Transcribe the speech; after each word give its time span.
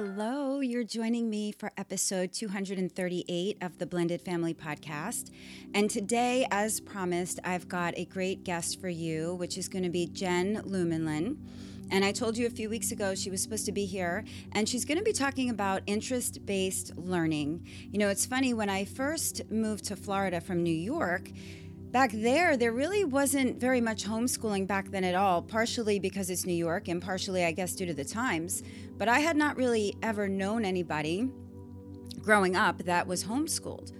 Hello, 0.00 0.60
you're 0.60 0.84
joining 0.84 1.28
me 1.28 1.50
for 1.50 1.72
episode 1.76 2.32
238 2.32 3.56
of 3.60 3.78
the 3.78 3.86
Blended 3.86 4.22
Family 4.22 4.54
Podcast. 4.54 5.32
And 5.74 5.90
today, 5.90 6.46
as 6.52 6.78
promised, 6.78 7.40
I've 7.42 7.66
got 7.66 7.98
a 7.98 8.04
great 8.04 8.44
guest 8.44 8.80
for 8.80 8.88
you, 8.88 9.34
which 9.34 9.58
is 9.58 9.68
going 9.68 9.82
to 9.82 9.90
be 9.90 10.06
Jen 10.06 10.62
Lumanlan. 10.64 11.36
And 11.90 12.04
I 12.04 12.12
told 12.12 12.38
you 12.38 12.46
a 12.46 12.50
few 12.50 12.70
weeks 12.70 12.92
ago 12.92 13.16
she 13.16 13.28
was 13.28 13.42
supposed 13.42 13.66
to 13.66 13.72
be 13.72 13.86
here, 13.86 14.24
and 14.52 14.68
she's 14.68 14.84
going 14.84 14.98
to 14.98 15.04
be 15.04 15.12
talking 15.12 15.50
about 15.50 15.82
interest 15.88 16.46
based 16.46 16.96
learning. 16.96 17.66
You 17.90 17.98
know, 17.98 18.08
it's 18.08 18.24
funny, 18.24 18.54
when 18.54 18.70
I 18.70 18.84
first 18.84 19.50
moved 19.50 19.86
to 19.86 19.96
Florida 19.96 20.40
from 20.40 20.62
New 20.62 20.70
York, 20.70 21.28
back 21.90 22.12
there, 22.12 22.56
there 22.56 22.72
really 22.72 23.04
wasn't 23.04 23.58
very 23.58 23.80
much 23.80 24.04
homeschooling 24.04 24.66
back 24.66 24.90
then 24.90 25.04
at 25.04 25.14
all, 25.14 25.42
partially 25.42 25.98
because 25.98 26.30
it's 26.30 26.44
New 26.44 26.54
York 26.54 26.88
and 26.88 27.02
partially, 27.02 27.44
I 27.44 27.52
guess, 27.52 27.74
due 27.74 27.86
to 27.86 27.94
the 27.94 28.04
times. 28.04 28.62
But 28.96 29.08
I 29.08 29.20
had 29.20 29.36
not 29.36 29.56
really 29.56 29.96
ever 30.02 30.28
known 30.28 30.64
anybody 30.64 31.30
growing 32.20 32.56
up 32.56 32.78
that 32.84 33.06
was 33.06 33.24
homeschooled. 33.24 33.92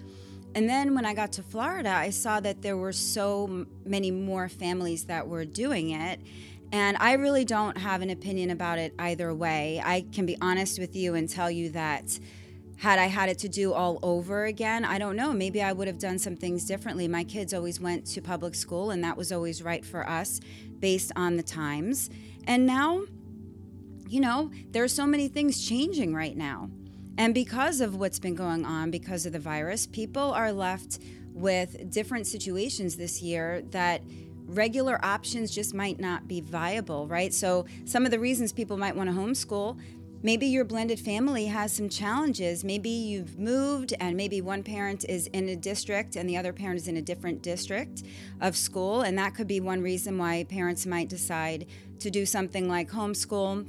And 0.54 0.68
then 0.68 0.94
when 0.94 1.06
I 1.06 1.14
got 1.14 1.32
to 1.32 1.42
Florida, 1.42 1.90
I 1.90 2.10
saw 2.10 2.40
that 2.40 2.62
there 2.62 2.76
were 2.76 2.92
so 2.92 3.66
many 3.84 4.10
more 4.10 4.48
families 4.48 5.04
that 5.04 5.26
were 5.26 5.44
doing 5.44 5.90
it. 5.90 6.20
And 6.72 6.96
I 6.98 7.12
really 7.14 7.44
don't 7.44 7.78
have 7.78 8.02
an 8.02 8.10
opinion 8.10 8.50
about 8.50 8.78
it 8.78 8.92
either 8.98 9.34
way. 9.34 9.80
I 9.82 10.04
can 10.12 10.26
be 10.26 10.36
honest 10.40 10.78
with 10.78 10.94
you 10.94 11.14
and 11.14 11.28
tell 11.28 11.50
you 11.50 11.70
that 11.70 12.18
had 12.78 12.98
I 13.00 13.06
had 13.06 13.28
it 13.28 13.38
to 13.40 13.48
do 13.48 13.72
all 13.72 13.98
over 14.02 14.44
again, 14.44 14.84
I 14.84 14.98
don't 14.98 15.16
know. 15.16 15.32
Maybe 15.32 15.60
I 15.62 15.72
would 15.72 15.88
have 15.88 15.98
done 15.98 16.18
some 16.18 16.36
things 16.36 16.64
differently. 16.64 17.08
My 17.08 17.24
kids 17.24 17.52
always 17.52 17.80
went 17.80 18.06
to 18.06 18.22
public 18.22 18.54
school, 18.54 18.92
and 18.92 19.02
that 19.02 19.16
was 19.16 19.32
always 19.32 19.62
right 19.62 19.84
for 19.84 20.08
us 20.08 20.40
based 20.78 21.10
on 21.16 21.36
the 21.36 21.42
times. 21.42 22.08
And 22.46 22.66
now, 22.66 23.02
you 24.08 24.20
know, 24.20 24.52
there 24.70 24.84
are 24.84 24.88
so 24.88 25.06
many 25.06 25.26
things 25.26 25.66
changing 25.66 26.14
right 26.14 26.36
now. 26.36 26.70
And 27.18 27.34
because 27.34 27.80
of 27.80 27.96
what's 27.96 28.20
been 28.20 28.36
going 28.36 28.64
on, 28.64 28.92
because 28.92 29.26
of 29.26 29.32
the 29.32 29.40
virus, 29.40 29.88
people 29.88 30.32
are 30.32 30.52
left 30.52 31.00
with 31.34 31.90
different 31.90 32.28
situations 32.28 32.96
this 32.96 33.20
year 33.20 33.62
that 33.72 34.02
regular 34.46 35.04
options 35.04 35.50
just 35.50 35.74
might 35.74 35.98
not 35.98 36.28
be 36.28 36.40
viable, 36.40 37.08
right? 37.08 37.34
So, 37.34 37.66
some 37.84 38.04
of 38.04 38.12
the 38.12 38.20
reasons 38.20 38.52
people 38.52 38.76
might 38.76 38.94
want 38.94 39.10
to 39.10 39.16
homeschool 39.16 39.78
maybe 40.22 40.46
your 40.46 40.64
blended 40.64 40.98
family 40.98 41.46
has 41.46 41.72
some 41.72 41.88
challenges. 41.88 42.64
Maybe 42.64 42.90
you've 42.90 43.38
moved 43.38 43.94
and 44.00 44.16
maybe 44.16 44.40
one 44.40 44.62
parent 44.62 45.04
is 45.08 45.26
in 45.28 45.48
a 45.48 45.56
district 45.56 46.16
and 46.16 46.28
the 46.28 46.36
other 46.36 46.52
parent 46.52 46.80
is 46.80 46.88
in 46.88 46.96
a 46.96 47.02
different 47.02 47.42
district 47.42 48.02
of 48.40 48.56
school. 48.56 49.02
And 49.02 49.16
that 49.18 49.34
could 49.34 49.46
be 49.46 49.60
one 49.60 49.80
reason 49.80 50.18
why 50.18 50.44
parents 50.44 50.86
might 50.86 51.08
decide 51.08 51.66
to 52.00 52.10
do 52.10 52.26
something 52.26 52.68
like 52.68 52.90
homeschool. 52.90 53.66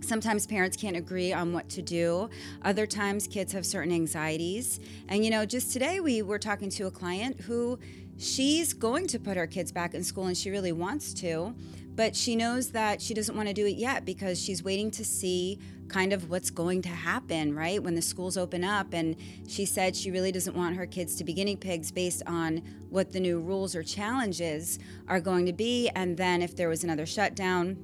Sometimes 0.00 0.46
parents 0.46 0.76
can't 0.76 0.96
agree 0.96 1.32
on 1.32 1.52
what 1.52 1.68
to 1.70 1.82
do. 1.82 2.28
Other 2.62 2.86
times, 2.86 3.26
kids 3.26 3.54
have 3.54 3.64
certain 3.64 3.92
anxieties. 3.92 4.78
And, 5.08 5.24
you 5.24 5.30
know, 5.30 5.46
just 5.46 5.72
today 5.72 6.00
we 6.00 6.20
were 6.20 6.38
talking 6.38 6.68
to 6.70 6.86
a 6.86 6.90
client 6.90 7.40
who 7.40 7.78
she's 8.18 8.74
going 8.74 9.06
to 9.08 9.18
put 9.18 9.36
her 9.36 9.46
kids 9.46 9.72
back 9.72 9.94
in 9.94 10.04
school 10.04 10.26
and 10.26 10.36
she 10.36 10.50
really 10.50 10.72
wants 10.72 11.14
to, 11.14 11.54
but 11.94 12.16
she 12.16 12.34
knows 12.36 12.70
that 12.72 13.00
she 13.00 13.14
doesn't 13.14 13.36
want 13.36 13.48
to 13.48 13.54
do 13.54 13.66
it 13.66 13.76
yet 13.76 14.04
because 14.04 14.40
she's 14.40 14.62
waiting 14.62 14.90
to 14.92 15.04
see 15.04 15.58
kind 15.88 16.12
of 16.12 16.30
what's 16.30 16.50
going 16.50 16.82
to 16.82 16.88
happen, 16.88 17.54
right? 17.54 17.82
When 17.82 17.94
the 17.94 18.02
schools 18.02 18.36
open 18.36 18.64
up. 18.64 18.92
And 18.92 19.16
she 19.46 19.64
said 19.64 19.94
she 19.94 20.10
really 20.10 20.32
doesn't 20.32 20.56
want 20.56 20.76
her 20.76 20.86
kids 20.86 21.16
to 21.16 21.24
be 21.24 21.32
guinea 21.32 21.56
pigs 21.56 21.92
based 21.92 22.22
on 22.26 22.62
what 22.90 23.12
the 23.12 23.20
new 23.20 23.40
rules 23.40 23.76
or 23.76 23.82
challenges 23.82 24.78
are 25.08 25.20
going 25.20 25.46
to 25.46 25.52
be. 25.52 25.88
And 25.94 26.16
then 26.16 26.42
if 26.42 26.56
there 26.56 26.68
was 26.68 26.84
another 26.84 27.06
shutdown, 27.06 27.76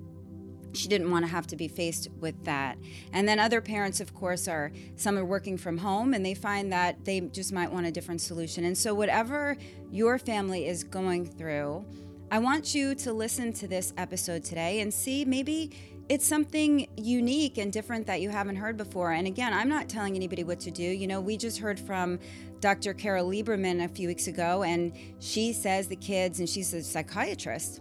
she 0.73 0.89
didn't 0.89 1.11
want 1.11 1.25
to 1.25 1.31
have 1.31 1.47
to 1.49 1.57
be 1.57 1.69
faced 1.69 2.09
with 2.21 2.45
that. 2.45 2.79
And 3.13 3.29
then 3.29 3.39
other 3.39 3.61
parents, 3.61 4.01
of 4.01 4.15
course, 4.15 4.47
are 4.47 4.73
some 4.97 5.19
are 5.19 5.25
working 5.25 5.57
from 5.57 5.79
home 5.79 6.15
and 6.15 6.25
they 6.25 6.35
find 6.35 6.73
that 6.73 7.05
they 7.05 7.21
just 7.21 7.53
might 7.53 7.73
want 7.73 7.87
a 7.87 7.91
different 7.91 8.21
solution. 8.21 8.65
And 8.65 8.79
so, 8.79 8.95
whatever 8.95 9.57
your 9.91 10.19
family 10.19 10.67
is 10.67 10.85
going 10.85 11.27
through, 11.27 11.85
I 12.33 12.39
want 12.39 12.77
you 12.77 12.95
to 12.95 13.13
listen 13.13 13.53
to 13.55 13.67
this 13.67 13.93
episode 13.97 14.45
today 14.45 14.81
and 14.83 14.95
see 14.95 15.25
maybe 15.25 15.73
it's 16.09 16.25
something 16.25 16.87
unique 16.97 17.59
and 17.59 17.73
different 17.73 18.07
that 18.07 18.21
you 18.21 18.31
haven't 18.31 18.55
heard 18.55 18.77
before. 18.77 19.11
And 19.11 19.27
again, 19.27 19.53
I'm 19.53 19.69
not 19.69 19.89
telling 19.89 20.15
anybody 20.15 20.45
what 20.45 20.61
to 20.61 20.71
do. 20.71 20.85
You 20.85 21.09
know, 21.09 21.21
we 21.21 21.37
just 21.37 21.59
heard 21.59 21.81
from 21.81 22.21
Dr. 22.61 22.95
Carol 22.95 23.29
Lieberman 23.29 23.85
a 23.85 23.89
few 23.89 24.07
weeks 24.07 24.29
ago, 24.29 24.63
and 24.63 24.93
she 25.19 25.53
says 25.53 25.89
the 25.89 25.97
kids, 25.97 26.39
and 26.39 26.49
she's 26.49 26.73
a 26.73 26.85
psychiatrist, 26.85 27.81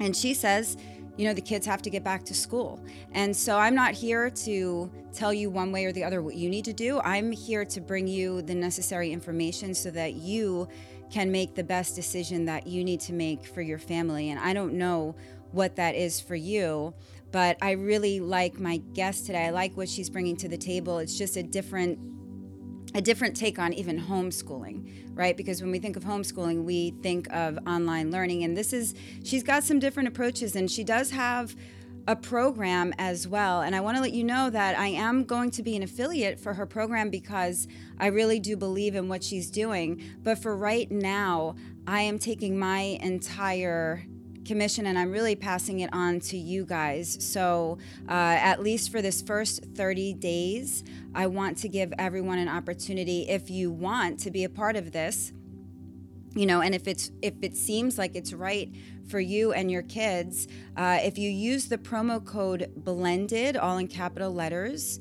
and 0.00 0.14
she 0.14 0.34
says, 0.34 0.76
you 1.16 1.26
know, 1.26 1.32
the 1.32 1.40
kids 1.40 1.64
have 1.64 1.80
to 1.80 1.88
get 1.88 2.04
back 2.04 2.24
to 2.26 2.34
school. 2.34 2.78
And 3.12 3.34
so 3.34 3.56
I'm 3.56 3.74
not 3.74 3.94
here 3.94 4.28
to 4.28 4.90
tell 5.14 5.32
you 5.32 5.48
one 5.48 5.72
way 5.72 5.86
or 5.86 5.92
the 5.92 6.04
other 6.04 6.20
what 6.20 6.34
you 6.34 6.50
need 6.50 6.66
to 6.66 6.74
do. 6.74 7.00
I'm 7.00 7.32
here 7.32 7.64
to 7.64 7.80
bring 7.80 8.06
you 8.06 8.42
the 8.42 8.54
necessary 8.54 9.12
information 9.12 9.72
so 9.72 9.90
that 9.92 10.14
you 10.14 10.68
can 11.10 11.30
make 11.30 11.54
the 11.54 11.64
best 11.64 11.94
decision 11.94 12.44
that 12.46 12.66
you 12.66 12.84
need 12.84 13.00
to 13.00 13.12
make 13.12 13.44
for 13.44 13.62
your 13.62 13.78
family. 13.78 14.30
And 14.30 14.40
I 14.40 14.52
don't 14.52 14.74
know 14.74 15.14
what 15.52 15.76
that 15.76 15.94
is 15.94 16.20
for 16.20 16.34
you, 16.34 16.94
but 17.32 17.56
I 17.62 17.72
really 17.72 18.20
like 18.20 18.58
my 18.58 18.78
guest 18.94 19.26
today. 19.26 19.46
I 19.46 19.50
like 19.50 19.76
what 19.76 19.88
she's 19.88 20.10
bringing 20.10 20.36
to 20.38 20.48
the 20.48 20.58
table. 20.58 20.98
It's 20.98 21.16
just 21.16 21.36
a 21.36 21.42
different 21.42 21.98
a 22.94 23.00
different 23.00 23.36
take 23.36 23.58
on 23.58 23.74
even 23.74 24.00
homeschooling, 24.00 24.88
right? 25.14 25.36
Because 25.36 25.60
when 25.60 25.70
we 25.70 25.78
think 25.78 25.96
of 25.96 26.04
homeschooling, 26.04 26.64
we 26.64 26.94
think 27.02 27.30
of 27.30 27.58
online 27.66 28.10
learning. 28.10 28.42
And 28.44 28.56
this 28.56 28.72
is, 28.72 28.94
she's 29.22 29.42
got 29.42 29.64
some 29.64 29.78
different 29.78 30.08
approaches, 30.08 30.56
and 30.56 30.70
she 30.70 30.82
does 30.82 31.10
have 31.10 31.54
a 32.06 32.14
program 32.14 32.94
as 32.98 33.26
well. 33.26 33.62
And 33.62 33.74
I 33.74 33.80
want 33.80 33.96
to 33.96 34.02
let 34.02 34.12
you 34.12 34.24
know 34.24 34.48
that 34.50 34.78
I 34.78 34.88
am 34.88 35.24
going 35.24 35.50
to 35.52 35.62
be 35.62 35.76
an 35.76 35.82
affiliate 35.82 36.38
for 36.38 36.54
her 36.54 36.66
program 36.66 37.10
because 37.10 37.66
I 37.98 38.06
really 38.06 38.38
do 38.38 38.56
believe 38.56 38.94
in 38.94 39.08
what 39.08 39.24
she's 39.24 39.50
doing. 39.50 40.02
But 40.22 40.38
for 40.38 40.56
right 40.56 40.90
now, 40.90 41.56
I 41.86 42.02
am 42.02 42.18
taking 42.18 42.58
my 42.58 42.98
entire 43.00 44.04
commission 44.46 44.86
and 44.86 44.96
I'm 44.96 45.10
really 45.10 45.34
passing 45.34 45.80
it 45.80 45.90
on 45.92 46.20
to 46.20 46.36
you 46.36 46.64
guys. 46.64 47.16
So, 47.20 47.78
uh, 48.08 48.12
at 48.12 48.62
least 48.62 48.92
for 48.92 49.02
this 49.02 49.20
first 49.20 49.64
30 49.74 50.14
days, 50.14 50.84
I 51.14 51.26
want 51.26 51.58
to 51.58 51.68
give 51.68 51.92
everyone 51.98 52.38
an 52.38 52.48
opportunity 52.48 53.28
if 53.28 53.50
you 53.50 53.72
want 53.72 54.20
to 54.20 54.30
be 54.30 54.44
a 54.44 54.48
part 54.48 54.76
of 54.76 54.92
this. 54.92 55.32
You 56.36 56.44
know, 56.44 56.60
and 56.60 56.74
if 56.74 56.86
it's 56.86 57.10
if 57.22 57.34
it 57.40 57.56
seems 57.56 57.96
like 57.96 58.14
it's 58.14 58.34
right 58.34 58.70
for 59.08 59.18
you 59.18 59.52
and 59.52 59.70
your 59.70 59.82
kids, 59.82 60.46
uh, 60.76 60.98
if 61.02 61.16
you 61.16 61.30
use 61.30 61.68
the 61.68 61.78
promo 61.78 62.22
code 62.22 62.70
blended, 62.76 63.56
all 63.56 63.78
in 63.78 63.88
capital 63.88 64.32
letters, 64.32 65.00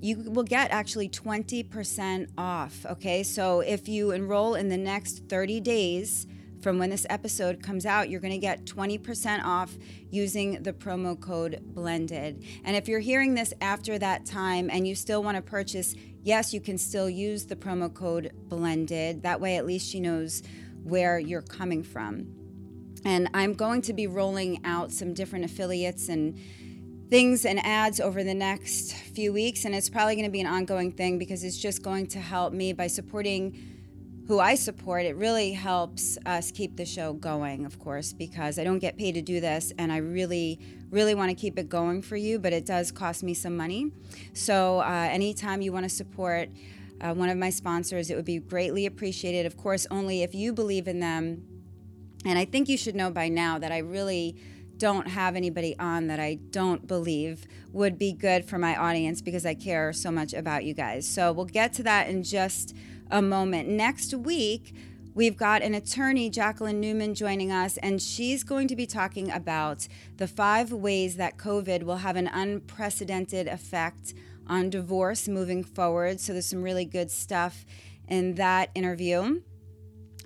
you 0.00 0.18
will 0.18 0.44
get 0.44 0.70
actually 0.70 1.08
20% 1.08 2.28
off. 2.36 2.84
Okay, 2.84 3.22
so 3.22 3.60
if 3.60 3.88
you 3.88 4.10
enroll 4.10 4.54
in 4.54 4.68
the 4.68 4.76
next 4.76 5.28
30 5.28 5.60
days, 5.60 6.26
from 6.60 6.78
when 6.78 6.90
this 6.90 7.06
episode 7.08 7.62
comes 7.62 7.86
out, 7.86 8.10
you're 8.10 8.20
going 8.20 8.32
to 8.32 8.38
get 8.38 8.64
20% 8.64 9.44
off 9.44 9.76
using 10.10 10.62
the 10.62 10.72
promo 10.72 11.18
code 11.18 11.60
blended. 11.62 12.44
And 12.64 12.76
if 12.76 12.88
you're 12.88 13.00
hearing 13.00 13.34
this 13.34 13.54
after 13.60 13.98
that 13.98 14.26
time 14.26 14.68
and 14.70 14.86
you 14.86 14.94
still 14.94 15.22
want 15.22 15.36
to 15.36 15.42
purchase, 15.42 15.94
yes, 16.22 16.52
you 16.52 16.60
can 16.60 16.76
still 16.76 17.08
use 17.08 17.46
the 17.46 17.56
promo 17.56 17.92
code 17.92 18.32
blended. 18.48 19.22
That 19.22 19.40
way, 19.40 19.56
at 19.56 19.64
least 19.64 19.88
she 19.88 20.00
knows 20.00 20.42
where 20.88 21.18
you're 21.18 21.42
coming 21.42 21.82
from. 21.82 22.26
And 23.04 23.28
I'm 23.34 23.54
going 23.54 23.82
to 23.82 23.92
be 23.92 24.06
rolling 24.06 24.64
out 24.64 24.90
some 24.90 25.14
different 25.14 25.44
affiliates 25.44 26.08
and 26.08 26.38
things 27.08 27.44
and 27.44 27.64
ads 27.64 28.00
over 28.00 28.24
the 28.24 28.34
next 28.34 28.92
few 28.92 29.32
weeks. 29.32 29.64
And 29.64 29.74
it's 29.74 29.88
probably 29.88 30.14
going 30.16 30.26
to 30.26 30.30
be 30.30 30.40
an 30.40 30.46
ongoing 30.46 30.92
thing 30.92 31.18
because 31.18 31.44
it's 31.44 31.58
just 31.58 31.82
going 31.82 32.06
to 32.08 32.18
help 32.18 32.52
me 32.52 32.72
by 32.72 32.88
supporting 32.88 33.76
who 34.26 34.40
I 34.40 34.56
support, 34.56 35.04
it 35.04 35.14
really 35.14 35.52
helps 35.52 36.18
us 36.26 36.50
keep 36.50 36.76
the 36.76 36.84
show 36.84 37.12
going, 37.12 37.64
of 37.64 37.78
course, 37.78 38.12
because 38.12 38.58
I 38.58 38.64
don't 38.64 38.80
get 38.80 38.96
paid 38.96 39.12
to 39.12 39.22
do 39.22 39.40
this 39.40 39.72
and 39.78 39.92
I 39.92 39.98
really, 39.98 40.58
really 40.90 41.14
want 41.14 41.30
to 41.30 41.36
keep 41.36 41.56
it 41.60 41.68
going 41.68 42.02
for 42.02 42.16
you, 42.16 42.40
but 42.40 42.52
it 42.52 42.66
does 42.66 42.90
cost 42.90 43.22
me 43.22 43.34
some 43.34 43.56
money. 43.56 43.92
So, 44.32 44.80
uh, 44.80 45.08
anytime 45.12 45.62
you 45.62 45.72
want 45.72 45.84
to 45.84 45.88
support 45.88 46.48
uh, 47.00 47.14
one 47.14 47.28
of 47.28 47.36
my 47.36 47.50
sponsors, 47.50 48.10
it 48.10 48.16
would 48.16 48.24
be 48.24 48.38
greatly 48.38 48.86
appreciated. 48.86 49.46
Of 49.46 49.56
course, 49.56 49.86
only 49.90 50.22
if 50.22 50.34
you 50.34 50.52
believe 50.52 50.88
in 50.88 51.00
them. 51.00 51.42
And 52.24 52.38
I 52.38 52.44
think 52.44 52.68
you 52.68 52.76
should 52.76 52.94
know 52.94 53.10
by 53.10 53.28
now 53.28 53.58
that 53.58 53.72
I 53.72 53.78
really 53.78 54.36
don't 54.76 55.08
have 55.08 55.36
anybody 55.36 55.78
on 55.78 56.06
that 56.08 56.20
I 56.20 56.34
don't 56.50 56.86
believe 56.86 57.46
would 57.72 57.98
be 57.98 58.12
good 58.12 58.44
for 58.44 58.58
my 58.58 58.76
audience 58.76 59.22
because 59.22 59.46
I 59.46 59.54
care 59.54 59.92
so 59.92 60.10
much 60.10 60.34
about 60.34 60.64
you 60.64 60.74
guys. 60.74 61.08
So 61.08 61.32
we'll 61.32 61.46
get 61.46 61.72
to 61.74 61.82
that 61.84 62.08
in 62.08 62.22
just 62.22 62.74
a 63.10 63.22
moment. 63.22 63.68
Next 63.68 64.12
week, 64.14 64.74
We've 65.16 65.38
got 65.38 65.62
an 65.62 65.72
attorney, 65.72 66.28
Jacqueline 66.28 66.78
Newman, 66.78 67.14
joining 67.14 67.50
us, 67.50 67.78
and 67.78 68.02
she's 68.02 68.44
going 68.44 68.68
to 68.68 68.76
be 68.76 68.84
talking 68.84 69.30
about 69.30 69.88
the 70.18 70.28
five 70.28 70.70
ways 70.72 71.16
that 71.16 71.38
COVID 71.38 71.84
will 71.84 71.96
have 71.96 72.16
an 72.16 72.26
unprecedented 72.26 73.48
effect 73.48 74.12
on 74.46 74.70
divorce 74.70 75.28
moving 75.28 75.64
forward. 75.64 76.20
So 76.20 76.32
there's 76.32 76.46
some 76.46 76.62
really 76.62 76.84
good 76.84 77.10
stuff 77.10 77.64
in 78.08 78.34
that 78.36 78.70
interview. 78.74 79.40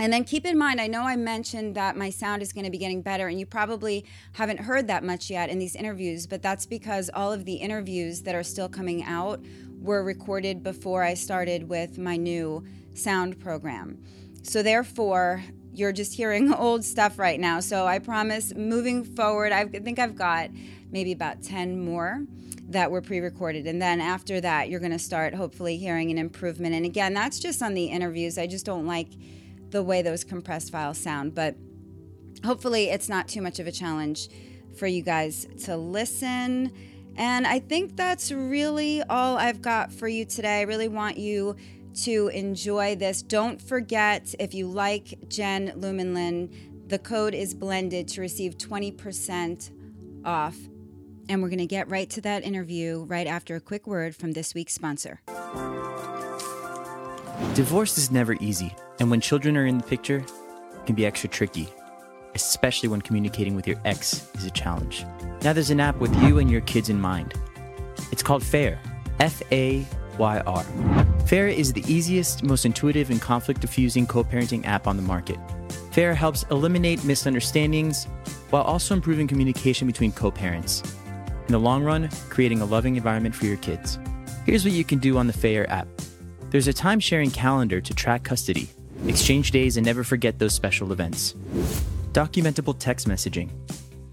And 0.00 0.10
then 0.10 0.24
keep 0.24 0.46
in 0.46 0.56
mind, 0.56 0.80
I 0.80 0.86
know 0.86 1.02
I 1.02 1.16
mentioned 1.16 1.74
that 1.74 1.94
my 1.94 2.08
sound 2.08 2.40
is 2.40 2.54
going 2.54 2.64
to 2.64 2.70
be 2.70 2.78
getting 2.78 3.02
better, 3.02 3.28
and 3.28 3.38
you 3.38 3.44
probably 3.44 4.06
haven't 4.32 4.60
heard 4.60 4.86
that 4.86 5.04
much 5.04 5.28
yet 5.28 5.50
in 5.50 5.58
these 5.58 5.74
interviews, 5.76 6.26
but 6.26 6.40
that's 6.40 6.64
because 6.64 7.10
all 7.12 7.34
of 7.34 7.44
the 7.44 7.56
interviews 7.56 8.22
that 8.22 8.34
are 8.34 8.42
still 8.42 8.68
coming 8.68 9.02
out 9.02 9.44
were 9.78 10.02
recorded 10.02 10.62
before 10.62 11.02
I 11.02 11.12
started 11.12 11.68
with 11.68 11.98
my 11.98 12.16
new 12.16 12.64
sound 12.94 13.38
program. 13.40 14.02
So, 14.42 14.62
therefore, 14.62 15.44
you're 15.74 15.92
just 15.92 16.14
hearing 16.14 16.50
old 16.54 16.82
stuff 16.82 17.18
right 17.18 17.38
now. 17.38 17.60
So, 17.60 17.86
I 17.86 17.98
promise 17.98 18.54
moving 18.54 19.04
forward, 19.04 19.52
I 19.52 19.66
think 19.66 19.98
I've 19.98 20.16
got 20.16 20.48
maybe 20.90 21.12
about 21.12 21.42
10 21.42 21.80
more 21.80 22.24
that 22.68 22.90
were 22.90 23.00
pre 23.00 23.20
recorded. 23.20 23.66
And 23.66 23.80
then 23.80 24.00
after 24.00 24.40
that, 24.40 24.68
you're 24.68 24.80
going 24.80 24.92
to 24.92 24.98
start 24.98 25.34
hopefully 25.34 25.76
hearing 25.76 26.10
an 26.10 26.18
improvement. 26.18 26.74
And 26.74 26.84
again, 26.84 27.14
that's 27.14 27.38
just 27.38 27.62
on 27.62 27.74
the 27.74 27.86
interviews. 27.86 28.38
I 28.38 28.46
just 28.46 28.64
don't 28.64 28.86
like 28.86 29.08
the 29.70 29.82
way 29.82 30.02
those 30.02 30.24
compressed 30.24 30.70
files 30.70 30.98
sound. 30.98 31.34
But 31.34 31.56
hopefully, 32.44 32.90
it's 32.90 33.08
not 33.08 33.28
too 33.28 33.42
much 33.42 33.58
of 33.58 33.66
a 33.66 33.72
challenge 33.72 34.28
for 34.76 34.86
you 34.86 35.02
guys 35.02 35.46
to 35.64 35.76
listen. 35.76 36.72
And 37.16 37.46
I 37.46 37.58
think 37.58 37.96
that's 37.96 38.30
really 38.30 39.02
all 39.02 39.36
I've 39.36 39.60
got 39.60 39.92
for 39.92 40.08
you 40.08 40.24
today. 40.24 40.60
I 40.60 40.62
really 40.62 40.88
want 40.88 41.18
you 41.18 41.56
to 42.04 42.28
enjoy 42.28 42.96
this. 42.96 43.20
Don't 43.20 43.60
forget, 43.60 44.34
if 44.38 44.54
you 44.54 44.68
like 44.68 45.28
Jen 45.28 45.72
Lumanlan, 45.76 46.88
the 46.88 46.98
code 46.98 47.34
is 47.34 47.52
blended 47.52 48.08
to 48.08 48.20
receive 48.20 48.56
20% 48.56 49.70
off. 50.24 50.56
And 51.30 51.42
we're 51.42 51.48
going 51.48 51.60
to 51.60 51.66
get 51.66 51.88
right 51.88 52.10
to 52.10 52.20
that 52.22 52.42
interview 52.42 53.04
right 53.04 53.28
after 53.28 53.54
a 53.54 53.60
quick 53.60 53.86
word 53.86 54.16
from 54.16 54.32
this 54.32 54.52
week's 54.52 54.72
sponsor. 54.72 55.20
Divorce 57.54 57.96
is 57.98 58.10
never 58.10 58.32
easy, 58.40 58.74
and 58.98 59.12
when 59.12 59.20
children 59.20 59.56
are 59.56 59.64
in 59.64 59.78
the 59.78 59.84
picture, 59.84 60.16
it 60.16 60.86
can 60.86 60.96
be 60.96 61.06
extra 61.06 61.28
tricky, 61.28 61.68
especially 62.34 62.88
when 62.88 63.00
communicating 63.00 63.54
with 63.54 63.68
your 63.68 63.80
ex 63.84 64.28
is 64.34 64.44
a 64.44 64.50
challenge. 64.50 65.06
Now 65.42 65.52
there's 65.52 65.70
an 65.70 65.78
app 65.78 65.98
with 65.98 66.12
you 66.20 66.40
and 66.40 66.50
your 66.50 66.62
kids 66.62 66.88
in 66.88 67.00
mind. 67.00 67.34
It's 68.10 68.24
called 68.24 68.42
FAYR, 68.42 68.80
F 69.20 69.40
A 69.52 69.86
Y 70.18 70.40
R. 70.40 70.64
FAYR 71.26 71.46
is 71.46 71.72
the 71.72 71.84
easiest, 71.86 72.42
most 72.42 72.66
intuitive, 72.66 73.08
and 73.08 73.22
conflict 73.22 73.60
diffusing 73.60 74.04
co 74.04 74.24
parenting 74.24 74.66
app 74.66 74.88
on 74.88 74.96
the 74.96 75.02
market. 75.04 75.38
FAYR 75.92 76.12
helps 76.12 76.42
eliminate 76.50 77.04
misunderstandings 77.04 78.06
while 78.50 78.62
also 78.62 78.94
improving 78.94 79.28
communication 79.28 79.86
between 79.86 80.10
co 80.10 80.32
parents. 80.32 80.82
In 81.50 81.52
the 81.52 81.58
long 81.58 81.82
run, 81.82 82.08
creating 82.28 82.60
a 82.60 82.64
loving 82.64 82.94
environment 82.94 83.34
for 83.34 83.44
your 83.44 83.56
kids. 83.56 83.98
Here's 84.46 84.64
what 84.64 84.72
you 84.72 84.84
can 84.84 85.00
do 85.00 85.18
on 85.18 85.26
the 85.26 85.32
FAYR 85.32 85.68
app 85.68 85.88
there's 86.50 86.68
a 86.68 86.72
time 86.72 87.00
sharing 87.00 87.32
calendar 87.32 87.80
to 87.80 87.92
track 87.92 88.22
custody, 88.22 88.68
exchange 89.08 89.50
days, 89.50 89.76
and 89.76 89.84
never 89.84 90.04
forget 90.04 90.38
those 90.38 90.54
special 90.54 90.92
events, 90.92 91.34
documentable 92.12 92.78
text 92.78 93.08
messaging, 93.08 93.50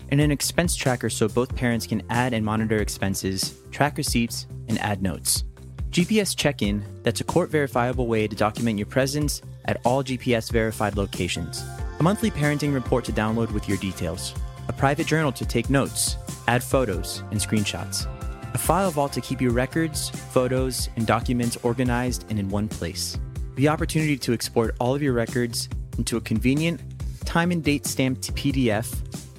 and 0.10 0.20
an 0.20 0.32
expense 0.32 0.76
tracker 0.76 1.12
so 1.12 1.28
both 1.28 1.56
parents 1.56 1.86
can 1.86 2.02
add 2.10 2.34
and 2.34 2.44
monitor 2.44 2.78
expenses, 2.78 3.54
track 3.70 4.00
receipts, 4.00 4.48
and 4.68 4.80
add 4.80 5.04
notes. 5.04 5.44
GPS 5.92 6.36
check 6.36 6.64
in 6.64 6.84
that's 7.04 7.22
a 7.22 7.24
court 7.24 7.52
verifiable 7.52 8.08
way 8.08 8.28
to 8.28 8.36
document 8.36 8.80
your 8.80 8.88
presence 8.88 9.44
at 9.66 9.80
all 9.86 10.04
GPS 10.04 10.52
verified 10.52 10.98
locations. 10.98 11.64
A 12.00 12.04
monthly 12.04 12.32
parenting 12.32 12.74
report 12.74 13.06
to 13.06 13.12
download 13.12 13.52
with 13.52 13.70
your 13.70 13.78
details. 13.78 14.34
A 14.68 14.74
private 14.74 15.08
journal 15.08 15.32
to 15.32 15.46
take 15.46 15.70
notes, 15.70 16.18
add 16.48 16.64
photos, 16.64 17.24
and 17.32 17.40
screenshots. 17.40 18.06
A 18.54 18.58
file 18.58 18.92
vault 18.92 19.14
to 19.14 19.22
keep 19.22 19.40
your 19.40 19.52
records, 19.52 20.10
photos, 20.10 20.90
and 20.96 21.06
documents 21.06 21.58
organized 21.64 22.26
and 22.30 22.40
in 22.40 22.50
one 22.50 22.68
place. 22.68 23.18
The 23.56 23.70
opportunity 23.70 24.18
to 24.18 24.34
export 24.34 24.76
all 24.80 24.94
of 24.94 25.02
your 25.02 25.14
records 25.14 25.70
into 25.98 26.18
a 26.18 26.22
convenient, 26.22 26.82
time 27.26 27.52
and 27.52 27.64
date 27.64 27.86
stamped 27.86 28.34
PDF 28.36 28.94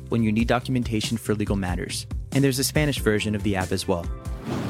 when 0.09 0.23
you 0.23 0.33
need 0.33 0.49
documentation 0.49 1.17
for 1.17 1.35
legal 1.35 1.57
matters. 1.57 2.07
And 2.33 2.43
there's 2.43 2.59
a 2.59 2.65
Spanish 2.65 2.99
version 2.99 3.35
of 3.35 3.43
the 3.43 3.57
app 3.57 3.73
as 3.73 3.87
well. 3.87 4.07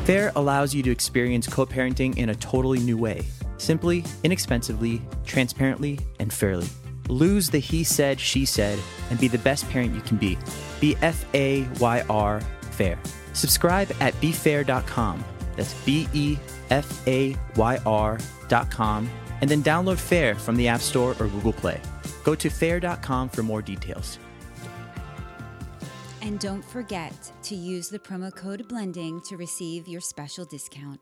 FAYR 0.05 0.33
allows 0.37 0.75
you 0.75 0.83
to 0.83 0.91
experience 0.91 1.47
co 1.47 1.67
parenting 1.67 2.17
in 2.17 2.31
a 2.31 2.35
totally 2.35 2.81
new 2.81 2.97
way 2.97 3.27
simply, 3.59 4.05
inexpensively, 4.25 5.03
transparently, 5.27 5.99
and 6.19 6.33
fairly. 6.33 6.69
Lose 7.09 7.51
the 7.51 7.59
he 7.59 7.85
said, 7.85 8.21
she 8.21 8.45
said, 8.45 8.79
and 9.11 9.19
be 9.19 9.29
the 9.29 9.39
best 9.39 9.69
parent 9.71 9.95
you 9.95 10.01
can 10.03 10.17
be. 10.17 10.39
Be 10.81 10.97
F 11.03 11.25
A 11.35 11.67
Y 11.81 12.05
R 12.09 12.41
FAIR. 12.71 12.99
Subscribe 13.33 13.91
at 14.01 14.15
befayr.com. 14.15 15.25
That's 15.57 15.75
B 15.85 16.09
E 16.13 16.39
F 16.71 17.07
A 17.09 17.37
Y 17.57 17.79
R.com. 17.85 19.11
And 19.41 19.51
then 19.51 19.63
download 19.63 19.99
FAYR 19.99 20.35
from 20.35 20.57
the 20.57 20.69
App 20.69 20.81
Store 20.81 21.13
or 21.21 21.29
Google 21.29 21.53
Play. 21.53 21.81
Go 22.25 22.35
to 22.35 22.49
fayr.com 22.49 23.29
for 23.29 23.43
more 23.43 23.63
details. 23.63 24.19
And 26.21 26.39
don't 26.39 26.65
forget 26.65 27.33
to 27.45 27.55
use 27.55 27.89
the 27.89 27.99
promo 27.99 28.35
code 28.35 28.69
blending 28.69 29.21
to 29.29 29.37
receive 29.37 29.89
your 29.89 30.01
special 30.01 30.45
discount. 30.45 31.01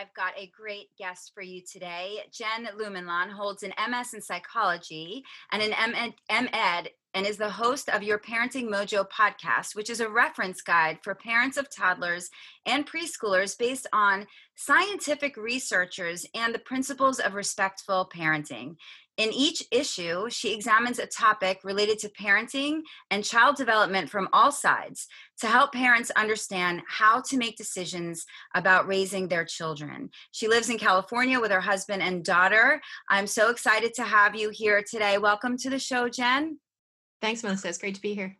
I've 0.00 0.14
got 0.14 0.32
a 0.38 0.50
great 0.56 0.96
guest 0.96 1.32
for 1.34 1.42
you 1.42 1.60
today. 1.60 2.20
Jen 2.32 2.66
Lumanlan 2.78 3.30
holds 3.30 3.62
an 3.62 3.74
MS 3.90 4.14
in 4.14 4.22
psychology 4.22 5.22
and 5.52 5.62
an 5.62 5.74
M.Ed 6.30 6.88
and 7.12 7.26
is 7.26 7.36
the 7.36 7.50
host 7.50 7.90
of 7.90 8.02
Your 8.02 8.18
Parenting 8.18 8.70
Mojo 8.70 9.04
podcast, 9.10 9.74
which 9.74 9.90
is 9.90 10.00
a 10.00 10.08
reference 10.08 10.62
guide 10.62 11.00
for 11.02 11.14
parents 11.14 11.58
of 11.58 11.68
toddlers 11.68 12.30
and 12.64 12.86
preschoolers 12.86 13.58
based 13.58 13.86
on 13.92 14.26
scientific 14.54 15.36
researchers 15.36 16.24
and 16.34 16.54
the 16.54 16.60
principles 16.60 17.18
of 17.18 17.34
respectful 17.34 18.10
parenting. 18.14 18.76
In 19.20 19.34
each 19.34 19.62
issue, 19.70 20.30
she 20.30 20.54
examines 20.54 20.98
a 20.98 21.06
topic 21.06 21.60
related 21.62 21.98
to 21.98 22.08
parenting 22.08 22.80
and 23.10 23.22
child 23.22 23.54
development 23.54 24.08
from 24.08 24.30
all 24.32 24.50
sides 24.50 25.06
to 25.40 25.46
help 25.46 25.74
parents 25.74 26.10
understand 26.16 26.80
how 26.88 27.20
to 27.28 27.36
make 27.36 27.58
decisions 27.58 28.24
about 28.54 28.86
raising 28.86 29.28
their 29.28 29.44
children. 29.44 30.08
She 30.32 30.48
lives 30.48 30.70
in 30.70 30.78
California 30.78 31.38
with 31.38 31.50
her 31.50 31.60
husband 31.60 32.02
and 32.02 32.24
daughter. 32.24 32.80
I'm 33.10 33.26
so 33.26 33.50
excited 33.50 33.92
to 33.96 34.04
have 34.04 34.34
you 34.34 34.48
here 34.48 34.82
today. 34.82 35.18
Welcome 35.18 35.58
to 35.58 35.68
the 35.68 35.78
show, 35.78 36.08
Jen. 36.08 36.58
Thanks, 37.20 37.42
Melissa. 37.42 37.68
It's 37.68 37.76
great 37.76 37.96
to 37.96 38.00
be 38.00 38.14
here. 38.14 38.39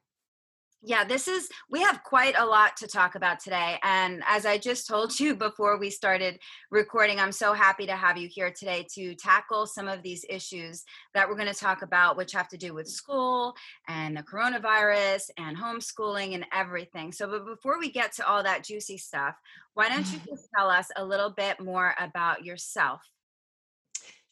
Yeah, 0.83 1.05
this 1.05 1.29
is, 1.29 1.51
we 1.69 1.83
have 1.83 2.03
quite 2.05 2.35
a 2.39 2.47
lot 2.47 2.75
to 2.79 2.87
talk 2.87 3.15
about 3.15 3.39
today. 3.39 3.79
And 3.83 4.23
as 4.27 4.47
I 4.47 4.57
just 4.57 4.89
told 4.89 5.19
you 5.21 5.35
before 5.37 5.79
we 5.79 5.91
started 5.91 6.39
recording, 6.71 7.21
I'm 7.21 7.33
so 7.33 7.53
happy 7.53 7.85
to 7.87 7.95
have 7.95 8.17
you 8.17 8.29
here 8.29 8.51
today 8.51 8.87
to 8.95 9.15
tackle 9.15 9.67
some 9.67 9.89
of 9.89 10.03
these 10.03 10.25
issues 10.31 10.85
that 11.13 11.29
we're 11.29 11.37
going 11.37 11.53
to 11.53 11.55
talk 11.55 11.83
about, 11.83 12.17
which 12.17 12.33
have 12.33 12.49
to 12.49 12.57
do 12.57 12.73
with 12.73 12.89
school 12.89 13.55
and 13.89 14.17
the 14.17 14.23
coronavirus 14.23 15.25
and 15.37 15.55
homeschooling 15.55 16.35
and 16.35 16.47
everything. 16.53 17.13
So, 17.13 17.29
but 17.29 17.45
before 17.45 17.79
we 17.79 17.91
get 17.91 18.13
to 18.15 18.27
all 18.27 18.43
that 18.43 18.65
juicy 18.65 18.97
stuff, 18.97 19.35
why 19.75 19.91
don't 19.91 20.11
you 20.11 20.19
just 20.29 20.49
tell 20.57 20.71
us 20.71 20.89
a 20.97 21.05
little 21.05 21.31
bit 21.31 21.61
more 21.61 21.95
about 22.01 22.43
yourself? 22.43 23.03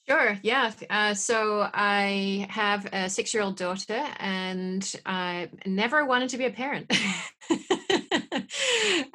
Sure. 0.08 0.38
Yeah. 0.42 0.72
Uh, 0.88 1.12
so 1.12 1.68
I 1.74 2.46
have 2.48 2.86
a 2.92 3.10
six 3.10 3.34
year 3.34 3.42
old 3.42 3.56
daughter 3.58 4.06
and 4.18 4.90
I 5.04 5.50
never 5.66 6.04
wanted 6.06 6.30
to 6.30 6.38
be 6.38 6.46
a 6.46 6.50
parent. 6.50 6.90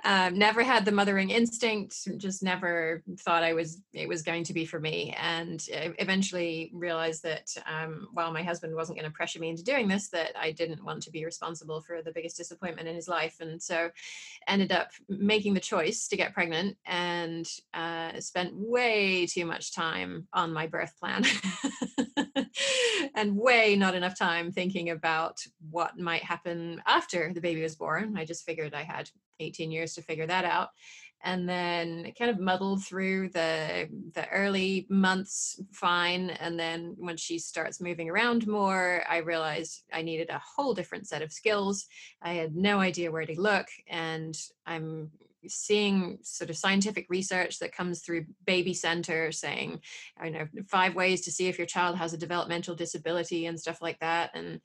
um, 0.03 0.37
never 0.37 0.63
had 0.63 0.85
the 0.85 0.91
mothering 0.91 1.31
instinct, 1.31 2.07
just 2.17 2.43
never 2.43 3.03
thought 3.19 3.43
I 3.43 3.53
was, 3.53 3.81
it 3.93 4.07
was 4.07 4.21
going 4.21 4.43
to 4.45 4.53
be 4.53 4.65
for 4.65 4.79
me. 4.79 5.15
And 5.19 5.63
eventually 5.71 6.71
realized 6.73 7.23
that 7.23 7.53
um, 7.65 8.07
while 8.13 8.31
my 8.31 8.43
husband 8.43 8.75
wasn't 8.75 8.99
going 8.99 9.09
to 9.09 9.15
pressure 9.15 9.39
me 9.39 9.49
into 9.49 9.63
doing 9.63 9.87
this, 9.87 10.09
that 10.09 10.31
I 10.39 10.51
didn't 10.51 10.83
want 10.83 11.03
to 11.03 11.11
be 11.11 11.25
responsible 11.25 11.81
for 11.81 12.01
the 12.01 12.11
biggest 12.11 12.37
disappointment 12.37 12.87
in 12.87 12.95
his 12.95 13.07
life. 13.07 13.37
And 13.39 13.61
so 13.61 13.89
ended 14.47 14.71
up 14.71 14.91
making 15.09 15.53
the 15.53 15.59
choice 15.59 16.07
to 16.07 16.17
get 16.17 16.33
pregnant 16.33 16.77
and 16.85 17.47
uh, 17.73 18.19
spent 18.19 18.53
way 18.53 19.25
too 19.25 19.45
much 19.45 19.73
time 19.73 20.27
on 20.33 20.53
my 20.53 20.67
birth 20.67 20.83
birth 20.83 20.99
plan 20.99 21.25
and 23.15 23.35
way 23.35 23.75
not 23.75 23.95
enough 23.95 24.17
time 24.17 24.51
thinking 24.51 24.89
about 24.89 25.39
what 25.69 25.97
might 25.97 26.23
happen 26.23 26.81
after 26.85 27.31
the 27.33 27.41
baby 27.41 27.61
was 27.61 27.75
born. 27.75 28.17
I 28.17 28.25
just 28.25 28.45
figured 28.45 28.73
I 28.73 28.83
had 28.83 29.09
18 29.39 29.71
years 29.71 29.93
to 29.93 30.01
figure 30.01 30.27
that 30.27 30.45
out 30.45 30.69
and 31.23 31.47
then 31.47 32.11
kind 32.17 32.29
of 32.29 32.39
muddled 32.39 32.83
through 32.83 33.29
the 33.29 33.87
the 34.13 34.27
early 34.29 34.85
months 34.89 35.61
fine 35.71 36.29
and 36.31 36.59
then 36.59 36.95
when 36.97 37.17
she 37.17 37.39
starts 37.39 37.81
moving 37.81 38.09
around 38.09 38.45
more 38.45 39.03
i 39.09 39.17
realized 39.17 39.83
i 39.93 40.01
needed 40.01 40.29
a 40.29 40.41
whole 40.55 40.73
different 40.73 41.07
set 41.07 41.21
of 41.21 41.31
skills. 41.31 41.85
I 42.21 42.33
had 42.33 42.55
no 42.55 42.79
idea 42.79 43.11
where 43.11 43.25
to 43.25 43.41
look 43.41 43.67
and 43.87 44.37
i'm 44.65 45.11
seeing 45.45 46.19
sort 46.21 46.49
of 46.49 46.55
scientific 46.55 47.05
research 47.09 47.59
that 47.59 47.75
comes 47.75 47.99
through 47.99 48.25
baby 48.45 48.73
center 48.73 49.31
saying 49.31 49.79
i 50.17 50.29
know 50.29 50.47
five 50.67 50.95
ways 50.95 51.21
to 51.21 51.31
see 51.31 51.47
if 51.47 51.57
your 51.57 51.67
child 51.67 51.97
has 51.97 52.13
a 52.13 52.17
developmental 52.17 52.75
disability 52.75 53.45
and 53.45 53.59
stuff 53.59 53.81
like 53.81 53.99
that 53.99 54.31
and 54.35 54.61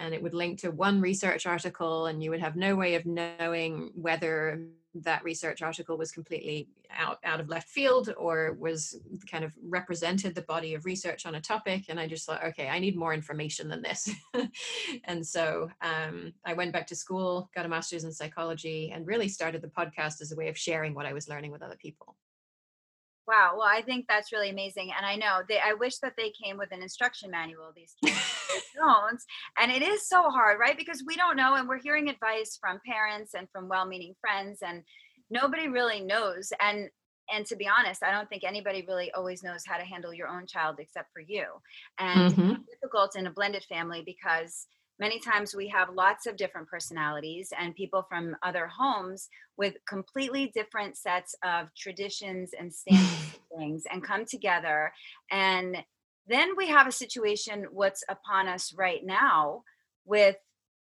and 0.00 0.14
it 0.14 0.22
would 0.22 0.34
link 0.34 0.58
to 0.60 0.70
one 0.70 1.00
research 1.00 1.46
article 1.46 2.06
and 2.06 2.22
you 2.22 2.30
would 2.30 2.40
have 2.40 2.56
no 2.56 2.74
way 2.74 2.94
of 2.94 3.04
knowing 3.04 3.90
whether 3.94 4.62
that 4.92 5.22
research 5.22 5.62
article 5.62 5.96
was 5.96 6.10
completely 6.10 6.68
out, 6.90 7.18
out 7.22 7.38
of 7.38 7.48
left 7.48 7.68
field 7.68 8.12
or 8.16 8.56
was 8.58 8.98
kind 9.30 9.44
of 9.44 9.52
represented 9.62 10.34
the 10.34 10.42
body 10.42 10.74
of 10.74 10.84
research 10.84 11.26
on 11.26 11.36
a 11.36 11.40
topic 11.40 11.84
and 11.88 12.00
i 12.00 12.08
just 12.08 12.26
thought 12.26 12.42
okay 12.42 12.68
i 12.68 12.78
need 12.80 12.96
more 12.96 13.14
information 13.14 13.68
than 13.68 13.82
this. 13.82 14.10
And 15.04 15.24
so 15.24 15.70
um, 15.82 16.32
i 16.44 16.52
went 16.54 16.72
back 16.72 16.86
to 16.88 16.96
school 16.96 17.48
got 17.54 17.66
a 17.66 17.68
master's 17.68 18.04
in 18.04 18.12
psychology 18.12 18.90
and 18.92 19.06
really 19.06 19.28
started 19.28 19.62
the 19.62 19.68
podcast 19.68 20.20
as 20.20 20.32
a 20.32 20.36
way 20.36 20.48
of 20.48 20.58
sharing 20.58 20.94
what 20.94 21.06
i 21.06 21.12
was 21.12 21.28
learning 21.28 21.52
with 21.52 21.62
other 21.62 21.76
people 21.76 22.16
Wow. 23.30 23.54
Well, 23.58 23.68
I 23.70 23.80
think 23.82 24.06
that's 24.08 24.32
really 24.32 24.50
amazing. 24.50 24.90
And 24.96 25.06
I 25.06 25.14
know 25.14 25.42
they 25.48 25.60
I 25.64 25.74
wish 25.74 25.98
that 25.98 26.14
they 26.16 26.32
came 26.42 26.58
with 26.58 26.72
an 26.72 26.82
instruction 26.82 27.30
manual, 27.30 27.70
these 27.76 27.94
kids 28.04 28.18
don't. 28.74 29.22
And 29.56 29.70
it 29.70 29.82
is 29.82 30.08
so 30.08 30.30
hard, 30.30 30.58
right? 30.58 30.76
Because 30.76 31.04
we 31.06 31.14
don't 31.14 31.36
know 31.36 31.54
and 31.54 31.68
we're 31.68 31.78
hearing 31.78 32.08
advice 32.08 32.58
from 32.60 32.80
parents 32.84 33.34
and 33.34 33.46
from 33.52 33.68
well-meaning 33.68 34.14
friends 34.20 34.58
and 34.66 34.82
nobody 35.30 35.68
really 35.68 36.00
knows. 36.00 36.52
And 36.60 36.90
and 37.32 37.46
to 37.46 37.54
be 37.54 37.68
honest, 37.68 38.02
I 38.02 38.10
don't 38.10 38.28
think 38.28 38.42
anybody 38.42 38.84
really 38.88 39.12
always 39.12 39.44
knows 39.44 39.62
how 39.64 39.76
to 39.76 39.84
handle 39.84 40.12
your 40.12 40.26
own 40.26 40.48
child 40.48 40.76
except 40.80 41.12
for 41.12 41.20
you. 41.20 41.44
And 42.00 42.32
mm-hmm. 42.32 42.50
it's 42.50 42.80
difficult 42.80 43.16
in 43.16 43.28
a 43.28 43.30
blended 43.30 43.62
family 43.68 44.02
because 44.04 44.66
many 45.00 45.18
times 45.18 45.54
we 45.54 45.66
have 45.68 45.94
lots 45.94 46.26
of 46.26 46.36
different 46.36 46.68
personalities 46.68 47.52
and 47.58 47.74
people 47.74 48.06
from 48.08 48.36
other 48.42 48.68
homes 48.68 49.28
with 49.56 49.74
completely 49.88 50.52
different 50.54 50.96
sets 50.96 51.34
of 51.42 51.74
traditions 51.74 52.50
and 52.56 52.72
standards 52.74 53.40
things 53.56 53.84
and 53.90 54.04
come 54.04 54.24
together. 54.24 54.92
And 55.30 55.78
then 56.26 56.50
we 56.56 56.68
have 56.68 56.86
a 56.86 56.92
situation 56.92 57.66
what's 57.72 58.04
upon 58.08 58.46
us 58.46 58.72
right 58.72 59.04
now 59.04 59.64
with 60.04 60.36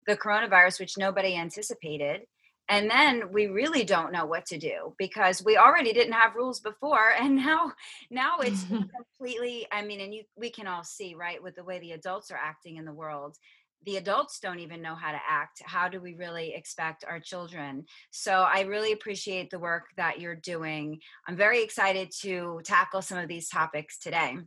the 0.07 0.17
coronavirus 0.17 0.79
which 0.79 0.97
nobody 0.97 1.35
anticipated. 1.35 2.21
And 2.69 2.89
then 2.89 3.31
we 3.31 3.47
really 3.47 3.85
don't 3.85 4.11
know 4.11 4.25
what 4.25 4.45
to 4.47 4.57
do 4.57 4.93
because 4.97 5.43
we 5.43 5.55
already 5.55 5.93
didn't 5.93 6.13
have 6.13 6.35
rules 6.35 6.59
before 6.59 7.11
and 7.19 7.35
now 7.35 7.71
now 8.09 8.39
it's 8.39 8.63
completely 9.19 9.67
i 9.71 9.81
mean 9.83 10.01
and 10.01 10.13
you 10.13 10.23
we 10.35 10.49
can 10.49 10.67
all 10.67 10.83
see 10.83 11.15
right 11.15 11.41
with 11.41 11.55
the 11.55 11.63
way 11.63 11.79
the 11.79 11.93
adults 11.93 12.29
are 12.29 12.37
acting 12.37 12.75
in 12.75 12.83
the 12.83 12.93
world 12.93 13.37
the 13.86 13.98
adults 13.98 14.39
don't 14.39 14.60
even 14.60 14.81
know 14.81 14.96
how 14.96 15.12
to 15.12 15.19
act 15.27 15.62
how 15.65 15.88
do 15.88 16.01
we 16.01 16.15
really 16.15 16.53
expect 16.53 17.05
our 17.07 17.19
children 17.19 17.86
so 18.12 18.46
i 18.53 18.62
really 18.62 18.91
appreciate 18.91 19.50
the 19.50 19.60
work 19.60 19.86
that 19.96 20.19
you're 20.19 20.36
doing 20.36 21.00
i'm 21.27 21.36
very 21.36 21.63
excited 21.63 22.12
to 22.12 22.60
tackle 22.63 23.01
some 23.01 23.17
of 23.17 23.27
these 23.27 23.50
topics 23.50 23.98
today 23.98 24.38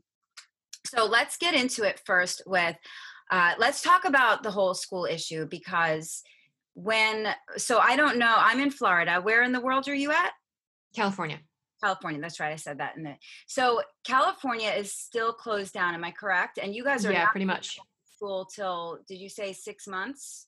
so 0.87 1.07
let's 1.07 1.37
get 1.37 1.55
into 1.55 1.83
it 1.85 2.01
first 2.05 2.43
with 2.47 2.77
uh, 3.33 3.53
let's 3.59 3.81
talk 3.81 4.05
about 4.05 4.43
the 4.43 4.51
whole 4.51 4.75
school 4.75 5.05
issue 5.05 5.47
because 5.47 6.23
when 6.75 7.33
so 7.57 7.79
i 7.79 7.97
don't 7.97 8.19
know 8.19 8.35
i'm 8.37 8.61
in 8.61 8.71
florida 8.71 9.21
where 9.21 9.43
in 9.43 9.53
the 9.53 9.61
world 9.61 9.89
are 9.89 9.95
you 9.95 10.11
at 10.11 10.33
california 10.95 11.39
California. 11.83 12.21
That's 12.21 12.39
right. 12.39 12.53
I 12.53 12.57
said 12.57 12.79
that 12.79 12.97
in 12.97 13.05
the 13.05 13.15
so 13.47 13.81
California 14.05 14.71
is 14.71 14.93
still 14.93 15.33
closed 15.33 15.73
down. 15.73 15.95
Am 15.95 16.05
I 16.05 16.11
correct? 16.11 16.59
And 16.63 16.75
you 16.75 16.85
guys 16.85 17.07
are 17.07 17.13
yeah, 17.13 17.27
pretty 17.29 17.47
much 17.47 17.79
school 18.21 18.45
till 18.45 18.99
did 19.09 19.19
you 19.19 19.31
say 19.31 19.55
six 19.55 19.87
months? 19.87 20.47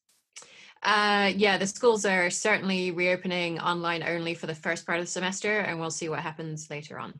Uh, 0.82 1.32
yeah, 1.36 1.56
the 1.56 1.66
schools 1.66 2.04
are 2.04 2.28
certainly 2.28 2.90
reopening 2.90 3.58
online 3.60 4.02
only 4.02 4.34
for 4.34 4.46
the 4.46 4.54
first 4.54 4.84
part 4.84 4.98
of 4.98 5.06
the 5.06 5.10
semester, 5.10 5.60
and 5.60 5.80
we'll 5.80 5.90
see 5.90 6.08
what 6.08 6.18
happens 6.20 6.68
later 6.68 6.98
on. 6.98 7.14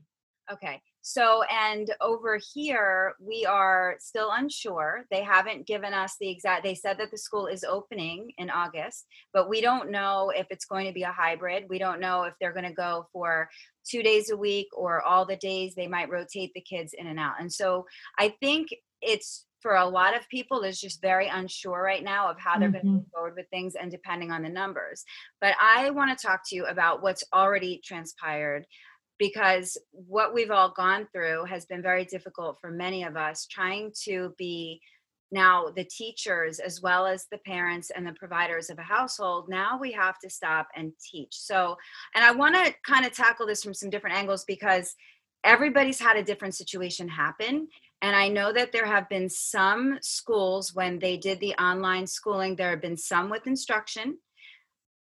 Okay. 0.53 0.83
So, 1.01 1.43
and 1.51 1.91
over 2.01 2.39
here, 2.55 3.15
we 3.21 3.47
are 3.47 3.97
still 3.99 4.31
unsure. 4.33 5.05
They 5.11 5.23
haven't 5.23 5.67
given 5.67 5.95
us 5.95 6.17
the 6.21 6.29
exact, 6.29 6.65
they 6.65 6.75
said 6.75 6.99
that 6.99 7.11
the 7.11 7.19
school 7.19 7.47
is 7.47 7.65
opening 7.65 8.33
in 8.39 8.51
August, 8.51 9.07
but 9.33 9.49
we 9.49 9.61
don't 9.61 9.91
know 9.91 10.33
if 10.37 10.47
it's 10.51 10.65
going 10.65 10.87
to 10.87 10.93
be 10.93 11.03
a 11.03 11.13
hybrid. 11.13 11.65
We 11.69 11.79
don't 11.79 12.01
know 12.01 12.25
if 12.25 12.35
they're 12.41 12.53
going 12.53 12.69
to 12.69 12.75
go 12.75 13.07
for 13.13 13.49
two 13.89 14.03
days 14.03 14.31
a 14.31 14.37
week 14.37 14.69
or 14.77 15.03
all 15.03 15.25
the 15.25 15.37
days. 15.37 15.75
They 15.75 15.89
might 15.89 16.11
rotate 16.11 16.53
the 16.55 16.61
kids 16.61 16.95
in 16.97 17.07
and 17.07 17.19
out. 17.19 17.35
And 17.41 17.53
so 17.53 17.87
I 18.19 18.35
think 18.41 18.69
it's 19.01 19.47
for 19.63 19.77
a 19.77 19.87
lot 19.87 20.17
of 20.17 20.29
people 20.29 20.63
is 20.63 20.81
just 20.81 21.01
very 21.01 21.29
unsure 21.29 21.81
right 21.81 22.03
now 22.03 22.29
of 22.29 22.39
how 22.39 22.59
they're 22.59 22.69
mm-hmm. 22.69 22.73
going 22.73 22.85
to 22.85 22.91
move 22.91 23.07
forward 23.15 23.35
with 23.37 23.49
things 23.51 23.75
and 23.81 23.91
depending 23.91 24.31
on 24.31 24.43
the 24.43 24.49
numbers. 24.49 25.05
But 25.41 25.55
I 25.61 25.91
want 25.91 26.17
to 26.17 26.27
talk 26.27 26.43
to 26.49 26.57
you 26.57 26.67
about 26.67 27.03
what's 27.03 27.25
already 27.33 27.81
transpired 27.85 28.67
because 29.19 29.79
what 29.93 30.35
we've 30.35 30.51
all 30.51 30.73
gone 30.77 31.07
through 31.13 31.45
has 31.45 31.65
been 31.65 31.81
very 31.81 32.05
difficult 32.05 32.59
for 32.61 32.71
many 32.71 33.05
of 33.05 33.17
us 33.17 33.47
trying 33.47 33.93
to 34.05 34.35
be 34.37 34.81
now 35.31 35.71
the 35.75 35.85
teachers 35.85 36.59
as 36.59 36.83
well 36.83 37.07
as 37.07 37.27
the 37.31 37.39
parents 37.39 37.91
and 37.91 38.07
the 38.07 38.13
providers 38.13 38.69
of 38.69 38.79
a 38.79 38.83
household 38.83 39.49
now 39.49 39.79
we 39.81 39.91
have 39.91 40.19
to 40.19 40.29
stop 40.29 40.69
and 40.77 40.93
teach 41.11 41.31
so 41.33 41.75
and 42.15 42.25
i 42.25 42.31
want 42.31 42.55
to 42.55 42.75
kind 42.87 43.07
of 43.07 43.13
tackle 43.13 43.47
this 43.47 43.63
from 43.63 43.73
some 43.73 43.89
different 43.89 44.15
angles 44.15 44.45
because 44.45 44.95
everybody's 45.43 45.99
had 45.99 46.17
a 46.17 46.23
different 46.23 46.55
situation 46.55 47.09
happen 47.09 47.67
and 48.03 48.17
I 48.17 48.29
know 48.29 48.53
that 48.53 48.73
there 48.73 48.87
have 48.87 49.09
been 49.09 49.31
some 49.31 49.99
schools 50.03 50.75
when 50.75 50.99
they 50.99 51.17
did 51.17 51.39
the 51.39 51.55
online 51.55 52.09
schooling, 52.09 52.57
there 52.57 52.71
have 52.71 52.83
been 52.83 52.97
some 52.97 53.31
with 53.31 53.47
instruction. 53.47 54.19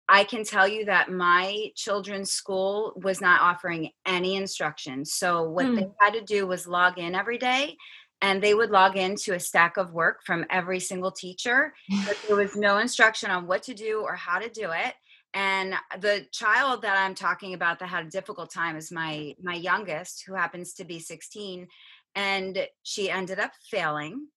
I 0.08 0.24
can 0.24 0.44
tell 0.44 0.68
you 0.68 0.86
that 0.86 1.12
my 1.12 1.72
children's 1.76 2.32
school 2.32 2.94
was 3.02 3.20
not 3.20 3.42
offering 3.42 3.90
any 4.06 4.36
instruction. 4.36 5.04
So, 5.06 5.50
what 5.50 5.66
mm. 5.66 5.76
they 5.76 5.84
hmm. 5.84 5.92
had 6.00 6.14
to 6.14 6.22
do 6.22 6.46
was 6.46 6.68
log 6.68 7.00
in 7.00 7.16
every 7.16 7.38
day 7.38 7.78
and 8.22 8.42
they 8.42 8.54
would 8.54 8.70
log 8.70 8.98
into 8.98 9.34
a 9.34 9.40
stack 9.40 9.78
of 9.78 9.94
work 9.94 10.20
from 10.24 10.46
every 10.50 10.80
single 10.80 11.12
teacher. 11.12 11.74
but 12.06 12.18
there 12.28 12.36
was 12.36 12.56
no 12.56 12.78
instruction 12.78 13.32
on 13.32 13.48
what 13.48 13.64
to 13.64 13.74
do 13.74 14.02
or 14.02 14.16
how 14.16 14.38
to 14.38 14.50
do 14.50 14.72
it. 14.72 14.94
And 15.34 15.74
the 16.00 16.28
child 16.32 16.82
that 16.82 16.98
I'm 16.98 17.16
talking 17.16 17.54
about 17.54 17.80
that 17.80 17.88
had 17.88 18.06
a 18.06 18.10
difficult 18.10 18.52
time 18.52 18.76
is 18.76 18.92
my 18.92 19.34
my 19.42 19.56
youngest, 19.56 20.26
who 20.28 20.34
happens 20.34 20.74
to 20.74 20.84
be 20.84 21.00
16 21.00 21.68
and 22.16 22.68
she 22.84 23.10
ended 23.10 23.40
up 23.40 23.52
failing. 23.70 24.28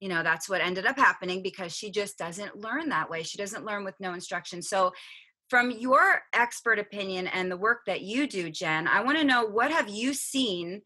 You 0.00 0.08
know 0.08 0.22
that's 0.22 0.48
what 0.48 0.60
ended 0.60 0.86
up 0.86 0.96
happening 0.96 1.42
because 1.42 1.74
she 1.74 1.90
just 1.90 2.18
doesn't 2.18 2.56
learn 2.56 2.90
that 2.90 3.08
way. 3.08 3.22
She 3.22 3.38
doesn't 3.38 3.64
learn 3.64 3.84
with 3.84 3.94
no 4.00 4.12
instruction. 4.12 4.62
So 4.62 4.92
from 5.50 5.70
your 5.70 6.22
expert 6.32 6.78
opinion 6.78 7.26
and 7.28 7.50
the 7.50 7.56
work 7.56 7.80
that 7.86 8.00
you 8.00 8.26
do 8.26 8.48
jen 8.48 8.88
i 8.88 9.02
want 9.02 9.18
to 9.18 9.24
know 9.24 9.44
what 9.44 9.70
have 9.70 9.90
you 9.90 10.14
seen 10.14 10.80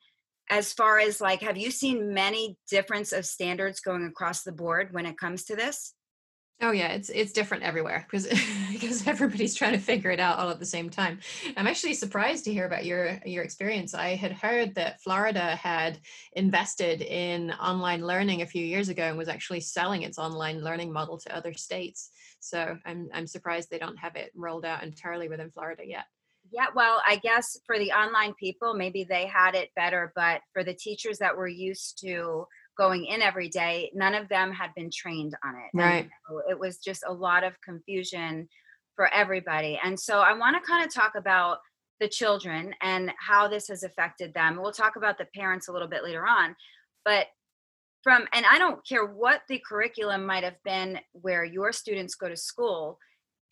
as 0.51 0.73
far 0.73 0.99
as 0.99 1.21
like 1.21 1.43
have 1.43 1.57
you 1.57 1.71
seen 1.71 2.15
many 2.15 2.57
difference 2.71 3.13
of 3.13 3.27
standards 3.27 3.81
going 3.81 4.05
across 4.05 4.43
the 4.43 4.53
board 4.53 4.93
when 4.93 5.07
it 5.07 5.19
comes 5.19 5.45
to 5.45 5.57
this? 5.57 5.95
Oh 6.61 6.73
yeah, 6.73 6.89
it's 6.89 7.09
it's 7.11 7.33
different 7.33 7.63
everywhere 7.63 8.07
because 8.11 8.27
because 8.81 9.07
everybody's 9.07 9.55
trying 9.55 9.73
to 9.73 9.79
figure 9.79 10.11
it 10.11 10.21
out 10.21 10.39
all 10.39 10.51
at 10.51 10.59
the 10.59 10.67
same 10.67 10.91
time. 10.91 11.19
I'm 11.57 11.67
actually 11.67 11.95
surprised 11.95 12.45
to 12.45 12.53
hear 12.53 12.67
about 12.67 12.85
your 12.85 13.19
your 13.25 13.43
experience. 13.43 13.95
I 13.95 14.15
had 14.15 14.33
heard 14.33 14.75
that 14.75 15.01
Florida 15.03 15.57
had 15.57 15.99
invested 16.33 17.03
in 17.03 17.53
online 17.53 18.07
learning 18.07 18.43
a 18.43 18.47
few 18.47 18.65
years 18.65 18.89
ago 18.89 19.05
and 19.05 19.19
was 19.19 19.29
actually 19.29 19.61
selling 19.61 20.03
its 20.03 20.19
online 20.19 20.63
learning 20.63 20.93
model 20.93 21.19
to 21.19 21.37
other 21.37 21.53
states. 21.55 22.11
So 22.41 22.77
I'm 22.85 23.09
I'm 23.13 23.27
surprised 23.27 23.71
they 23.71 23.79
don't 23.79 23.99
have 23.99 24.17
it 24.17 24.31
rolled 24.35 24.65
out 24.65 24.83
entirely 24.83 25.29
within 25.29 25.51
Florida 25.51 25.83
yet. 25.87 26.05
Yeah, 26.51 26.67
well, 26.75 27.03
I 27.07 27.17
guess 27.17 27.59
for 27.67 27.79
the 27.79 27.93
online 27.93 28.33
people, 28.41 28.75
maybe 28.75 29.05
they 29.05 29.27
had 29.27 29.55
it 29.55 29.69
better, 29.77 30.13
but 30.17 30.41
for 30.55 30.65
the 30.65 30.73
teachers 30.73 31.19
that 31.19 31.37
were 31.37 31.49
used 31.49 31.99
to 32.01 32.47
going 32.79 33.05
in 33.05 33.21
every 33.21 33.49
day, 33.49 33.91
none 33.93 34.15
of 34.15 34.29
them 34.29 34.53
had 34.53 34.71
been 34.75 34.91
trained 34.91 35.35
on 35.45 35.57
it. 35.57 35.71
Right. 35.75 36.09
So 36.29 36.41
it 36.49 36.59
was 36.59 36.79
just 36.79 37.03
a 37.07 37.13
lot 37.13 37.45
of 37.45 37.61
confusion 37.61 38.49
for 38.99 39.15
everybody. 39.15 39.79
And 39.81 39.99
so 39.99 40.19
I 40.19 40.33
want 40.33 40.57
to 40.57 40.69
kind 40.69 40.85
of 40.85 40.93
talk 40.93 41.13
about 41.17 41.59
the 42.01 42.09
children 42.09 42.75
and 42.83 43.13
how 43.17 43.47
this 43.47 43.69
has 43.69 43.85
affected 43.85 44.35
them. 44.35 44.59
We'll 44.61 44.73
talk 44.73 44.97
about 44.97 45.19
the 45.19 45.29
parents 45.37 45.69
a 45.69 45.73
little 45.73 45.87
bit 45.87 46.03
later 46.03 46.27
on. 46.27 46.57
But 47.05 47.29
from, 48.03 48.27
and 48.33 48.45
I 48.45 48.59
don't 48.59 48.85
care 48.85 49.07
what 49.07 49.43
the 49.49 49.63
curriculum 49.65 50.27
might 50.27 50.43
have 50.43 50.61
been 50.65 50.99
where 51.13 51.45
your 51.45 51.71
students 51.71 52.17
go 52.17 52.29
to 52.29 52.37
school, 52.37 52.99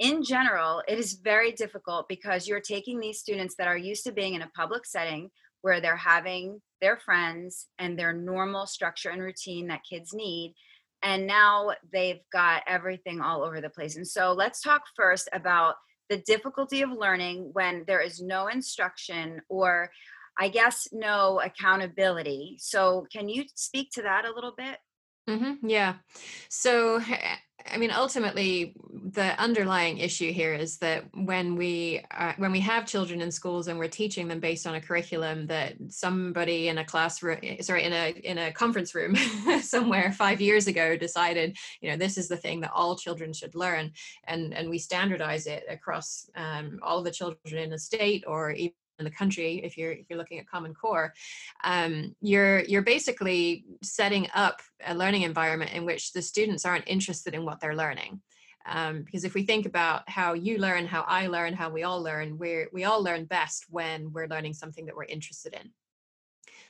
in 0.01 0.25
general, 0.25 0.83
it 0.89 0.99
is 0.99 1.21
very 1.23 1.53
difficult 1.53 2.09
because 2.09 2.49
you're 2.49 2.61
taking 2.61 2.99
these 2.99 3.21
students 3.21 3.55
that 3.57 3.69
are 3.69 3.79
used 3.79 4.03
to 4.05 4.13
being 4.13 4.35
in 4.35 4.43
a 4.43 4.51
public 4.57 4.85
setting 4.85 5.31
where 5.63 5.81
they're 5.81 5.95
having 5.95 6.61
their 6.81 6.97
friends 6.97 7.69
and 7.79 7.97
their 7.97 8.13
normal 8.13 8.67
structure 8.67 9.11
and 9.11 9.23
routine 9.23 9.69
that 9.69 9.87
kids 9.89 10.13
need. 10.13 10.55
And 11.03 11.27
now 11.27 11.73
they've 11.93 12.21
got 12.33 12.63
everything 12.67 13.21
all 13.21 13.43
over 13.43 13.61
the 13.61 13.71
place. 13.71 13.97
And 13.97 14.07
so 14.07 14.33
let's 14.33 14.61
talk 14.61 14.83
first 14.97 15.29
about 15.33 15.77
the 16.09 16.19
difficulty 16.19 16.83
of 16.83 16.91
learning 16.91 17.51
when 17.53 17.85
there 17.87 18.01
is 18.01 18.21
no 18.21 18.49
instruction 18.49 19.41
or, 19.49 19.91
I 20.39 20.49
guess, 20.49 20.89
no 20.93 21.41
accountability. 21.41 22.57
So, 22.61 23.07
can 23.13 23.29
you 23.29 23.45
speak 23.55 23.91
to 23.93 24.03
that 24.03 24.25
a 24.25 24.33
little 24.33 24.55
bit? 24.57 24.79
Mm-hmm, 25.29 25.69
yeah. 25.69 25.95
So, 26.49 27.01
I 27.73 27.79
mean, 27.79 27.91
ultimately, 27.91 28.75
the 29.13 29.39
underlying 29.41 29.99
issue 29.99 30.33
here 30.33 30.55
is 30.55 30.79
that 30.79 31.05
when 31.15 31.57
we 31.57 32.03
uh, 32.11 32.33
when 32.39 32.53
we 32.53 32.61
have 32.61 32.87
children 32.87 33.21
in 33.21 33.31
schools 33.31 33.69
and 33.69 33.79
we're 33.79 33.89
teaching 33.89 34.29
them 34.29 34.41
based 34.41 34.67
on 34.67 34.75
a 34.75 34.81
curriculum 34.81 35.47
that 35.47 35.75
somebody 35.89 36.69
in 36.69 36.79
a 36.79 36.85
classroom, 36.85 37.39
eh, 37.43 37.63
sorry, 37.63 37.85
in 37.85 37.93
a 37.93 38.11
in 38.11 38.39
a 38.39 38.53
conference 38.53 38.95
room 38.95 39.17
somewhere 39.63 40.13
five 40.13 40.41
years 40.41 40.67
ago 40.67 40.97
decided, 40.97 41.57
you 41.81 41.91
know, 41.91 41.97
this 41.97 42.19
is 42.19 42.29
the 42.29 42.37
thing 42.37 42.61
that 42.61 42.73
all 42.73 42.97
children 42.97 43.33
should 43.33 43.55
learn, 43.55 43.93
and 44.25 44.53
and 44.55 44.69
we 44.69 44.79
standardize 44.79 45.47
it 45.47 45.65
across 45.69 46.29
um, 46.37 46.79
all 46.83 47.03
the 47.03 47.11
children 47.11 47.59
in 47.59 47.73
a 47.73 47.79
state 47.79 48.25
or 48.27 48.51
even 48.53 48.75
the 49.05 49.11
country 49.11 49.61
if 49.63 49.77
you're 49.77 49.93
if 49.93 50.07
you're 50.09 50.19
looking 50.19 50.39
at 50.39 50.47
common 50.47 50.75
core 50.75 51.13
um, 51.65 52.15
you're 52.21 52.61
you're 52.61 52.83
basically 52.83 53.65
setting 53.83 54.29
up 54.35 54.61
a 54.87 54.95
learning 54.95 55.23
environment 55.23 55.73
in 55.73 55.85
which 55.85 56.13
the 56.13 56.23
students 56.23 56.65
aren't 56.65 56.89
interested 56.89 57.35
in 57.35 57.45
what 57.45 57.61
they're 57.61 57.77
learning. 57.77 58.21
Um, 58.69 59.03
because 59.03 59.25
if 59.25 59.35
we 59.35 59.45
think 59.45 59.65
about 59.65 60.09
how 60.09 60.33
you 60.33 60.59
learn 60.59 60.87
how 60.87 61.05
i 61.07 61.29
learn 61.29 61.55
how 61.55 61.71
we 61.71 61.85
all 61.85 62.03
learn 62.03 62.37
we 62.37 62.67
we 62.73 62.83
all 62.83 63.01
learn 63.01 63.25
best 63.25 63.67
when 63.71 64.13
we're 64.13 64.27
learning 64.27 64.55
something 64.55 64.87
that 64.87 64.97
we're 64.97 65.05
interested 65.05 65.55
in 65.55 65.71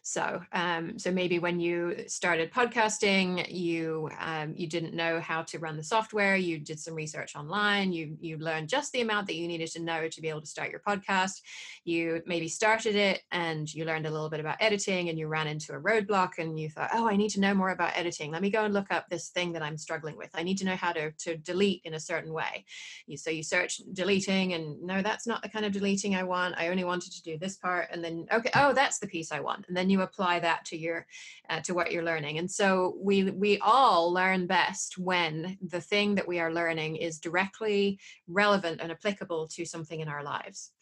so, 0.08 0.40
um, 0.52 1.00
so 1.00 1.10
maybe 1.10 1.40
when 1.40 1.58
you 1.58 2.04
started 2.06 2.52
podcasting, 2.52 3.52
you 3.52 4.08
um, 4.20 4.54
you 4.56 4.68
didn't 4.68 4.94
know 4.94 5.18
how 5.18 5.42
to 5.42 5.58
run 5.58 5.76
the 5.76 5.82
software. 5.82 6.36
You 6.36 6.60
did 6.60 6.78
some 6.78 6.94
research 6.94 7.34
online. 7.34 7.92
You 7.92 8.16
you 8.20 8.38
learned 8.38 8.68
just 8.68 8.92
the 8.92 9.00
amount 9.00 9.26
that 9.26 9.34
you 9.34 9.48
needed 9.48 9.68
to 9.72 9.82
know 9.82 10.06
to 10.06 10.20
be 10.20 10.28
able 10.28 10.42
to 10.42 10.46
start 10.46 10.70
your 10.70 10.78
podcast. 10.78 11.40
You 11.82 12.22
maybe 12.24 12.46
started 12.46 12.94
it 12.94 13.22
and 13.32 13.72
you 13.74 13.84
learned 13.84 14.06
a 14.06 14.10
little 14.12 14.30
bit 14.30 14.38
about 14.38 14.58
editing, 14.60 15.08
and 15.08 15.18
you 15.18 15.26
ran 15.26 15.48
into 15.48 15.72
a 15.72 15.80
roadblock, 15.80 16.38
and 16.38 16.56
you 16.56 16.70
thought, 16.70 16.90
oh, 16.94 17.08
I 17.08 17.16
need 17.16 17.30
to 17.30 17.40
know 17.40 17.52
more 17.52 17.70
about 17.70 17.96
editing. 17.96 18.30
Let 18.30 18.42
me 18.42 18.50
go 18.50 18.64
and 18.64 18.72
look 18.72 18.92
up 18.92 19.08
this 19.08 19.30
thing 19.30 19.54
that 19.54 19.62
I'm 19.62 19.76
struggling 19.76 20.16
with. 20.16 20.30
I 20.34 20.44
need 20.44 20.58
to 20.58 20.66
know 20.66 20.76
how 20.76 20.92
to 20.92 21.10
to 21.10 21.36
delete 21.36 21.82
in 21.82 21.94
a 21.94 22.00
certain 22.00 22.32
way. 22.32 22.64
You, 23.08 23.16
so 23.16 23.30
you 23.30 23.42
search 23.42 23.80
deleting, 23.92 24.52
and 24.52 24.80
no, 24.82 25.02
that's 25.02 25.26
not 25.26 25.42
the 25.42 25.48
kind 25.48 25.66
of 25.66 25.72
deleting 25.72 26.14
I 26.14 26.22
want. 26.22 26.54
I 26.56 26.68
only 26.68 26.84
wanted 26.84 27.10
to 27.10 27.22
do 27.24 27.38
this 27.38 27.56
part, 27.56 27.88
and 27.90 28.04
then 28.04 28.28
okay, 28.32 28.50
oh, 28.54 28.72
that's 28.72 29.00
the 29.00 29.08
piece 29.08 29.32
I 29.32 29.40
want, 29.40 29.66
and 29.66 29.76
then 29.76 29.90
you 29.90 29.95
you 29.96 30.02
apply 30.02 30.40
that 30.40 30.64
to 30.66 30.76
your 30.76 31.06
uh, 31.50 31.60
to 31.60 31.74
what 31.74 31.92
you're 31.92 32.04
learning. 32.04 32.38
And 32.38 32.50
so 32.50 32.96
we 33.00 33.30
we 33.30 33.58
all 33.58 34.12
learn 34.12 34.46
best 34.46 34.98
when 34.98 35.58
the 35.60 35.80
thing 35.80 36.14
that 36.16 36.28
we 36.28 36.38
are 36.38 36.52
learning 36.52 36.96
is 36.96 37.18
directly 37.18 37.98
relevant 38.28 38.80
and 38.80 38.92
applicable 38.92 39.48
to 39.48 39.64
something 39.64 40.00
in 40.00 40.08
our 40.08 40.22
lives. 40.22 40.72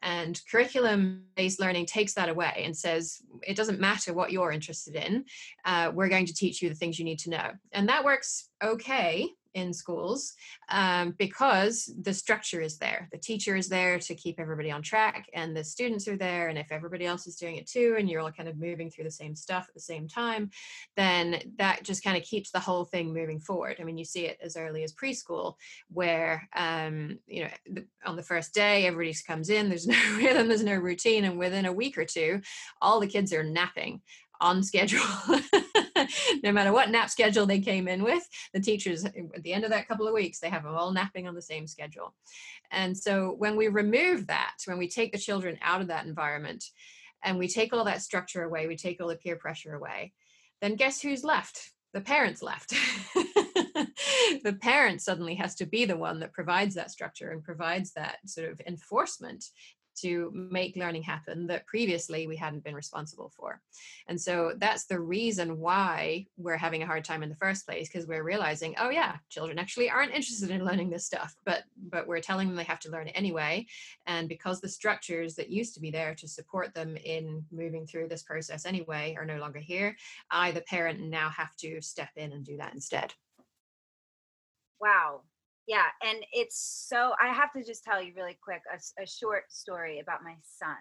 And 0.00 0.40
curriculum 0.50 1.24
based 1.34 1.60
learning 1.60 1.86
takes 1.86 2.14
that 2.14 2.28
away 2.28 2.62
and 2.64 2.76
says 2.76 3.20
it 3.42 3.56
doesn't 3.56 3.80
matter 3.80 4.12
what 4.12 4.30
you're 4.30 4.52
interested 4.52 4.94
in 4.94 5.24
uh, 5.64 5.90
we're 5.92 6.08
going 6.08 6.26
to 6.26 6.34
teach 6.34 6.62
you 6.62 6.68
the 6.68 6.74
things 6.74 6.98
you 6.98 7.04
need 7.04 7.18
to 7.20 7.30
know. 7.30 7.50
And 7.72 7.88
that 7.88 8.04
works 8.04 8.48
okay 8.62 9.28
in 9.54 9.72
schools 9.72 10.34
um, 10.70 11.14
because 11.18 11.92
the 12.02 12.14
structure 12.14 12.60
is 12.60 12.78
there. 12.78 13.08
The 13.12 13.18
teacher 13.18 13.56
is 13.56 13.68
there 13.68 13.98
to 13.98 14.14
keep 14.14 14.38
everybody 14.38 14.70
on 14.70 14.82
track, 14.82 15.26
and 15.34 15.56
the 15.56 15.64
students 15.64 16.06
are 16.08 16.16
there. 16.16 16.48
And 16.48 16.58
if 16.58 16.70
everybody 16.70 17.06
else 17.06 17.26
is 17.26 17.36
doing 17.36 17.56
it 17.56 17.66
too, 17.68 17.96
and 17.98 18.08
you're 18.08 18.20
all 18.20 18.32
kind 18.32 18.48
of 18.48 18.58
moving 18.58 18.90
through 18.90 19.04
the 19.04 19.10
same 19.10 19.34
stuff 19.34 19.66
at 19.68 19.74
the 19.74 19.80
same 19.80 20.08
time, 20.08 20.50
then 20.96 21.40
that 21.56 21.82
just 21.82 22.04
kind 22.04 22.16
of 22.16 22.22
keeps 22.22 22.50
the 22.50 22.60
whole 22.60 22.84
thing 22.84 23.12
moving 23.12 23.40
forward. 23.40 23.76
I 23.80 23.84
mean, 23.84 23.98
you 23.98 24.04
see 24.04 24.26
it 24.26 24.38
as 24.42 24.56
early 24.56 24.84
as 24.84 24.92
preschool, 24.92 25.54
where 25.90 26.48
um, 26.56 27.18
you 27.26 27.44
know 27.44 27.82
on 28.04 28.16
the 28.16 28.22
first 28.22 28.54
day 28.54 28.86
everybody 28.86 29.16
comes 29.26 29.50
in, 29.50 29.68
there's 29.68 29.86
no 29.86 30.16
rhythm, 30.16 30.48
there's 30.48 30.62
no 30.62 30.74
routine, 30.74 31.24
and 31.24 31.38
within 31.38 31.66
a 31.66 31.72
week 31.72 31.98
or 31.98 32.04
two, 32.04 32.40
all 32.80 33.00
the 33.00 33.06
kids 33.06 33.32
are 33.32 33.44
napping 33.44 34.00
on 34.40 34.62
schedule. 34.62 35.00
no 36.42 36.52
matter 36.52 36.72
what 36.72 36.90
nap 36.90 37.10
schedule 37.10 37.46
they 37.46 37.60
came 37.60 37.88
in 37.88 38.02
with, 38.02 38.26
the 38.52 38.60
teachers 38.60 39.04
at 39.04 39.42
the 39.42 39.52
end 39.52 39.64
of 39.64 39.70
that 39.70 39.88
couple 39.88 40.06
of 40.06 40.14
weeks, 40.14 40.40
they 40.40 40.50
have 40.50 40.62
them 40.62 40.74
all 40.74 40.92
napping 40.92 41.26
on 41.26 41.34
the 41.34 41.42
same 41.42 41.66
schedule. 41.66 42.14
And 42.70 42.96
so 42.96 43.34
when 43.38 43.56
we 43.56 43.68
remove 43.68 44.26
that, 44.26 44.56
when 44.66 44.78
we 44.78 44.88
take 44.88 45.12
the 45.12 45.18
children 45.18 45.58
out 45.62 45.80
of 45.80 45.88
that 45.88 46.06
environment 46.06 46.64
and 47.22 47.38
we 47.38 47.48
take 47.48 47.72
all 47.72 47.84
that 47.84 48.02
structure 48.02 48.42
away, 48.42 48.66
we 48.66 48.76
take 48.76 49.00
all 49.00 49.08
the 49.08 49.16
peer 49.16 49.36
pressure 49.36 49.74
away, 49.74 50.12
then 50.60 50.76
guess 50.76 51.00
who's 51.00 51.24
left? 51.24 51.72
The 51.94 52.00
parents 52.00 52.42
left. 52.42 52.70
the 54.44 54.58
parent 54.60 55.00
suddenly 55.00 55.34
has 55.36 55.54
to 55.56 55.66
be 55.66 55.84
the 55.84 55.96
one 55.96 56.20
that 56.20 56.32
provides 56.32 56.74
that 56.74 56.90
structure 56.90 57.30
and 57.30 57.42
provides 57.42 57.92
that 57.92 58.18
sort 58.26 58.50
of 58.50 58.60
enforcement 58.66 59.46
to 60.00 60.30
make 60.34 60.76
learning 60.76 61.02
happen 61.02 61.46
that 61.46 61.66
previously 61.66 62.26
we 62.26 62.36
hadn't 62.36 62.64
been 62.64 62.74
responsible 62.74 63.30
for. 63.36 63.60
And 64.06 64.20
so 64.20 64.52
that's 64.56 64.86
the 64.86 65.00
reason 65.00 65.58
why 65.58 66.26
we're 66.36 66.56
having 66.56 66.82
a 66.82 66.86
hard 66.86 67.04
time 67.04 67.22
in 67.22 67.28
the 67.28 67.36
first 67.36 67.66
place 67.66 67.88
because 67.88 68.06
we're 68.06 68.22
realizing, 68.22 68.74
oh 68.78 68.90
yeah, 68.90 69.16
children 69.28 69.58
actually 69.58 69.90
aren't 69.90 70.14
interested 70.14 70.50
in 70.50 70.64
learning 70.68 70.90
this 70.90 71.06
stuff, 71.06 71.36
but 71.44 71.64
but 71.90 72.06
we're 72.06 72.20
telling 72.20 72.48
them 72.48 72.56
they 72.56 72.64
have 72.64 72.80
to 72.80 72.90
learn 72.90 73.08
it 73.08 73.12
anyway. 73.12 73.66
And 74.06 74.28
because 74.28 74.60
the 74.60 74.68
structures 74.68 75.34
that 75.36 75.50
used 75.50 75.74
to 75.74 75.80
be 75.80 75.90
there 75.90 76.14
to 76.16 76.28
support 76.28 76.74
them 76.74 76.96
in 76.96 77.44
moving 77.50 77.86
through 77.86 78.08
this 78.08 78.22
process 78.22 78.66
anyway 78.66 79.16
are 79.18 79.24
no 79.24 79.38
longer 79.38 79.58
here, 79.58 79.96
I 80.30 80.50
the 80.52 80.62
parent 80.62 81.00
now 81.00 81.30
have 81.30 81.54
to 81.56 81.80
step 81.80 82.10
in 82.16 82.32
and 82.32 82.44
do 82.44 82.56
that 82.58 82.74
instead. 82.74 83.14
Wow, 84.80 85.22
yeah 85.68 85.86
and 86.02 86.18
it's 86.32 86.86
so 86.88 87.12
i 87.22 87.32
have 87.32 87.52
to 87.52 87.62
just 87.62 87.84
tell 87.84 88.02
you 88.02 88.12
really 88.16 88.36
quick 88.42 88.62
a, 88.72 89.02
a, 89.02 89.06
short 89.06 89.44
story 89.50 90.00
about 90.00 90.24
my 90.24 90.34
son 90.42 90.76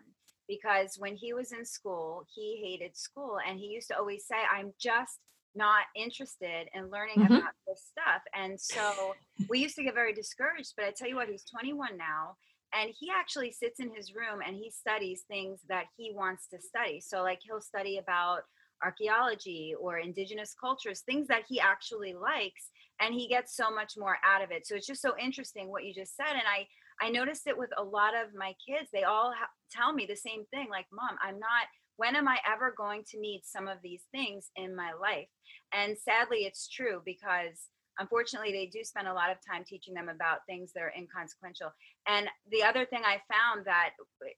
because 0.48 0.96
when 0.98 1.16
he 1.16 1.34
was 1.34 1.52
in 1.52 1.64
school 1.64 2.26
he 2.34 2.60
hated 2.64 2.98
school 2.98 3.38
and 3.48 3.60
he 3.60 3.68
used 3.68 3.90
to 3.90 3.98
always 3.98 4.26
say 4.26 4.38
i'm 4.52 4.74
just 4.82 5.20
not 5.56 5.86
interested 5.96 6.68
in 6.74 6.90
learning 6.90 7.18
mm-hmm. 7.18 7.34
about 7.34 7.54
this 7.68 7.84
stuff 7.92 8.22
and 8.34 8.60
so 8.60 9.14
we 9.50 9.60
used 9.60 9.76
to 9.76 9.84
get 9.84 9.94
very 9.94 10.14
discouraged 10.14 10.74
but 10.76 10.86
i 10.86 10.94
tell 10.96 11.08
you 11.08 11.16
what 11.16 11.30
he's 11.30 11.44
21 11.44 11.98
now 11.98 12.36
and 12.74 12.92
he 13.00 13.10
actually 13.14 13.52
sits 13.52 13.80
in 13.80 13.94
his 13.94 14.14
room 14.14 14.42
and 14.46 14.56
he 14.56 14.70
studies 14.70 15.24
things 15.28 15.62
that 15.68 15.86
he 15.98 16.12
wants 16.14 16.48
to 16.48 16.58
study 16.62 17.02
so 17.02 17.22
like 17.22 17.40
he'll 17.42 17.62
study 17.62 17.98
about 17.98 18.42
archaeology 18.84 19.74
or 19.80 19.98
indigenous 19.98 20.54
cultures 20.60 21.02
things 21.02 21.28
that 21.28 21.44
he 21.50 21.60
actually 21.60 22.14
likes 22.14 22.70
and 23.00 23.14
he 23.14 23.28
gets 23.28 23.56
so 23.56 23.70
much 23.70 23.94
more 23.98 24.18
out 24.26 24.44
of 24.44 24.52
it. 24.52 24.66
So 24.66 24.76
it's 24.76 24.88
just 24.88 25.02
so 25.02 25.14
interesting 25.20 25.70
what 25.70 25.86
you 25.86 25.94
just 25.94 26.16
said 26.16 26.32
and 26.32 26.48
i 26.48 26.68
i 27.06 27.10
noticed 27.10 27.48
it 27.48 27.58
with 27.58 27.70
a 27.78 27.84
lot 27.84 28.14
of 28.16 28.34
my 28.36 28.54
kids 28.68 28.90
they 28.92 29.04
all 29.04 29.34
ha- 29.38 29.50
tell 29.72 29.94
me 29.94 30.06
the 30.08 30.16
same 30.16 30.46
thing 30.52 30.68
like 30.70 30.86
mom 30.92 31.18
i'm 31.22 31.40
not 31.40 31.68
when 31.98 32.16
am 32.16 32.28
i 32.28 32.38
ever 32.52 32.74
going 32.78 33.04
to 33.10 33.20
need 33.20 33.42
some 33.44 33.68
of 33.68 33.78
these 33.84 34.04
things 34.12 34.50
in 34.56 34.76
my 34.76 34.92
life? 35.00 35.28
And 35.74 35.98
sadly 35.98 36.40
it's 36.40 36.68
true 36.68 37.02
because 37.06 37.68
unfortunately 38.00 38.52
they 38.52 38.68
do 38.68 38.84
spend 38.84 39.08
a 39.08 39.14
lot 39.14 39.32
of 39.32 39.38
time 39.50 39.64
teaching 39.66 39.94
them 39.94 40.10
about 40.10 40.46
things 40.48 40.72
that 40.74 40.84
are 40.84 40.94
inconsequential 40.98 41.72
and 42.08 42.28
the 42.52 42.64
other 42.64 42.86
thing 42.86 43.02
i 43.04 43.18
found 43.32 43.66
that 43.66 43.90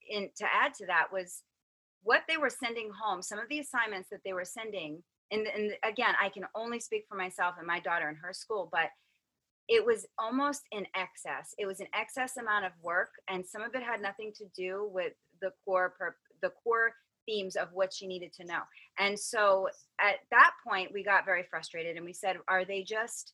in 0.08 0.30
to 0.36 0.44
add 0.44 0.72
to 0.74 0.86
that 0.86 1.08
was 1.12 1.42
what 2.02 2.22
they 2.26 2.38
were 2.38 2.50
sending 2.50 2.90
home 2.90 3.20
some 3.20 3.38
of 3.38 3.48
the 3.50 3.58
assignments 3.58 4.08
that 4.10 4.20
they 4.24 4.32
were 4.32 4.46
sending 4.46 5.02
and, 5.30 5.46
and 5.46 5.72
again 5.84 6.14
i 6.20 6.28
can 6.28 6.44
only 6.54 6.80
speak 6.80 7.04
for 7.08 7.16
myself 7.16 7.54
and 7.58 7.66
my 7.66 7.80
daughter 7.80 8.08
in 8.08 8.16
her 8.16 8.32
school 8.32 8.68
but 8.72 8.90
it 9.70 9.86
was 9.86 10.04
almost 10.18 10.62
in 10.72 10.84
excess. 10.96 11.54
It 11.56 11.64
was 11.64 11.78
an 11.78 11.86
excess 11.94 12.36
amount 12.36 12.64
of 12.64 12.72
work 12.82 13.10
and 13.28 13.46
some 13.46 13.62
of 13.62 13.74
it 13.76 13.84
had 13.84 14.02
nothing 14.02 14.32
to 14.36 14.44
do 14.54 14.90
with 14.92 15.12
the 15.40 15.52
core 15.64 15.94
the 16.42 16.50
core 16.64 16.92
themes 17.24 17.54
of 17.54 17.68
what 17.72 17.92
she 17.94 18.08
needed 18.08 18.32
to 18.32 18.44
know. 18.44 18.62
And 18.98 19.18
so 19.18 19.68
at 20.00 20.16
that 20.32 20.50
point 20.66 20.90
we 20.92 21.04
got 21.04 21.24
very 21.24 21.44
frustrated 21.48 21.96
and 21.96 22.04
we 22.04 22.12
said 22.12 22.36
are 22.48 22.64
they 22.64 22.82
just 22.82 23.32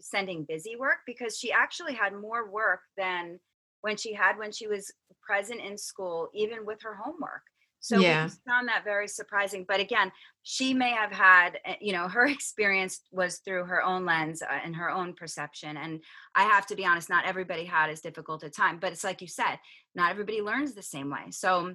sending 0.00 0.44
busy 0.44 0.76
work? 0.76 1.00
Because 1.06 1.36
she 1.36 1.52
actually 1.52 1.92
had 1.92 2.14
more 2.14 2.50
work 2.50 2.80
than 2.96 3.38
when 3.82 3.98
she 3.98 4.14
had 4.14 4.38
when 4.38 4.52
she 4.52 4.66
was 4.66 4.90
present 5.20 5.60
in 5.60 5.76
school 5.76 6.30
even 6.34 6.64
with 6.64 6.80
her 6.80 6.94
homework 6.94 7.42
so 7.80 7.98
yeah. 7.98 8.26
we 8.26 8.30
found 8.46 8.68
that 8.68 8.84
very 8.84 9.08
surprising. 9.08 9.64
But 9.66 9.80
again, 9.80 10.12
she 10.42 10.74
may 10.74 10.90
have 10.90 11.10
had, 11.10 11.58
eh, 11.64 11.76
you 11.80 11.92
know, 11.92 12.08
her 12.08 12.26
experience 12.26 13.00
was 13.10 13.38
through 13.38 13.64
her 13.64 13.82
own 13.82 14.04
lens 14.04 14.42
uh, 14.42 14.58
and 14.64 14.76
her 14.76 14.90
own 14.90 15.14
perception. 15.14 15.76
And 15.76 16.00
I 16.34 16.44
have 16.44 16.66
to 16.68 16.76
be 16.76 16.84
honest, 16.84 17.08
not 17.08 17.24
everybody 17.24 17.64
had 17.64 17.90
as 17.90 18.00
difficult 18.00 18.44
a 18.44 18.50
time. 18.50 18.78
But 18.78 18.92
it's 18.92 19.04
like 19.04 19.20
you 19.20 19.28
said, 19.28 19.58
not 19.94 20.10
everybody 20.10 20.42
learns 20.42 20.74
the 20.74 20.82
same 20.82 21.10
way. 21.10 21.30
So 21.30 21.74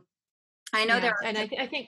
I 0.73 0.85
know 0.85 0.95
yeah. 0.95 0.99
there, 0.99 1.17
and 1.23 1.37
I, 1.37 1.47
th- 1.47 1.61
I, 1.61 1.67
think 1.67 1.87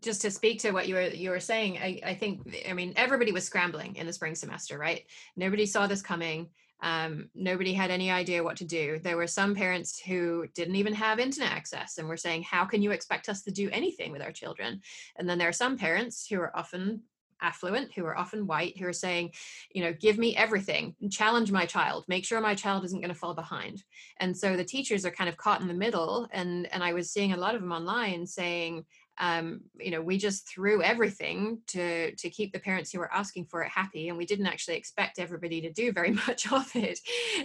just 0.00 0.22
to 0.22 0.30
speak 0.30 0.60
to 0.60 0.70
what 0.70 0.88
you 0.88 0.94
were 0.94 1.08
you 1.08 1.30
were 1.30 1.40
saying, 1.40 1.78
I, 1.78 2.00
I 2.04 2.14
think 2.14 2.56
I 2.68 2.72
mean 2.72 2.92
everybody 2.96 3.32
was 3.32 3.44
scrambling 3.44 3.96
in 3.96 4.06
the 4.06 4.12
spring 4.12 4.34
semester, 4.34 4.78
right? 4.78 5.04
Nobody 5.36 5.66
saw 5.66 5.86
this 5.86 6.00
coming. 6.00 6.48
Um, 6.82 7.30
nobody 7.34 7.72
had 7.72 7.90
any 7.90 8.10
idea 8.10 8.44
what 8.44 8.56
to 8.58 8.64
do. 8.64 8.98
There 8.98 9.16
were 9.16 9.26
some 9.26 9.54
parents 9.54 9.98
who 10.00 10.46
didn't 10.54 10.76
even 10.76 10.94
have 10.94 11.18
internet 11.18 11.52
access 11.52 11.98
and 11.98 12.08
were 12.08 12.16
saying, 12.16 12.42
How 12.42 12.64
can 12.64 12.82
you 12.82 12.90
expect 12.90 13.28
us 13.28 13.42
to 13.42 13.50
do 13.50 13.70
anything 13.70 14.12
with 14.12 14.22
our 14.22 14.32
children? 14.32 14.80
And 15.16 15.28
then 15.28 15.38
there 15.38 15.48
are 15.48 15.52
some 15.52 15.78
parents 15.78 16.26
who 16.26 16.40
are 16.40 16.56
often 16.56 17.02
affluent, 17.40 17.92
who 17.92 18.04
are 18.04 18.16
often 18.16 18.46
white, 18.46 18.78
who 18.78 18.86
are 18.86 18.92
saying, 18.92 19.32
you 19.72 19.82
know, 19.82 19.92
give 19.92 20.18
me 20.18 20.34
everything, 20.36 20.94
challenge 21.10 21.52
my 21.52 21.66
child, 21.66 22.04
make 22.08 22.24
sure 22.24 22.40
my 22.40 22.54
child 22.54 22.84
isn't 22.84 23.00
going 23.00 23.12
to 23.12 23.18
fall 23.18 23.34
behind. 23.34 23.82
And 24.18 24.36
so 24.36 24.56
the 24.56 24.64
teachers 24.64 25.04
are 25.04 25.10
kind 25.10 25.28
of 25.28 25.36
caught 25.36 25.60
in 25.60 25.68
the 25.68 25.74
middle. 25.74 26.28
And 26.32 26.66
and 26.72 26.82
I 26.82 26.92
was 26.92 27.10
seeing 27.10 27.32
a 27.32 27.36
lot 27.36 27.54
of 27.54 27.60
them 27.60 27.72
online 27.72 28.26
saying, 28.26 28.84
um, 29.18 29.60
you 29.78 29.90
know 29.90 30.02
we 30.02 30.18
just 30.18 30.48
threw 30.48 30.82
everything 30.82 31.58
to 31.68 32.14
to 32.16 32.30
keep 32.30 32.52
the 32.52 32.58
parents 32.58 32.90
who 32.90 32.98
were 32.98 33.12
asking 33.12 33.46
for 33.46 33.62
it 33.62 33.70
happy 33.70 34.08
and 34.08 34.18
we 34.18 34.26
didn't 34.26 34.46
actually 34.46 34.76
expect 34.76 35.18
everybody 35.18 35.60
to 35.60 35.72
do 35.72 35.92
very 35.92 36.10
much 36.26 36.50
of 36.52 36.70
it. 36.74 36.98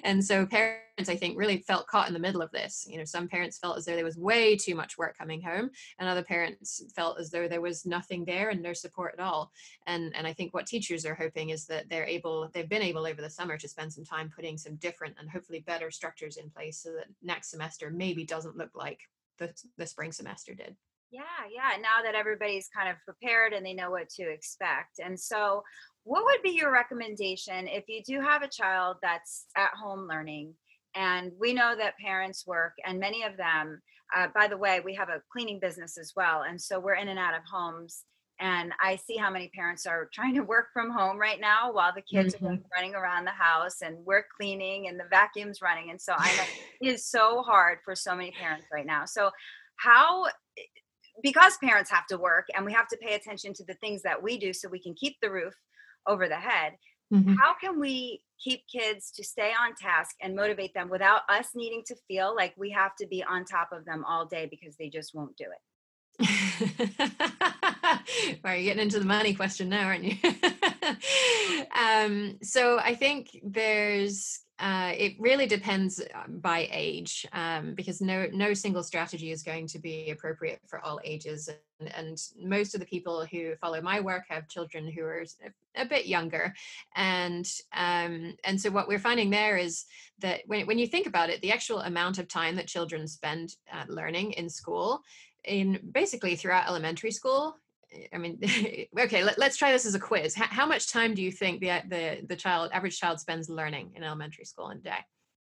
And 0.04 0.24
so 0.24 0.46
parents 0.46 1.10
i 1.10 1.16
think 1.16 1.38
really 1.38 1.60
felt 1.60 1.88
caught 1.88 2.08
in 2.08 2.14
the 2.14 2.20
middle 2.20 2.42
of 2.42 2.52
this. 2.52 2.86
You 2.90 2.98
know 2.98 3.06
some 3.06 3.28
parents 3.28 3.60
felt 3.60 3.78
as 3.78 3.86
though 3.86 3.96
there 3.96 4.06
was 4.06 4.18
way 4.18 4.56
too 4.56 4.76
much 4.76 4.98
work 4.98 5.18
coming 5.18 5.42
home 5.42 5.70
and 6.00 6.10
other 6.10 6.24
parents 6.24 6.84
felt 6.96 7.20
as 7.20 7.30
though 7.30 7.48
there 7.48 7.62
was 7.62 7.86
nothing 7.86 8.26
there 8.26 8.50
and 8.50 8.62
no 8.62 8.74
support 8.74 9.14
at 9.18 9.24
all. 9.24 9.52
And 9.86 10.16
and 10.16 10.26
i 10.26 10.34
think 10.34 10.54
what 10.54 10.66
teachers 10.66 11.06
are 11.06 11.16
hoping 11.16 11.50
is 11.52 11.66
that 11.68 11.90
they're 11.90 12.06
able 12.06 12.50
they've 12.54 12.70
been 12.70 12.82
able 12.82 13.06
over 13.06 13.22
the 13.22 13.30
summer 13.30 13.58
to 13.58 13.68
spend 13.68 13.94
some 13.94 14.06
time 14.06 14.32
putting 14.36 14.58
some 14.58 14.76
different 14.78 15.16
and 15.20 15.30
hopefully 15.30 15.60
better 15.60 15.92
structures 15.92 16.38
in 16.38 16.50
place 16.50 16.82
so 16.82 16.92
that 16.94 17.06
next 17.22 17.52
semester 17.52 17.92
maybe 17.92 18.24
doesn't 18.24 18.58
look 18.58 18.72
like 18.76 19.00
the, 19.38 19.54
the 19.78 19.88
spring 19.88 20.12
semester 20.12 20.54
did 20.54 20.76
yeah, 21.12 21.22
yeah. 21.52 21.78
Now 21.82 22.04
that 22.04 22.16
everybody's 22.16 22.70
kind 22.76 22.90
of 22.90 22.96
prepared 23.04 23.54
and 23.54 23.66
they 23.66 23.74
know 23.74 23.92
what 23.92 24.10
to 24.10 24.30
expect. 24.30 25.00
And 25.04 25.20
so, 25.20 25.64
what 26.04 26.24
would 26.26 26.42
be 26.42 26.52
your 26.52 26.72
recommendation 26.72 27.68
if 27.68 27.86
you 27.88 28.02
do 28.04 28.22
have 28.22 28.42
a 28.42 28.48
child 28.48 28.98
that's 29.02 29.46
at 29.58 29.72
home 29.72 30.08
learning? 30.08 30.54
And 30.96 31.32
we 31.40 31.54
know 31.54 31.76
that 31.78 31.98
parents 31.98 32.48
work, 32.48 32.74
and 32.86 33.00
many 33.00 33.24
of 33.24 33.38
them, 33.38 33.82
uh, 34.16 34.28
by 34.34 34.48
the 34.48 34.58
way, 34.58 34.82
we 34.84 34.96
have 34.96 35.10
a 35.10 35.22
cleaning 35.32 35.60
business 35.60 35.98
as 35.98 36.14
well. 36.16 36.44
And 36.48 36.62
so, 36.62 36.80
we're 36.80 36.96
in 36.96 37.10
and 37.10 37.20
out 37.20 37.36
of 37.36 37.42
homes. 37.52 38.04
And 38.42 38.72
I 38.82 38.96
see 38.96 39.18
how 39.18 39.30
many 39.30 39.50
parents 39.54 39.86
are 39.86 40.10
trying 40.14 40.36
to 40.36 40.44
work 40.44 40.68
from 40.72 40.92
home 40.92 41.18
right 41.18 41.42
now 41.42 41.74
while 41.74 41.92
the 41.94 42.02
kids 42.02 42.36
mm-hmm. 42.36 42.46
are 42.46 42.58
running 42.74 42.96
around 42.96 43.26
the 43.26 43.32
house 43.32 43.82
and 43.82 43.98
we're 44.06 44.24
cleaning 44.38 44.88
and 44.88 44.98
the 44.98 45.04
vacuum's 45.12 45.62
running. 45.62 45.90
And 45.90 46.00
so 46.00 46.14
I 46.18 46.34
know 46.38 46.44
it 46.80 46.94
is 46.94 47.06
so 47.06 47.42
hard 47.42 47.80
for 47.84 47.96
so 47.96 48.16
many 48.16 48.32
parents 48.32 48.66
right 48.72 48.86
now. 48.86 49.04
So, 49.04 49.32
how 49.76 50.28
because 51.22 51.58
parents 51.58 51.92
have 51.92 52.08
to 52.08 52.18
work 52.18 52.46
and 52.56 52.66
we 52.66 52.74
have 52.74 52.88
to 52.88 52.98
pay 52.98 53.16
attention 53.16 53.54
to 53.54 53.64
the 53.66 53.74
things 53.76 54.02
that 54.04 54.22
we 54.22 54.38
do 54.38 54.54
so 54.54 54.70
we 54.70 54.82
can 54.82 54.94
keep 54.94 55.16
the 55.22 55.30
roof 55.30 55.54
over 56.08 56.28
the 56.28 56.36
head 56.36 56.74
mm-hmm. 57.14 57.36
how 57.36 57.54
can 57.54 57.80
we 57.80 58.22
keep 58.44 58.62
kids 58.72 59.12
to 59.12 59.24
stay 59.24 59.52
on 59.52 59.76
task 59.76 60.16
and 60.22 60.36
motivate 60.36 60.74
them 60.74 60.90
without 60.90 61.22
us 61.30 61.50
needing 61.56 61.84
to 61.86 61.96
feel 62.08 62.36
like 62.36 62.54
we 62.58 62.72
have 62.72 62.96
to 62.96 63.08
be 63.08 63.24
on 63.24 63.46
top 63.46 63.70
of 63.72 63.86
them 63.86 64.04
all 64.06 64.26
day 64.26 64.48
because 64.50 64.76
they 64.78 64.90
just 64.90 65.14
won't 65.14 65.36
do 65.38 65.46
it 65.46 65.62
are 68.44 68.56
you're 68.56 68.64
getting 68.64 68.84
into 68.84 69.00
the 69.00 69.06
money 69.06 69.34
question 69.34 69.70
now 69.70 69.86
aren't 69.86 70.04
you 70.04 70.18
um, 71.78 72.38
so 72.42 72.78
i 72.80 72.94
think 72.94 73.30
there's 73.44 74.42
uh, 74.60 74.92
it 74.98 75.16
really 75.20 75.48
depends 75.48 76.00
uh, 76.00 76.28
by 76.28 76.68
age 76.72 77.26
um, 77.32 77.74
because 77.76 78.02
no 78.02 78.28
no 78.34 78.54
single 78.54 78.84
strategy 78.84 79.32
is 79.32 79.42
going 79.42 79.66
to 79.68 79.80
be 79.80 80.10
appropriate 80.12 80.60
for 80.68 80.80
all 80.84 81.00
ages 81.04 81.50
and, 81.80 81.96
and, 81.96 82.22
most 82.42 82.74
of 82.74 82.82
the 82.82 82.86
people 82.86 83.26
who 83.26 83.56
follow 83.56 83.82
my 83.82 84.02
work 84.02 84.24
have 84.28 84.50
children 84.50 84.92
who 84.92 85.02
are 85.02 85.24
a, 85.46 85.82
a 85.82 85.86
bit 85.86 86.08
younger 86.08 86.54
and 86.96 87.50
um, 87.74 88.36
and 88.44 88.60
so 88.60 88.70
what 88.70 88.88
we're 88.88 89.00
finding 89.00 89.30
there 89.30 89.58
is 89.58 89.86
that 90.20 90.42
when, 90.48 90.68
when 90.68 90.78
you 90.78 90.88
think 90.88 91.08
about 91.08 91.30
it 91.30 91.42
the 91.42 91.52
actual 91.52 91.80
amount 91.82 92.18
of 92.18 92.28
time 92.28 92.56
that 92.56 92.68
children 92.68 93.08
spend 93.08 93.56
uh, 93.72 93.86
learning 93.88 94.32
in 94.34 94.50
school 94.50 95.02
in 95.46 95.80
basically 95.94 96.36
throughout 96.36 96.68
elementary 96.68 97.12
school 97.12 97.56
I 98.14 98.18
mean, 98.18 98.40
okay, 99.00 99.24
let, 99.24 99.40
us 99.40 99.58
try 99.58 99.72
this 99.72 99.86
as 99.86 99.96
a 99.96 100.00
quiz. 100.00 100.36
How, 100.36 100.46
how, 100.46 100.66
much 100.66 100.92
time 100.92 101.14
do 101.14 101.22
you 101.22 101.32
think 101.32 101.62
the, 101.62 101.82
the, 101.88 102.26
the 102.28 102.36
child, 102.36 102.72
average 102.74 103.00
child 103.00 103.20
spends 103.20 103.50
learning 103.50 103.94
in 103.96 104.04
elementary 104.04 104.46
school 104.46 104.70
in 104.70 104.78
a 104.78 104.82
day? 104.82 105.00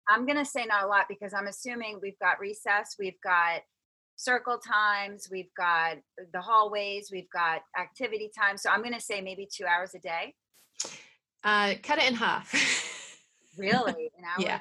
I'm 0.09 0.25
going 0.25 0.37
to 0.37 0.45
say 0.45 0.65
not 0.65 0.83
a 0.83 0.87
lot 0.87 1.05
because 1.09 1.33
I'm 1.33 1.47
assuming 1.47 1.99
we've 2.01 2.19
got 2.19 2.39
recess, 2.39 2.95
we've 2.97 3.19
got 3.23 3.61
circle 4.15 4.57
times, 4.57 5.27
we've 5.31 5.53
got 5.57 5.97
the 6.33 6.41
hallways, 6.41 7.09
we've 7.11 7.29
got 7.29 7.61
activity 7.77 8.31
time. 8.37 8.57
So 8.57 8.69
I'm 8.69 8.81
going 8.81 8.93
to 8.93 9.01
say 9.01 9.21
maybe 9.21 9.47
two 9.51 9.65
hours 9.65 9.93
a 9.95 9.99
day. 9.99 10.33
Uh, 11.43 11.73
cut 11.83 11.99
it 11.99 12.07
in 12.07 12.15
half. 12.15 12.53
really? 13.57 14.11
An 14.17 14.23
hour? 14.23 14.39
Yeah 14.39 14.59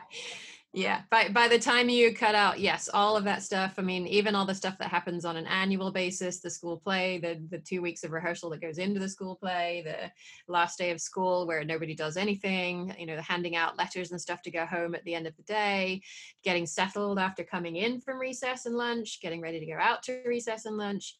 yeah 0.76 1.00
by 1.10 1.26
by 1.30 1.48
the 1.48 1.58
time 1.58 1.88
you 1.88 2.14
cut 2.14 2.34
out 2.34 2.60
yes 2.60 2.86
all 2.92 3.16
of 3.16 3.24
that 3.24 3.42
stuff 3.42 3.72
i 3.78 3.82
mean 3.82 4.06
even 4.06 4.34
all 4.34 4.44
the 4.44 4.54
stuff 4.54 4.76
that 4.76 4.90
happens 4.90 5.24
on 5.24 5.34
an 5.34 5.46
annual 5.46 5.90
basis 5.90 6.40
the 6.40 6.50
school 6.50 6.76
play 6.76 7.18
the 7.18 7.40
the 7.50 7.58
two 7.58 7.80
weeks 7.80 8.04
of 8.04 8.12
rehearsal 8.12 8.50
that 8.50 8.60
goes 8.60 8.76
into 8.76 9.00
the 9.00 9.08
school 9.08 9.36
play 9.36 9.82
the 9.86 10.52
last 10.52 10.76
day 10.76 10.90
of 10.90 11.00
school 11.00 11.46
where 11.46 11.64
nobody 11.64 11.94
does 11.94 12.18
anything 12.18 12.94
you 12.98 13.06
know 13.06 13.16
the 13.16 13.22
handing 13.22 13.56
out 13.56 13.78
letters 13.78 14.10
and 14.10 14.20
stuff 14.20 14.42
to 14.42 14.50
go 14.50 14.66
home 14.66 14.94
at 14.94 15.02
the 15.04 15.14
end 15.14 15.26
of 15.26 15.34
the 15.38 15.42
day 15.44 15.98
getting 16.44 16.66
settled 16.66 17.18
after 17.18 17.42
coming 17.42 17.76
in 17.76 17.98
from 17.98 18.18
recess 18.18 18.66
and 18.66 18.76
lunch 18.76 19.20
getting 19.22 19.40
ready 19.40 19.58
to 19.58 19.66
go 19.66 19.78
out 19.80 20.02
to 20.02 20.22
recess 20.26 20.66
and 20.66 20.76
lunch 20.76 21.16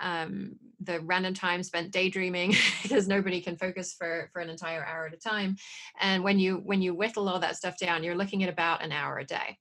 um, 0.00 0.56
the 0.80 1.00
random 1.00 1.34
time 1.34 1.62
spent 1.62 1.90
daydreaming 1.90 2.54
because 2.82 3.08
nobody 3.08 3.40
can 3.40 3.56
focus 3.56 3.94
for 3.94 4.30
for 4.32 4.40
an 4.40 4.50
entire 4.50 4.84
hour 4.84 5.06
at 5.06 5.14
a 5.14 5.16
time. 5.16 5.56
And 6.00 6.22
when 6.22 6.38
you 6.38 6.56
when 6.56 6.82
you 6.82 6.94
whittle 6.94 7.28
all 7.28 7.40
that 7.40 7.56
stuff 7.56 7.78
down 7.78 8.04
you're 8.04 8.14
looking 8.14 8.42
at 8.42 8.48
about 8.48 8.82
an 8.82 8.92
hour 8.92 9.18
a 9.18 9.24
day. 9.24 9.58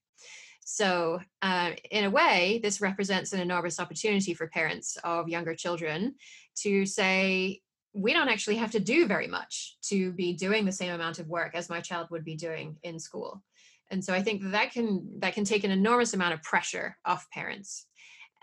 So 0.66 1.20
uh, 1.42 1.72
in 1.92 2.06
a 2.06 2.10
way 2.10 2.60
this 2.62 2.82
represents 2.82 3.34
an 3.34 3.40
enormous 3.40 3.80
opportunity 3.80 4.34
for 4.34 4.48
parents 4.48 4.98
of 5.04 5.30
younger 5.30 5.56
children 5.56 6.16
to 6.58 6.86
say 6.86 7.62
we 7.94 8.14
don't 8.14 8.30
actually 8.30 8.58
have 8.58 8.72
to 8.72 8.80
do 8.80 9.08
very 9.08 9.28
much 9.28 9.78
to 9.82 10.12
be 10.12 10.34
doing 10.34 10.66
the 10.66 10.72
same 10.72 10.94
amount 10.94 11.18
of 11.20 11.28
work 11.28 11.56
as 11.56 11.70
my 11.70 11.80
child 11.80 12.08
would 12.12 12.24
be 12.24 12.36
doing 12.36 12.78
in 12.84 13.00
school. 13.00 13.44
And 13.90 14.04
so 14.04 14.14
i 14.14 14.22
think 14.22 14.52
that 14.52 14.72
can 14.72 15.20
that 15.20 15.34
can 15.34 15.46
take 15.46 15.64
an 15.64 15.72
enormous 15.72 16.14
amount 16.14 16.34
of 16.34 16.44
pressure 16.44 16.98
off 17.06 17.30
parents 17.32 17.88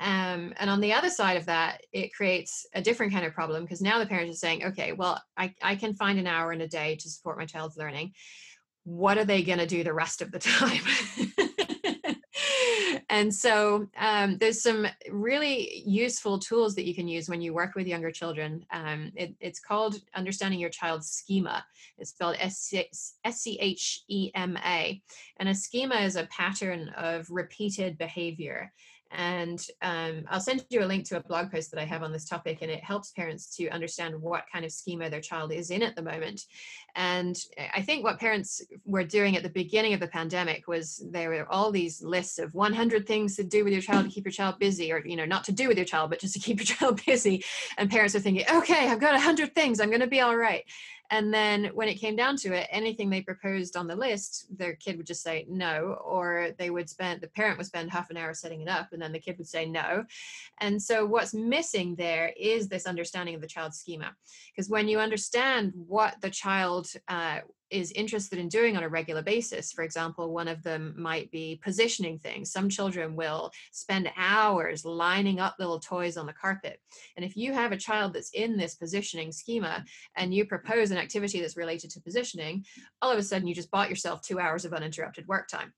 um, 0.01 0.53
and 0.59 0.69
on 0.69 0.81
the 0.81 0.93
other 0.93 1.09
side 1.09 1.37
of 1.37 1.47
that, 1.47 1.83
it 1.93 2.13
creates 2.13 2.67
a 2.75 2.83
different 2.83 3.13
kind 3.13 3.25
of 3.25 3.33
problem 3.33 3.63
because 3.63 3.81
now 3.81 3.99
the 3.99 4.07
parents 4.07 4.37
are 4.37 4.39
saying, 4.39 4.65
okay, 4.65 4.93
well, 4.93 5.23
I, 5.37 5.55
I 5.63 5.77
can 5.77 5.95
find 5.95 6.19
an 6.19 6.27
hour 6.27 6.53
in 6.53 6.61
a 6.61 6.69
day 6.69 6.97
to 6.97 7.09
support 7.09 7.39
my 7.39 7.47
child's 7.47 7.77
learning. 7.77 8.13
What 8.83 9.19
are 9.19 9.25
they 9.25 9.43
going 9.43 9.61
to 9.61 9.67
do 9.67 9.85
the 9.85 9.95
rest 9.95 10.21
of 10.21 10.33
the 10.33 10.39
time? 10.41 10.83
and 13.09 13.33
so 13.33 13.87
um, 13.97 14.37
there's 14.39 14.63
some 14.63 14.87
really 15.11 15.85
useful 15.87 16.41
tools 16.41 16.75
that 16.75 16.87
you 16.87 16.95
can 16.95 17.07
use 17.07 17.29
when 17.29 17.41
you 17.41 17.55
work 17.55 17.77
with 17.77 17.87
younger 17.87 18.11
children. 18.11 18.67
Um, 18.73 19.13
it, 19.15 19.37
it's 19.39 19.61
called 19.61 20.01
Understanding 20.17 20.59
Your 20.59 20.71
Child's 20.71 21.09
Schema. 21.09 21.65
It's 21.99 22.11
spelled 22.11 22.37
S 22.41 22.75
C 23.31 23.59
H 23.61 24.03
E 24.09 24.33
M 24.35 24.59
A. 24.65 25.01
And 25.37 25.49
a 25.49 25.55
schema 25.55 25.97
is 26.01 26.17
a 26.17 26.27
pattern 26.27 26.89
of 26.97 27.31
repeated 27.31 27.97
behavior. 27.97 28.73
And 29.15 29.65
um, 29.81 30.25
I'll 30.29 30.41
send 30.41 30.65
you 30.71 30.83
a 30.83 30.87
link 30.87 31.05
to 31.07 31.17
a 31.17 31.23
blog 31.23 31.51
post 31.51 31.71
that 31.71 31.81
I 31.81 31.85
have 31.85 32.03
on 32.03 32.13
this 32.13 32.29
topic, 32.29 32.59
and 32.63 32.71
it 32.71 32.83
helps 32.83 33.13
parents 33.13 33.55
to 33.57 33.69
understand 33.69 34.21
what 34.21 34.45
kind 34.53 34.65
of 34.65 34.73
schema 34.73 35.09
their 35.09 35.21
child 35.21 35.53
is 35.53 35.71
in 35.71 35.83
at 35.83 35.95
the 35.95 36.03
moment. 36.03 36.43
And 36.97 37.37
I 37.73 37.83
think 37.83 38.05
what 38.05 38.19
parents 38.19 38.63
were 38.85 39.05
doing 39.05 39.37
at 39.37 39.43
the 39.43 39.49
beginning 39.49 39.95
of 39.95 40.01
the 40.01 40.09
pandemic 40.09 40.67
was 40.67 41.05
there 41.11 41.31
were 41.31 41.51
all 41.51 41.71
these 41.71 42.03
lists 42.03 42.39
of 42.39 42.55
100 42.55 43.07
things 43.07 43.37
to 43.37 43.45
do 43.45 43.65
with 43.65 43.73
your 43.73 43.83
child 43.83 44.07
to 44.07 44.11
keep 44.11 44.25
your 44.25 44.33
child 44.33 44.59
busy, 44.59 44.93
or 44.93 45.05
you 45.07 45.17
know, 45.17 45.25
not 45.25 45.45
to 45.45 45.53
do 45.53 45.69
with 45.69 45.77
your 45.77 45.87
child, 45.87 46.11
but 46.11 46.19
just 46.19 46.35
to 46.35 46.41
keep 46.45 46.59
your 46.59 46.67
child 46.67 47.01
busy. 47.07 47.45
And 47.79 47.91
parents 47.91 48.15
are 48.15 48.21
thinking, 48.21 48.45
okay, 48.53 48.89
I've 48.89 49.01
got 49.01 49.13
100 49.13 49.55
things, 49.55 49.81
I'm 49.81 49.91
going 49.91 50.01
to 50.01 50.07
be 50.07 50.21
all 50.21 50.37
right. 50.37 50.65
And 51.11 51.33
then 51.33 51.67
when 51.75 51.89
it 51.89 51.97
came 51.97 52.17
down 52.17 52.37
to 52.39 52.53
it, 52.53 52.67
anything 52.71 53.11
they 53.11 53.21
proposed 53.21 53.77
on 53.77 53.87
the 53.87 53.97
list, 53.97 54.47
their 54.57 54.75
kid 54.75 54.97
would 54.97 55.07
just 55.07 55.23
say 55.23 55.45
no, 55.49 55.99
or 56.05 56.51
they 56.59 56.71
would 56.71 56.89
spend, 56.89 57.21
the 57.21 57.29
parent 57.29 57.59
would 57.59 57.67
spend 57.67 57.91
half 57.91 58.11
an 58.11 58.17
hour 58.17 58.33
setting 58.35 58.63
it 58.63 58.69
up, 58.69 58.93
and 58.93 59.03
then 59.03 59.13
the 59.13 59.19
kid 59.19 59.37
would 59.39 59.49
say 59.49 59.67
no. 59.67 60.05
And 60.61 60.83
so 60.83 61.05
what's 61.05 61.35
missing 61.35 61.95
there 61.95 62.33
is 62.39 62.69
this 62.69 62.87
understanding 62.87 63.35
of 63.35 63.41
the 63.41 63.47
child's 63.47 63.79
schema. 63.79 64.15
Because 64.51 64.71
when 64.71 64.89
you 64.89 64.99
understand 64.99 65.73
what 65.75 66.21
the 66.21 66.31
child 66.31 66.91
uh, 67.09 67.41
is 67.75 67.91
interested 67.93 68.39
in 68.39 68.49
doing 68.49 68.77
on 68.77 68.85
a 68.85 68.89
regular 68.89 69.21
basis. 69.21 69.73
For 69.73 69.83
example, 69.83 70.33
one 70.33 70.47
of 70.47 70.63
them 70.63 70.95
might 70.97 71.29
be 71.33 71.61
positioning 71.63 72.21
things. 72.21 72.53
Some 72.53 72.69
children 72.69 73.17
will 73.17 73.51
spend 73.73 74.09
hours 74.17 74.85
lining 74.85 75.41
up 75.41 75.57
little 75.59 75.81
toys 75.81 76.17
on 76.17 76.27
the 76.27 76.33
carpet. 76.33 76.79
And 77.17 77.25
if 77.25 77.37
you 77.37 77.53
have 77.53 77.73
a 77.73 77.77
child 77.77 78.13
that's 78.13 78.31
in 78.31 78.57
this 78.57 78.77
positioning 78.77 79.33
schema 79.33 79.85
and 80.17 80.33
you 80.33 80.47
propose 80.47 80.93
an 80.93 80.99
activity 80.99 81.41
that's 81.41 81.57
related 81.57 81.91
to 81.91 82.01
positioning, 82.01 82.65
all 83.03 83.11
of 83.11 83.19
a 83.19 83.23
sudden 83.25 83.49
you 83.49 83.57
just 83.57 83.73
bought 83.73 83.91
yourself 83.91 84.23
two 84.23 84.39
hours 84.39 84.65
of 84.65 84.73
uninterrupted 84.73 85.27
work 85.27 85.49
time. 85.49 85.73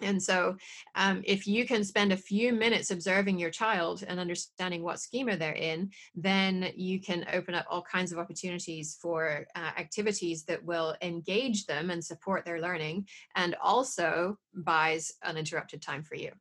And 0.00 0.22
so, 0.22 0.56
um, 0.94 1.22
if 1.24 1.46
you 1.46 1.66
can 1.66 1.84
spend 1.84 2.12
a 2.12 2.16
few 2.16 2.52
minutes 2.52 2.90
observing 2.90 3.38
your 3.38 3.50
child 3.50 4.02
and 4.06 4.18
understanding 4.18 4.82
what 4.82 5.00
schema 5.00 5.36
they're 5.36 5.52
in, 5.52 5.90
then 6.14 6.72
you 6.74 7.00
can 7.00 7.26
open 7.32 7.54
up 7.54 7.66
all 7.70 7.82
kinds 7.82 8.10
of 8.10 8.18
opportunities 8.18 8.98
for 9.00 9.46
uh, 9.54 9.70
activities 9.78 10.44
that 10.44 10.64
will 10.64 10.96
engage 11.02 11.66
them 11.66 11.90
and 11.90 12.04
support 12.04 12.44
their 12.44 12.60
learning 12.60 13.06
and 13.36 13.54
also 13.62 14.38
buys 14.54 15.12
uninterrupted 15.22 15.82
time 15.82 16.02
for 16.02 16.14
you. 16.14 16.32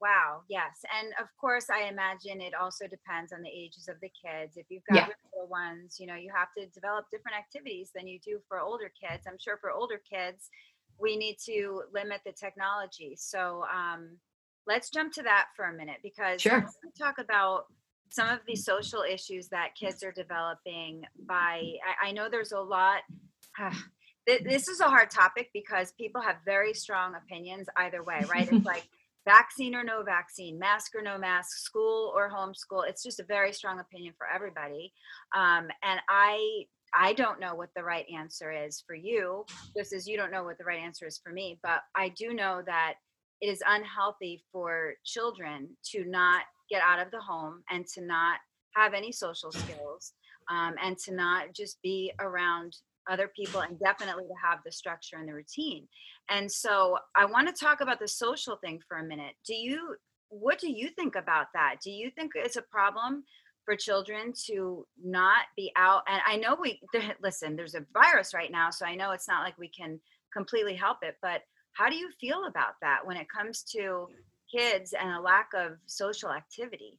Wow, 0.00 0.44
yes. 0.48 0.80
And 0.98 1.12
of 1.20 1.28
course, 1.38 1.66
I 1.68 1.82
imagine 1.88 2.40
it 2.40 2.54
also 2.54 2.86
depends 2.86 3.34
on 3.34 3.42
the 3.42 3.50
ages 3.50 3.86
of 3.86 3.96
the 4.00 4.08
kids. 4.08 4.56
If 4.56 4.64
you've 4.70 4.84
got 4.88 4.96
yeah. 4.96 5.08
little 5.34 5.48
ones, 5.50 5.98
you 6.00 6.06
know, 6.06 6.14
you 6.14 6.32
have 6.34 6.48
to 6.56 6.66
develop 6.72 7.04
different 7.12 7.36
activities 7.36 7.90
than 7.94 8.08
you 8.08 8.18
do 8.24 8.40
for 8.48 8.60
older 8.60 8.90
kids. 8.96 9.24
I'm 9.28 9.36
sure 9.38 9.58
for 9.60 9.70
older 9.70 10.00
kids, 10.10 10.48
we 11.00 11.16
need 11.16 11.36
to 11.46 11.82
limit 11.92 12.20
the 12.24 12.32
technology. 12.32 13.16
So, 13.16 13.64
um, 13.72 14.18
let's 14.66 14.90
jump 14.90 15.12
to 15.14 15.22
that 15.22 15.46
for 15.56 15.66
a 15.66 15.72
minute 15.72 15.96
because 16.02 16.40
sure. 16.40 16.66
talk 16.98 17.18
about 17.18 17.64
some 18.10 18.28
of 18.28 18.40
the 18.46 18.56
social 18.56 19.02
issues 19.02 19.48
that 19.48 19.74
kids 19.74 20.02
are 20.02 20.12
developing 20.12 21.02
by 21.26 21.74
i, 22.02 22.08
I 22.08 22.12
know 22.12 22.28
there's 22.28 22.52
a 22.52 22.60
lot 22.60 23.02
uh, 23.60 23.74
th- 24.26 24.42
this 24.44 24.68
is 24.68 24.80
a 24.80 24.88
hard 24.88 25.10
topic 25.10 25.50
because 25.52 25.92
people 25.92 26.20
have 26.20 26.36
very 26.44 26.74
strong 26.74 27.14
opinions 27.14 27.68
either 27.76 28.02
way 28.02 28.24
right 28.30 28.48
it's 28.50 28.66
like 28.66 28.88
vaccine 29.26 29.74
or 29.74 29.84
no 29.84 30.02
vaccine 30.02 30.58
mask 30.58 30.94
or 30.94 31.02
no 31.02 31.18
mask 31.18 31.58
school 31.58 32.12
or 32.14 32.30
homeschool 32.30 32.88
it's 32.88 33.02
just 33.02 33.20
a 33.20 33.24
very 33.24 33.52
strong 33.52 33.78
opinion 33.78 34.14
for 34.16 34.26
everybody 34.32 34.92
um, 35.36 35.68
and 35.82 36.00
i 36.08 36.64
I 36.94 37.12
don't 37.12 37.40
know 37.40 37.54
what 37.54 37.70
the 37.76 37.84
right 37.84 38.06
answer 38.14 38.52
is 38.52 38.82
for 38.86 38.94
you, 38.94 39.44
just 39.76 39.92
as 39.92 40.06
you 40.06 40.16
don't 40.16 40.32
know 40.32 40.44
what 40.44 40.58
the 40.58 40.64
right 40.64 40.80
answer 40.80 41.06
is 41.06 41.18
for 41.18 41.32
me. 41.32 41.58
But 41.62 41.80
I 41.94 42.10
do 42.10 42.34
know 42.34 42.62
that 42.66 42.94
it 43.40 43.46
is 43.46 43.62
unhealthy 43.66 44.42
for 44.52 44.94
children 45.04 45.68
to 45.92 46.04
not 46.04 46.42
get 46.70 46.82
out 46.82 47.04
of 47.04 47.10
the 47.10 47.20
home 47.20 47.62
and 47.70 47.86
to 47.94 48.02
not 48.02 48.38
have 48.76 48.94
any 48.94 49.12
social 49.12 49.50
skills 49.50 50.12
um, 50.50 50.74
and 50.82 50.98
to 50.98 51.14
not 51.14 51.54
just 51.54 51.80
be 51.82 52.12
around 52.20 52.76
other 53.10 53.30
people 53.34 53.60
and 53.60 53.78
definitely 53.80 54.24
to 54.24 54.34
have 54.42 54.58
the 54.64 54.72
structure 54.72 55.16
and 55.16 55.28
the 55.28 55.34
routine. 55.34 55.88
And 56.28 56.50
so 56.50 56.98
I 57.16 57.24
want 57.24 57.48
to 57.48 57.64
talk 57.64 57.80
about 57.80 57.98
the 57.98 58.08
social 58.08 58.56
thing 58.56 58.80
for 58.86 58.98
a 58.98 59.04
minute. 59.04 59.34
Do 59.46 59.54
you 59.54 59.96
what 60.28 60.60
do 60.60 60.70
you 60.70 60.90
think 60.90 61.16
about 61.16 61.46
that? 61.54 61.76
Do 61.82 61.90
you 61.90 62.10
think 62.10 62.32
it's 62.36 62.56
a 62.56 62.62
problem 62.62 63.24
for 63.64 63.76
children 63.76 64.32
to 64.46 64.86
not 65.02 65.42
be 65.56 65.72
out 65.76 66.02
and 66.08 66.20
I 66.26 66.36
know 66.36 66.56
we 66.60 66.80
listen, 67.22 67.56
there's 67.56 67.74
a 67.74 67.86
virus 67.92 68.34
right 68.34 68.50
now 68.50 68.70
so 68.70 68.86
I 68.86 68.94
know 68.94 69.12
it's 69.12 69.28
not 69.28 69.44
like 69.44 69.58
we 69.58 69.68
can 69.68 70.00
completely 70.32 70.74
help 70.74 70.98
it, 71.02 71.16
but 71.22 71.42
how 71.72 71.88
do 71.88 71.96
you 71.96 72.10
feel 72.20 72.46
about 72.46 72.74
that 72.82 73.04
when 73.04 73.16
it 73.16 73.26
comes 73.34 73.62
to 73.74 74.08
kids 74.54 74.92
and 74.92 75.10
a 75.10 75.20
lack 75.20 75.48
of 75.54 75.72
social 75.86 76.30
activity? 76.30 76.98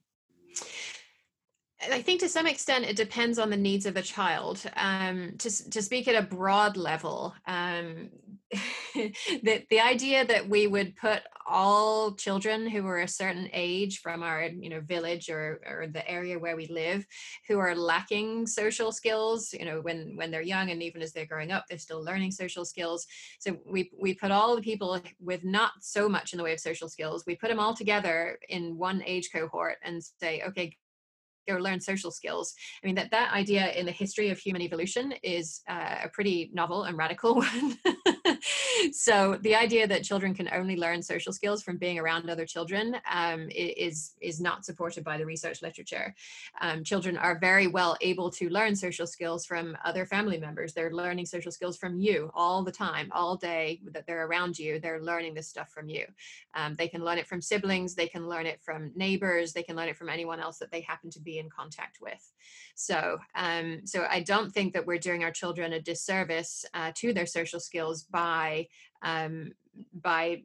I 1.90 2.02
think 2.02 2.20
to 2.20 2.30
some 2.30 2.48
extent 2.48 2.86
it 2.86 2.96
depends 2.96 3.40
on 3.40 3.50
the 3.50 3.58
needs 3.58 3.86
of 3.86 3.94
the 3.94 4.02
child. 4.02 4.64
Um, 4.76 5.36
to, 5.40 5.70
to 5.72 5.82
speak 5.82 6.08
at 6.08 6.16
a 6.16 6.28
broad 6.28 6.78
level, 6.78 7.34
um, 7.48 8.10
the, 8.94 9.66
the 9.70 9.80
idea 9.80 10.26
that 10.26 10.48
we 10.48 10.68
would 10.68 10.96
put 10.96 11.22
all 11.46 12.14
children 12.14 12.68
who 12.68 12.86
are 12.88 13.02
a 13.02 13.08
certain 13.08 13.50
age 13.54 14.00
from 14.00 14.24
our 14.24 14.44
you 14.44 14.70
know 14.70 14.82
village 14.82 15.30
or, 15.30 15.62
or 15.66 15.88
the 15.88 16.10
area 16.10 16.38
where 16.38 16.56
we 16.56 16.68
live 16.68 17.06
who 17.48 17.60
are 17.60 17.76
lacking 17.76 18.48
social 18.48 18.92
skills 18.92 19.54
you 19.54 19.66
know 19.66 19.82
when 19.82 20.16
when 20.16 20.32
they're 20.32 20.42
young 20.42 20.72
and 20.72 20.82
even 20.82 21.02
as 21.02 21.14
they're 21.14 21.26
growing 21.26 21.52
up 21.52 21.66
they're 21.68 21.78
still 21.78 22.04
learning 22.04 22.32
social 22.32 22.66
skills 22.66 23.08
so 23.40 23.58
we 23.66 23.92
we 24.00 24.14
put 24.14 24.32
all 24.32 24.56
the 24.56 24.62
people 24.62 25.00
with 25.20 25.44
not 25.44 25.72
so 25.82 26.08
much 26.08 26.34
in 26.34 26.38
the 26.38 26.44
way 26.44 26.54
of 26.54 26.60
social 26.60 26.90
skills 26.90 27.26
we 27.26 27.36
put 27.36 27.50
them 27.50 27.60
all 27.60 27.74
together 27.74 28.38
in 28.50 28.78
one 28.78 29.02
age 29.06 29.30
cohort 29.32 29.78
and 29.84 30.02
say 30.20 30.42
okay 30.46 30.76
go 31.48 31.58
learn 31.58 31.80
social 31.80 32.12
skills. 32.12 32.54
I 32.84 32.88
mean, 32.88 32.96
that 32.96 33.12
that 33.12 33.34
idea 33.34 33.72
in 33.72 33.86
the 33.86 33.92
history 33.92 34.30
of 34.30 34.38
human 34.38 34.62
evolution 34.62 35.14
is 35.24 35.62
uh, 35.70 35.98
a 36.04 36.10
pretty 36.10 36.52
novel 36.54 36.84
and 36.84 36.98
radical 36.98 37.36
one. 37.36 37.78
So 38.92 39.38
the 39.42 39.56
idea 39.56 39.88
that 39.88 40.04
children 40.04 40.34
can 40.34 40.50
only 40.54 40.76
learn 40.76 41.02
social 41.02 41.34
skills 41.34 41.64
from 41.64 41.78
being 41.78 42.00
around 42.00 42.30
other 42.30 42.46
children 42.46 42.96
um, 43.12 43.48
is 43.52 44.14
is 44.22 44.40
not 44.40 44.66
supported 44.66 45.04
by 45.04 45.18
the 45.18 45.26
research 45.26 45.62
literature. 45.62 46.14
Um, 46.62 46.84
children 46.84 47.18
are 47.18 47.40
very 47.40 47.68
well 47.68 47.98
able 48.02 48.30
to 48.32 48.50
learn 48.50 48.76
social 48.76 49.08
skills 49.08 49.46
from 49.46 49.78
other 49.84 50.06
family 50.06 50.40
members. 50.40 50.74
They're 50.74 50.94
learning 50.94 51.26
social 51.26 51.52
skills 51.52 51.78
from 51.78 52.00
you 52.00 52.32
all 52.34 52.64
the 52.64 52.72
time, 52.72 53.10
all 53.12 53.36
day 53.36 53.82
that 53.92 54.06
they're 54.08 54.28
around 54.28 54.58
you. 54.58 54.80
They're 54.80 55.02
learning 55.02 55.34
this 55.34 55.48
stuff 55.48 55.70
from 55.70 55.90
you. 55.90 56.06
Um, 56.56 56.76
they 56.76 56.88
can 56.88 57.04
learn 57.04 57.18
it 57.18 57.28
from 57.28 57.42
siblings. 57.42 57.96
They 57.96 58.08
can 58.08 58.28
learn 58.28 58.46
it 58.46 58.62
from 58.62 58.92
neighbors. 58.96 59.54
They 59.54 59.64
can 59.64 59.76
learn 59.76 59.90
it 59.90 59.98
from 59.98 60.10
anyone 60.10 60.40
else 60.40 60.58
that 60.60 60.72
they 60.72 60.82
happen 60.82 61.10
to 61.12 61.20
be 61.20 61.40
in 61.40 61.50
contact 61.50 62.00
with. 62.02 62.32
So, 62.76 63.20
um, 63.36 63.82
so 63.86 64.06
I 64.10 64.22
don't 64.22 64.52
think 64.52 64.74
that 64.74 64.86
we're 64.86 64.98
doing 64.98 65.24
our 65.24 65.32
children 65.32 65.74
a 65.74 65.80
disservice 65.80 66.66
uh, 66.74 66.92
to 66.96 67.14
their 67.14 67.26
social 67.26 67.60
skills 67.60 68.04
by 68.04 68.68
um, 69.02 69.52
by 69.94 70.42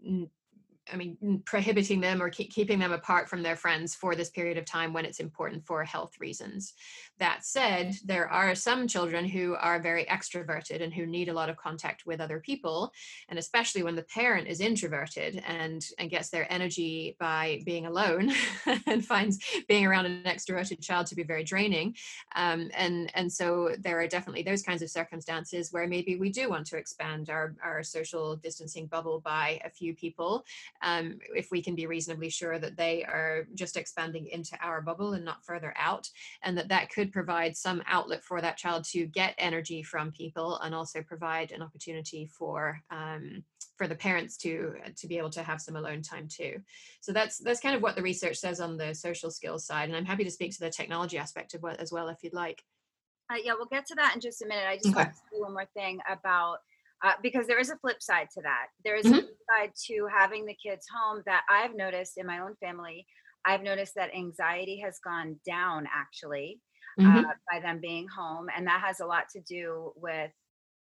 I 0.92 0.96
mean, 0.96 1.42
prohibiting 1.44 2.00
them 2.00 2.22
or 2.22 2.30
keep, 2.30 2.52
keeping 2.52 2.78
them 2.78 2.92
apart 2.92 3.28
from 3.28 3.42
their 3.42 3.56
friends 3.56 3.94
for 3.94 4.14
this 4.14 4.30
period 4.30 4.56
of 4.56 4.64
time 4.64 4.92
when 4.92 5.04
it's 5.04 5.20
important 5.20 5.66
for 5.66 5.84
health 5.84 6.12
reasons. 6.20 6.74
That 7.18 7.44
said, 7.44 7.94
there 8.04 8.28
are 8.28 8.54
some 8.54 8.86
children 8.86 9.24
who 9.24 9.54
are 9.54 9.80
very 9.80 10.04
extroverted 10.04 10.82
and 10.82 10.92
who 10.92 11.06
need 11.06 11.28
a 11.28 11.32
lot 11.32 11.48
of 11.48 11.56
contact 11.56 12.06
with 12.06 12.20
other 12.20 12.40
people. 12.40 12.92
And 13.28 13.38
especially 13.38 13.82
when 13.82 13.96
the 13.96 14.02
parent 14.02 14.48
is 14.48 14.60
introverted 14.60 15.42
and, 15.46 15.84
and 15.98 16.10
gets 16.10 16.28
their 16.28 16.50
energy 16.52 17.16
by 17.18 17.62
being 17.64 17.86
alone 17.86 18.32
and 18.86 19.04
finds 19.04 19.38
being 19.68 19.86
around 19.86 20.06
an 20.06 20.22
extroverted 20.24 20.82
child 20.82 21.06
to 21.06 21.16
be 21.16 21.22
very 21.22 21.42
draining. 21.42 21.96
Um, 22.34 22.70
and, 22.74 23.10
and 23.14 23.32
so 23.32 23.70
there 23.78 23.98
are 24.00 24.06
definitely 24.06 24.42
those 24.42 24.62
kinds 24.62 24.82
of 24.82 24.90
circumstances 24.90 25.72
where 25.72 25.86
maybe 25.88 26.16
we 26.16 26.30
do 26.30 26.48
want 26.50 26.66
to 26.68 26.76
expand 26.76 27.30
our, 27.30 27.56
our 27.64 27.82
social 27.82 28.36
distancing 28.36 28.86
bubble 28.86 29.20
by 29.20 29.60
a 29.64 29.70
few 29.70 29.94
people 29.94 30.44
um, 30.82 31.18
if 31.34 31.50
we 31.50 31.62
can 31.62 31.74
be 31.74 31.86
reasonably 31.86 32.30
sure 32.30 32.58
that 32.58 32.76
they 32.76 33.04
are 33.04 33.46
just 33.54 33.76
expanding 33.76 34.26
into 34.26 34.56
our 34.60 34.80
bubble 34.80 35.12
and 35.14 35.24
not 35.24 35.44
further 35.44 35.74
out, 35.76 36.08
and 36.42 36.56
that 36.58 36.68
that 36.68 36.90
could 36.90 37.12
provide 37.12 37.56
some 37.56 37.82
outlet 37.86 38.24
for 38.24 38.40
that 38.40 38.56
child 38.56 38.84
to 38.84 39.06
get 39.06 39.34
energy 39.38 39.82
from 39.82 40.12
people 40.12 40.58
and 40.58 40.74
also 40.74 41.02
provide 41.02 41.52
an 41.52 41.62
opportunity 41.62 42.26
for 42.26 42.80
um, 42.90 43.42
for 43.76 43.86
the 43.86 43.94
parents 43.94 44.36
to 44.38 44.74
to 44.96 45.06
be 45.06 45.18
able 45.18 45.30
to 45.30 45.42
have 45.42 45.60
some 45.60 45.76
alone 45.76 46.02
time 46.02 46.28
too. 46.28 46.60
So 47.00 47.12
that's 47.12 47.38
that's 47.38 47.60
kind 47.60 47.76
of 47.76 47.82
what 47.82 47.96
the 47.96 48.02
research 48.02 48.36
says 48.36 48.60
on 48.60 48.76
the 48.76 48.94
social 48.94 49.30
skills 49.30 49.66
side, 49.66 49.88
and 49.88 49.96
I'm 49.96 50.04
happy 50.04 50.24
to 50.24 50.30
speak 50.30 50.52
to 50.52 50.60
the 50.60 50.70
technology 50.70 51.18
aspect 51.18 51.54
of 51.54 51.62
what 51.62 51.80
as 51.80 51.92
well 51.92 52.08
if 52.08 52.18
you'd 52.22 52.34
like. 52.34 52.62
Uh, 53.30 53.36
yeah, 53.42 53.54
we'll 53.56 53.66
get 53.66 53.86
to 53.86 53.94
that 53.96 54.14
in 54.14 54.20
just 54.20 54.42
a 54.42 54.46
minute. 54.46 54.66
I 54.68 54.76
just 54.76 54.88
okay. 54.88 54.96
want 54.96 55.08
to 55.08 55.16
say 55.16 55.40
one 55.40 55.52
more 55.52 55.68
thing 55.74 55.98
about 56.08 56.58
uh, 57.04 57.12
because 57.22 57.46
there 57.46 57.58
is 57.58 57.70
a 57.70 57.76
flip 57.76 58.02
side 58.02 58.28
to 58.34 58.42
that. 58.42 58.66
There 58.84 58.96
is 58.96 59.04
mm-hmm. 59.04 59.14
a 59.14 59.22
flip 59.22 59.36
side 59.50 59.72
to 59.88 60.08
having 60.14 60.46
the 60.46 60.54
kids 60.54 60.86
home 60.92 61.22
that 61.26 61.42
I've 61.50 61.74
noticed 61.76 62.18
in 62.18 62.26
my 62.26 62.40
own 62.40 62.54
family. 62.56 63.06
I've 63.44 63.62
noticed 63.62 63.94
that 63.94 64.14
anxiety 64.14 64.80
has 64.84 64.98
gone 64.98 65.36
down 65.46 65.86
actually 65.94 66.60
mm-hmm. 66.98 67.18
uh, 67.18 67.32
by 67.50 67.60
them 67.60 67.80
being 67.80 68.08
home. 68.08 68.46
And 68.54 68.66
that 68.66 68.80
has 68.80 69.00
a 69.00 69.06
lot 69.06 69.28
to 69.32 69.40
do 69.40 69.92
with 69.96 70.30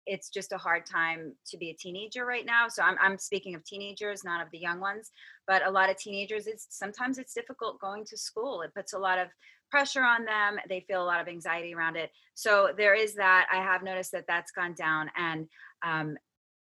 it's 0.06 0.30
just 0.30 0.52
a 0.52 0.58
hard 0.58 0.86
time 0.86 1.34
to 1.47 1.58
be 1.58 1.69
a 1.69 1.76
teenager 1.76 2.26
right 2.26 2.45
now. 2.45 2.67
So 2.67 2.84
I'm, 2.84 2.97
I'm 3.02 3.17
speaking 3.17 3.56
of 3.56 3.63
teenagers, 3.63 4.23
not 4.23 4.41
of 4.41 4.52
the 4.52 4.58
young 4.58 4.80
ones, 4.80 5.12
but 5.47 5.65
a 5.65 5.71
lot 5.71 5.89
of 5.89 5.97
teenagers, 5.97 6.45
it's 6.45 6.67
sometimes 6.71 7.17
it's 7.17 7.34
difficult 7.34 7.80
going 7.80 8.06
to 8.06 8.17
school. 8.17 8.62
It 8.62 8.73
puts 8.76 8.93
a 8.93 8.99
lot 8.99 9.17
of 9.17 9.30
pressure 9.71 10.04
on 10.04 10.26
them. 10.26 10.58
They 10.67 10.86
feel 10.88 11.02
a 11.02 11.06
lot 11.06 11.21
of 11.21 11.28
anxiety 11.28 11.73
around 11.73 11.95
it. 11.95 12.12
So 12.36 12.73
there 12.78 12.95
is 12.95 13.15
that. 13.15 13.47
I 13.52 13.58
have 13.58 13.82
noticed 13.82 14.12
that 14.12 14.26
that's 14.28 14.52
gone 14.52 14.73
down. 14.73 15.10
And 15.15 15.47
um, 15.83 16.17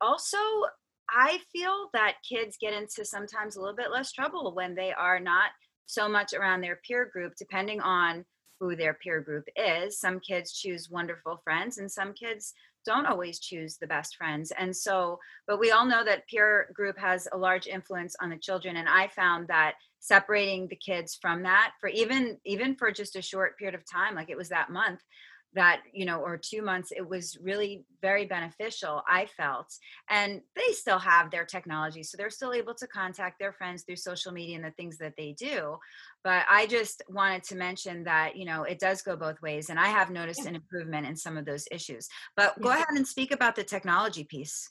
also, 0.01 0.37
I 1.09 1.39
feel 1.51 1.89
that 1.93 2.15
kids 2.27 2.57
get 2.59 2.73
into 2.73 3.05
sometimes 3.05 3.55
a 3.55 3.59
little 3.59 3.75
bit 3.75 3.91
less 3.91 4.11
trouble 4.11 4.53
when 4.55 4.75
they 4.75 4.91
are 4.93 5.19
not 5.19 5.51
so 5.85 6.09
much 6.09 6.33
around 6.33 6.61
their 6.61 6.79
peer 6.87 7.09
group, 7.11 7.33
depending 7.37 7.81
on 7.81 8.25
who 8.59 8.75
their 8.75 8.93
peer 8.93 9.21
group 9.21 9.45
is. 9.55 9.99
Some 9.99 10.19
kids 10.19 10.53
choose 10.53 10.89
wonderful 10.89 11.41
friends, 11.43 11.77
and 11.77 11.91
some 11.91 12.13
kids 12.13 12.53
don't 12.85 13.05
always 13.05 13.39
choose 13.39 13.77
the 13.77 13.87
best 13.87 14.15
friends. 14.15 14.51
And 14.57 14.75
so, 14.75 15.19
but 15.47 15.59
we 15.59 15.71
all 15.71 15.85
know 15.85 16.03
that 16.03 16.27
peer 16.27 16.69
group 16.73 16.97
has 16.97 17.27
a 17.31 17.37
large 17.37 17.67
influence 17.67 18.15
on 18.21 18.29
the 18.29 18.37
children. 18.37 18.75
And 18.77 18.89
I 18.89 19.07
found 19.07 19.47
that 19.47 19.75
separating 19.99 20.67
the 20.67 20.75
kids 20.75 21.17
from 21.21 21.43
that 21.43 21.71
for 21.79 21.87
even 21.87 22.37
even 22.45 22.75
for 22.75 22.91
just 22.91 23.15
a 23.15 23.21
short 23.21 23.57
period 23.57 23.75
of 23.75 23.89
time, 23.89 24.15
like 24.15 24.29
it 24.29 24.37
was 24.37 24.49
that 24.49 24.69
month, 24.69 24.99
that 25.55 25.81
you 25.91 26.05
know 26.05 26.19
or 26.19 26.37
two 26.37 26.61
months 26.61 26.91
it 26.91 27.07
was 27.07 27.37
really 27.41 27.85
very 28.01 28.25
beneficial 28.25 29.01
i 29.07 29.25
felt. 29.37 29.73
And 30.09 30.41
they 30.55 30.73
still 30.73 30.99
have 30.99 31.31
their 31.31 31.45
technology 31.45 32.03
so 32.03 32.17
they're 32.17 32.29
still 32.29 32.53
able 32.53 32.75
to 32.75 32.87
contact 32.87 33.39
their 33.39 33.53
friends 33.53 33.83
through 33.83 33.97
social 33.97 34.31
media 34.31 34.55
and 34.55 34.65
the 34.65 34.71
things 34.71 34.97
that 34.97 35.13
they 35.17 35.33
do. 35.37 35.77
But 36.23 36.45
i 36.49 36.65
just 36.67 37.03
wanted 37.09 37.43
to 37.45 37.55
mention 37.55 38.03
that 38.05 38.35
you 38.35 38.45
know 38.45 38.63
it 38.63 38.79
does 38.79 39.01
go 39.01 39.15
both 39.15 39.41
ways 39.41 39.69
and 39.69 39.79
i 39.79 39.87
have 39.87 40.09
noticed 40.09 40.45
an 40.45 40.55
improvement 40.55 41.07
in 41.07 41.15
some 41.15 41.37
of 41.37 41.45
those 41.45 41.67
issues. 41.71 42.07
But 42.35 42.59
go 42.61 42.69
ahead 42.69 42.85
and 42.89 43.07
speak 43.07 43.31
about 43.31 43.55
the 43.55 43.63
technology 43.63 44.23
piece. 44.23 44.69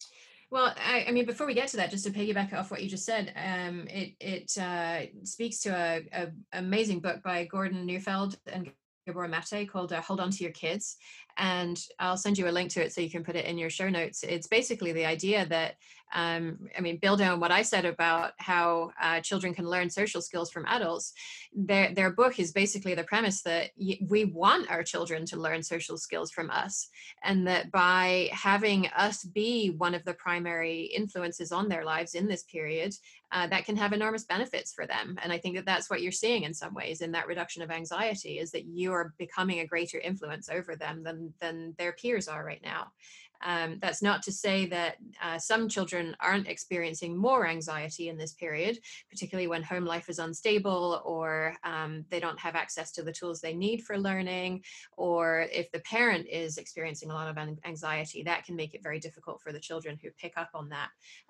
Well, 0.53 0.75
I, 0.77 1.07
I, 1.09 1.13
mean, 1.13 1.25
before 1.25 1.47
we 1.47 1.55
get 1.55 1.69
to 1.69 1.79
that, 1.79 1.91
just 1.91 2.05
to 2.05 2.11
piggyback 2.11 2.53
off 2.53 2.71
what 2.71 2.83
you 2.83 2.91
just 2.91 3.07
said, 3.07 3.33
um, 3.37 3.87
it 3.89 4.13
it 4.21 4.59
uh, 4.59 5.07
speaks 5.25 5.61
to 5.61 5.71
a, 5.71 6.03
a, 6.13 6.29
amazing 6.53 7.01
book 7.01 7.23
by 7.23 7.47
Gordon 7.47 7.87
Neufeld 7.87 8.37
and 8.47 8.71
Gabor 9.07 9.29
Mate 9.29 9.69
called 9.69 9.93
uh, 9.93 10.01
Hold 10.03 10.21
On 10.21 10.31
to 10.31 10.43
Your 10.43 10.53
Kids. 10.53 10.97
And 11.37 11.79
I'll 11.99 12.17
send 12.17 12.39
you 12.39 12.49
a 12.49 12.51
link 12.51 12.71
to 12.73 12.85
it 12.85 12.93
so 12.93 13.01
you 13.01 13.11
can 13.11 13.25
put 13.25 13.37
it 13.37 13.47
in 13.47 13.59
your 13.59 13.71
show 13.71 13.89
notes. 13.89 14.23
It's 14.23 14.47
basically 14.47 14.93
the 14.93 15.07
idea 15.07 15.47
that 15.47 15.77
um, 16.15 16.69
I 16.77 16.81
mean, 16.81 16.99
building 16.99 17.27
on 17.27 17.41
what 17.41 17.51
I 17.51 17.63
said 17.63 17.85
about 17.85 18.33
how 18.39 18.91
uh, 19.01 19.21
children 19.21 19.55
can 19.55 19.69
learn 19.69 19.89
social 19.89 20.21
skills 20.21 20.51
from 20.51 20.67
adults, 20.67 21.13
their 21.55 21.95
their 21.95 22.11
book 22.11 22.39
is 22.39 22.53
basically 22.53 22.95
the 22.95 23.05
premise 23.05 23.43
that 23.43 23.71
we 23.77 24.27
want 24.27 24.71
our 24.71 24.83
children 24.83 25.25
to 25.27 25.41
learn 25.41 25.63
social 25.63 25.97
skills 25.97 26.31
from 26.31 26.51
us, 26.51 26.89
and 27.23 27.47
that 27.47 27.71
by 27.73 28.29
having 28.33 28.89
us 28.89 29.25
be 29.25 29.71
one 29.71 29.95
of 29.95 30.05
the 30.05 30.15
primary 30.15 30.83
influences 30.83 31.51
on 31.51 31.69
their 31.69 31.85
lives 31.85 32.15
in 32.15 32.29
this 32.29 32.43
period, 32.45 32.95
uh, 33.33 33.47
that 33.47 33.65
can 33.65 33.77
have 33.77 33.93
enormous 33.93 34.25
benefits 34.25 34.73
for 34.73 34.87
them. 34.87 35.19
And 35.23 35.33
I 35.33 35.39
think 35.39 35.57
that 35.57 35.65
that's 35.65 35.89
what 35.89 36.03
you're 36.03 36.13
seeing 36.13 36.43
in 36.43 36.53
some 36.53 36.75
ways 36.75 37.01
in 37.01 37.13
that 37.13 37.27
reduction 37.27 37.63
of 37.63 37.71
anxiety 37.71 38.39
is 38.39 38.51
that 38.51 38.67
you 38.67 38.93
are 38.93 39.15
becoming 39.19 39.61
a 39.61 39.67
greater 39.67 39.99
influence 39.99 40.51
over 40.51 40.77
them 40.77 41.03
than 41.03 41.22
than 41.41 41.75
their 41.79 41.93
peers 41.93 42.29
are 42.29 42.45
right 42.45 42.63
now. 42.63 42.93
Um, 43.43 43.79
that's 43.81 44.03
not 44.03 44.23
to 44.23 44.33
say 44.33 44.67
that 44.67 44.97
uh, 45.23 45.39
some 45.39 45.69
children 45.69 46.17
aren't 46.21 46.49
experiencing 46.49 47.17
more 47.17 47.47
anxiety 47.47 48.09
in 48.09 48.17
this 48.17 48.35
period, 48.35 48.79
particularly 49.11 49.49
when 49.49 49.63
home 49.63 49.85
life 49.85 50.09
is 50.09 50.19
unstable 50.19 51.03
or 51.05 51.55
um, 51.65 52.05
they 52.11 52.21
don't 52.21 52.39
have 52.39 52.55
access 52.55 52.93
to 52.93 53.03
the 53.03 53.13
tools 53.13 53.41
they 53.41 53.55
need 53.55 53.83
for 53.83 53.99
learning, 53.99 54.63
or 54.97 55.47
if 55.53 55.71
the 55.73 55.81
parent 55.81 56.27
is 56.29 56.59
experiencing 56.59 57.11
a 57.11 57.15
lot 57.15 57.29
of 57.29 57.39
anxiety, 57.65 58.23
that 58.23 58.45
can 58.45 58.57
make 58.57 58.75
it 58.75 58.83
very 58.83 58.99
difficult 58.99 59.41
for 59.41 59.53
the 59.53 59.61
children 59.61 59.99
who 60.03 60.11
pick 60.19 60.35
up 60.37 60.51
on 60.55 60.69
that. 60.69 60.89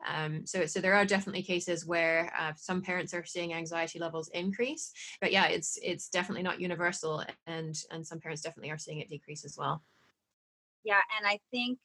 Um, 0.09 0.47
so, 0.47 0.67
so 0.67 0.81
there 0.81 0.95
are 0.95 1.05
definitely 1.05 1.43
cases 1.43 1.87
where 1.87 2.33
uh, 2.39 2.53
some 2.57 2.83
parents 2.83 3.15
are 3.15 3.25
seeing 3.25 3.55
anxiety 3.55 3.99
levels 3.99 4.31
increase, 4.35 4.93
but 5.21 5.33
yeah, 5.33 5.47
it's 5.47 5.79
it's 5.83 6.09
definitely 6.09 6.43
not 6.43 6.61
universal, 6.61 7.25
and 7.47 7.75
and 7.91 8.07
some 8.07 8.21
parents 8.21 8.43
definitely 8.43 8.71
are 8.71 8.79
seeing 8.79 8.99
it 8.99 9.09
decrease 9.09 9.45
as 9.45 9.57
well. 9.57 9.83
Yeah, 10.85 11.01
and 11.17 11.27
I 11.27 11.39
think 11.51 11.79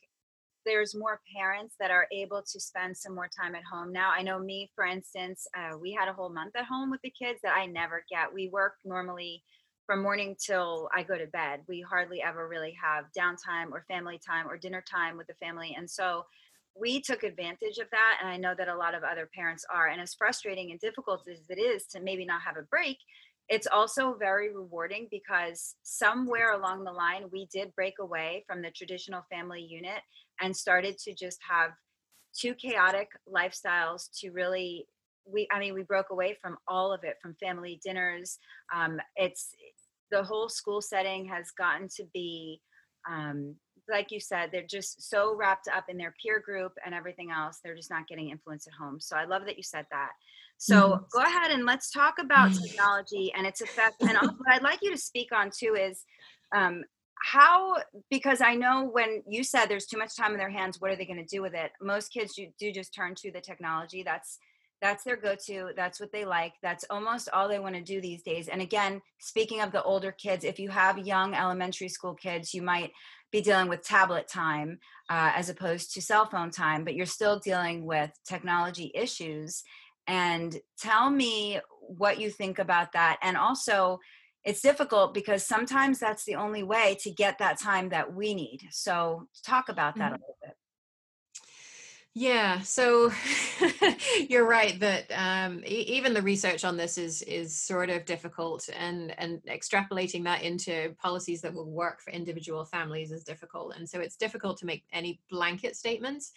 there's 0.67 0.93
more 0.93 1.21
parents 1.33 1.75
that 1.79 1.91
are 1.91 2.07
able 2.11 2.43
to 2.43 2.59
spend 2.59 2.95
some 2.95 3.15
more 3.15 3.29
time 3.29 3.55
at 3.55 3.63
home 3.63 3.93
now. 3.93 4.11
I 4.11 4.21
know 4.21 4.37
me, 4.37 4.69
for 4.75 4.85
instance, 4.85 5.47
uh, 5.57 5.77
we 5.77 5.93
had 5.93 6.09
a 6.09 6.13
whole 6.13 6.29
month 6.29 6.55
at 6.57 6.65
home 6.65 6.91
with 6.91 7.01
the 7.01 7.09
kids 7.09 7.39
that 7.43 7.55
I 7.55 7.65
never 7.65 8.03
get. 8.11 8.33
We 8.33 8.49
work 8.49 8.73
normally 8.83 9.43
from 9.85 10.03
morning 10.03 10.35
till 10.45 10.89
I 10.93 11.03
go 11.03 11.17
to 11.17 11.25
bed. 11.27 11.61
We 11.69 11.79
hardly 11.79 12.21
ever 12.21 12.47
really 12.47 12.75
have 12.83 13.05
downtime 13.17 13.71
or 13.71 13.85
family 13.87 14.19
time 14.19 14.47
or 14.49 14.57
dinner 14.57 14.83
time 14.83 15.15
with 15.15 15.27
the 15.27 15.33
family. 15.35 15.73
And 15.77 15.89
so 15.89 16.25
we 16.79 17.01
took 17.01 17.23
advantage 17.23 17.77
of 17.79 17.89
that. 17.91 18.17
And 18.21 18.29
I 18.29 18.35
know 18.35 18.53
that 18.57 18.67
a 18.67 18.75
lot 18.75 18.93
of 18.93 19.03
other 19.03 19.29
parents 19.33 19.65
are. 19.73 19.87
And 19.87 20.01
as 20.01 20.13
frustrating 20.13 20.71
and 20.71 20.79
difficult 20.81 21.21
as 21.31 21.39
it 21.49 21.59
is 21.59 21.85
to 21.93 22.01
maybe 22.01 22.25
not 22.25 22.41
have 22.41 22.57
a 22.57 22.63
break, 22.63 22.97
it's 23.49 23.67
also 23.67 24.15
very 24.19 24.53
rewarding 24.53 25.07
because 25.09 25.75
somewhere 25.83 26.53
along 26.53 26.83
the 26.83 26.91
line 26.91 27.25
we 27.31 27.47
did 27.51 27.73
break 27.75 27.95
away 27.99 28.43
from 28.47 28.61
the 28.61 28.71
traditional 28.71 29.23
family 29.31 29.61
unit 29.61 30.01
and 30.41 30.55
started 30.55 30.97
to 30.97 31.13
just 31.13 31.39
have 31.47 31.71
two 32.37 32.53
chaotic 32.55 33.07
lifestyles 33.33 34.09
to 34.19 34.31
really 34.31 34.85
we 35.25 35.47
i 35.51 35.59
mean 35.59 35.73
we 35.73 35.83
broke 35.83 36.09
away 36.11 36.37
from 36.41 36.57
all 36.67 36.93
of 36.93 37.03
it 37.03 37.15
from 37.21 37.35
family 37.35 37.79
dinners. 37.83 38.37
Um, 38.73 38.99
it's 39.15 39.49
the 40.11 40.23
whole 40.23 40.49
school 40.49 40.81
setting 40.81 41.25
has 41.25 41.51
gotten 41.51 41.87
to 41.95 42.03
be 42.13 42.61
um, 43.09 43.55
like 43.89 44.11
you 44.11 44.19
said 44.19 44.49
they're 44.51 44.63
just 44.69 45.09
so 45.09 45.35
wrapped 45.35 45.69
up 45.73 45.85
in 45.89 45.97
their 45.97 46.13
peer 46.21 46.41
group 46.41 46.73
and 46.85 46.93
everything 46.93 47.29
else 47.31 47.59
they're 47.63 47.75
just 47.75 47.89
not 47.89 48.07
getting 48.07 48.29
influence 48.29 48.67
at 48.67 48.73
home. 48.73 48.99
So 48.99 49.15
i 49.15 49.25
love 49.25 49.45
that 49.45 49.57
you 49.57 49.63
said 49.63 49.85
that 49.91 50.11
so 50.57 50.75
mm-hmm. 50.75 51.03
go 51.13 51.23
ahead 51.23 51.51
and 51.51 51.65
let's 51.65 51.91
talk 51.91 52.15
about 52.19 52.49
mm-hmm. 52.49 52.63
technology 52.63 53.31
and 53.35 53.45
its 53.45 53.61
effect. 53.61 54.01
And 54.01 54.17
also, 54.17 54.33
what 54.37 54.53
I'd 54.53 54.63
like 54.63 54.79
you 54.81 54.91
to 54.91 54.97
speak 54.97 55.31
on 55.31 55.51
too 55.57 55.75
is 55.79 56.03
um, 56.55 56.83
how, 57.23 57.77
because 58.09 58.41
I 58.41 58.55
know 58.55 58.89
when 58.91 59.23
you 59.27 59.43
said 59.43 59.67
there's 59.67 59.85
too 59.85 59.97
much 59.97 60.15
time 60.15 60.31
in 60.31 60.37
their 60.37 60.49
hands, 60.49 60.79
what 60.79 60.91
are 60.91 60.95
they 60.95 61.05
going 61.05 61.23
to 61.23 61.35
do 61.35 61.41
with 61.41 61.53
it? 61.53 61.71
Most 61.81 62.11
kids 62.11 62.39
do 62.59 62.71
just 62.71 62.93
turn 62.93 63.15
to 63.15 63.31
the 63.31 63.41
technology. 63.41 64.03
That's 64.03 64.39
that's 64.81 65.03
their 65.03 65.17
go-to 65.17 65.71
that's 65.75 65.99
what 65.99 66.11
they 66.11 66.25
like 66.25 66.53
that's 66.61 66.85
almost 66.89 67.29
all 67.33 67.47
they 67.47 67.59
want 67.59 67.75
to 67.75 67.81
do 67.81 67.99
these 67.99 68.21
days 68.21 68.47
and 68.47 68.61
again 68.61 69.01
speaking 69.19 69.61
of 69.61 69.71
the 69.71 69.81
older 69.81 70.11
kids 70.11 70.43
if 70.43 70.59
you 70.59 70.69
have 70.69 70.99
young 70.99 71.33
elementary 71.33 71.89
school 71.89 72.13
kids 72.13 72.53
you 72.53 72.61
might 72.61 72.91
be 73.31 73.41
dealing 73.41 73.67
with 73.67 73.81
tablet 73.81 74.27
time 74.27 74.77
uh, 75.09 75.31
as 75.35 75.49
opposed 75.49 75.93
to 75.93 76.01
cell 76.01 76.27
phone 76.27 76.51
time 76.51 76.83
but 76.83 76.93
you're 76.93 77.05
still 77.05 77.39
dealing 77.39 77.85
with 77.85 78.11
technology 78.27 78.91
issues 78.93 79.63
and 80.07 80.57
tell 80.79 81.09
me 81.09 81.59
what 81.81 82.19
you 82.19 82.29
think 82.29 82.59
about 82.59 82.93
that. 82.93 83.17
And 83.21 83.37
also, 83.37 83.99
it's 84.43 84.61
difficult 84.61 85.13
because 85.13 85.45
sometimes 85.45 85.99
that's 85.99 86.23
the 86.23 86.35
only 86.35 86.63
way 86.63 86.97
to 87.01 87.11
get 87.11 87.39
that 87.39 87.59
time 87.59 87.89
that 87.89 88.13
we 88.13 88.33
need. 88.33 88.67
So, 88.71 89.27
talk 89.43 89.69
about 89.69 89.95
that 89.95 90.13
mm-hmm. 90.13 90.15
a 90.15 90.25
little 90.25 90.37
bit. 90.41 90.55
Yeah, 92.19 92.61
so 92.61 93.11
you're 94.27 94.47
right 94.47 94.79
that 94.79 95.05
um, 95.13 95.61
e- 95.63 95.85
even 95.87 96.15
the 96.15 96.21
research 96.23 96.65
on 96.65 96.75
this 96.75 96.97
is 96.97 97.21
is 97.21 97.55
sort 97.55 97.91
of 97.91 98.05
difficult, 98.05 98.67
and 98.75 99.13
and 99.19 99.39
extrapolating 99.43 100.23
that 100.23 100.41
into 100.41 100.95
policies 100.99 101.41
that 101.41 101.53
will 101.53 101.69
work 101.69 102.01
for 102.01 102.09
individual 102.09 102.65
families 102.65 103.11
is 103.11 103.23
difficult, 103.23 103.75
and 103.75 103.87
so 103.87 103.99
it's 103.99 104.15
difficult 104.15 104.57
to 104.57 104.65
make 104.65 104.83
any 104.91 105.21
blanket 105.29 105.75
statements. 105.75 106.31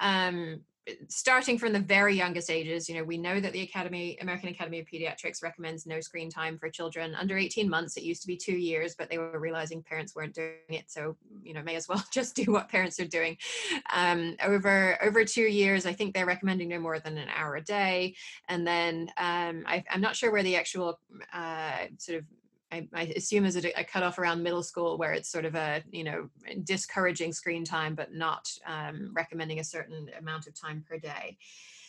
Um, 0.00 0.62
starting 1.08 1.58
from 1.58 1.72
the 1.72 1.80
very 1.80 2.14
youngest 2.14 2.50
ages, 2.50 2.88
you 2.88 2.94
know, 2.94 3.04
we 3.04 3.18
know 3.18 3.40
that 3.40 3.52
the 3.52 3.62
Academy, 3.62 4.16
American 4.20 4.48
Academy 4.48 4.80
of 4.80 4.86
Pediatrics 4.86 5.42
recommends 5.42 5.86
no 5.86 6.00
screen 6.00 6.30
time 6.30 6.58
for 6.58 6.68
children 6.70 7.14
under 7.14 7.36
18 7.36 7.68
months. 7.68 7.96
It 7.96 8.04
used 8.04 8.22
to 8.22 8.28
be 8.28 8.36
two 8.36 8.56
years, 8.56 8.94
but 8.94 9.10
they 9.10 9.18
were 9.18 9.38
realizing 9.38 9.82
parents 9.82 10.14
weren't 10.14 10.34
doing 10.34 10.54
it. 10.68 10.84
So, 10.88 11.16
you 11.42 11.54
know, 11.54 11.62
may 11.62 11.76
as 11.76 11.88
well 11.88 12.02
just 12.12 12.36
do 12.36 12.52
what 12.52 12.68
parents 12.68 13.00
are 13.00 13.06
doing. 13.06 13.36
Um, 13.92 14.36
over 14.42 15.02
over 15.02 15.24
two 15.24 15.42
years, 15.42 15.86
I 15.86 15.92
think 15.92 16.14
they're 16.14 16.26
recommending 16.26 16.68
no 16.68 16.78
more 16.78 16.98
than 16.98 17.18
an 17.18 17.28
hour 17.34 17.56
a 17.56 17.62
day. 17.62 18.14
And 18.48 18.66
then 18.66 19.10
um, 19.16 19.64
I, 19.66 19.84
am 19.90 20.00
not 20.00 20.16
sure 20.16 20.30
where 20.30 20.42
the 20.42 20.56
actual 20.56 21.00
uh, 21.32 21.86
sort 21.98 22.18
of 22.18 22.24
I, 22.72 22.88
I, 22.92 23.02
assume 23.16 23.44
is 23.44 23.56
a, 23.56 23.78
a 23.78 23.84
cutoff 23.84 24.18
around 24.18 24.42
middle 24.42 24.62
school 24.62 24.98
where 24.98 25.12
it's 25.12 25.30
sort 25.30 25.44
of 25.44 25.54
a 25.54 25.82
you 25.90 26.04
know 26.04 26.28
discouraging 26.64 27.32
screen 27.32 27.64
time 27.64 27.94
but 27.94 28.12
not 28.12 28.48
um, 28.66 29.12
recommending 29.14 29.60
a 29.60 29.64
certain 29.64 30.10
amount 30.18 30.46
of 30.46 30.60
time 30.60 30.84
per 30.88 30.98
day 30.98 31.38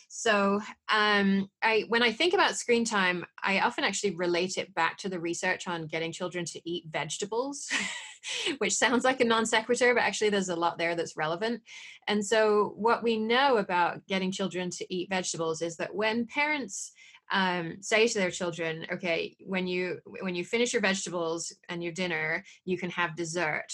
so 0.08 0.60
um, 0.88 1.50
I, 1.62 1.84
when 1.88 2.02
I 2.02 2.12
think 2.12 2.32
about 2.32 2.56
screen 2.56 2.84
time, 2.84 3.26
I 3.42 3.60
often 3.60 3.84
actually 3.84 4.16
relate 4.16 4.56
it 4.56 4.74
back 4.74 4.96
to 4.98 5.08
the 5.10 5.20
research 5.20 5.68
on 5.68 5.86
getting 5.86 6.12
children 6.12 6.46
to 6.46 6.60
eat 6.68 6.84
vegetables, 6.90 7.68
which 8.58 8.72
sounds 8.72 9.04
like 9.04 9.20
a 9.20 9.24
non 9.24 9.44
sequitur, 9.44 9.94
but 9.94 10.02
actually 10.02 10.30
there's 10.30 10.48
a 10.48 10.56
lot 10.56 10.78
there 10.78 10.94
that's 10.94 11.18
relevant. 11.18 11.60
And 12.08 12.24
so 12.24 12.72
what 12.76 13.02
we 13.02 13.18
know 13.18 13.58
about 13.58 14.06
getting 14.06 14.32
children 14.32 14.70
to 14.70 14.94
eat 14.94 15.10
vegetables 15.10 15.60
is 15.60 15.76
that 15.76 15.94
when 15.94 16.26
parents 16.26 16.92
um, 17.30 17.76
say 17.80 18.06
to 18.08 18.18
their 18.18 18.30
children 18.30 18.86
okay 18.92 19.36
when 19.40 19.66
you 19.66 19.98
when 20.20 20.34
you 20.34 20.44
finish 20.44 20.72
your 20.72 20.82
vegetables 20.82 21.52
and 21.68 21.82
your 21.82 21.92
dinner 21.92 22.44
you 22.64 22.78
can 22.78 22.90
have 22.90 23.16
dessert 23.16 23.72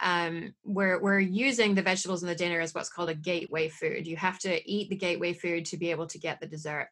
um, 0.00 0.54
we're, 0.64 1.00
we're 1.00 1.20
using 1.20 1.74
the 1.74 1.82
vegetables 1.82 2.22
in 2.22 2.28
the 2.28 2.34
dinner 2.34 2.60
as 2.60 2.74
what's 2.74 2.90
called 2.90 3.08
a 3.08 3.14
gateway 3.14 3.68
food. 3.68 4.06
You 4.06 4.16
have 4.16 4.38
to 4.40 4.70
eat 4.70 4.90
the 4.90 4.96
gateway 4.96 5.32
food 5.32 5.64
to 5.66 5.76
be 5.76 5.90
able 5.90 6.06
to 6.08 6.18
get 6.18 6.40
the 6.40 6.46
dessert. 6.46 6.88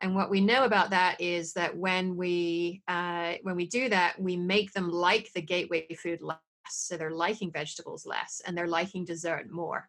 And 0.00 0.14
what 0.14 0.30
we 0.30 0.40
know 0.40 0.64
about 0.64 0.90
that 0.90 1.20
is 1.20 1.52
that 1.54 1.76
when 1.76 2.16
we 2.16 2.82
uh, 2.88 3.34
when 3.42 3.56
we 3.56 3.66
do 3.66 3.88
that, 3.88 4.20
we 4.20 4.36
make 4.36 4.72
them 4.72 4.90
like 4.90 5.30
the 5.34 5.42
gateway 5.42 5.86
food 5.94 6.20
less. 6.20 6.38
So 6.68 6.96
they're 6.96 7.10
liking 7.10 7.52
vegetables 7.52 8.06
less, 8.06 8.40
and 8.44 8.56
they're 8.56 8.66
liking 8.66 9.04
dessert 9.04 9.50
more. 9.50 9.88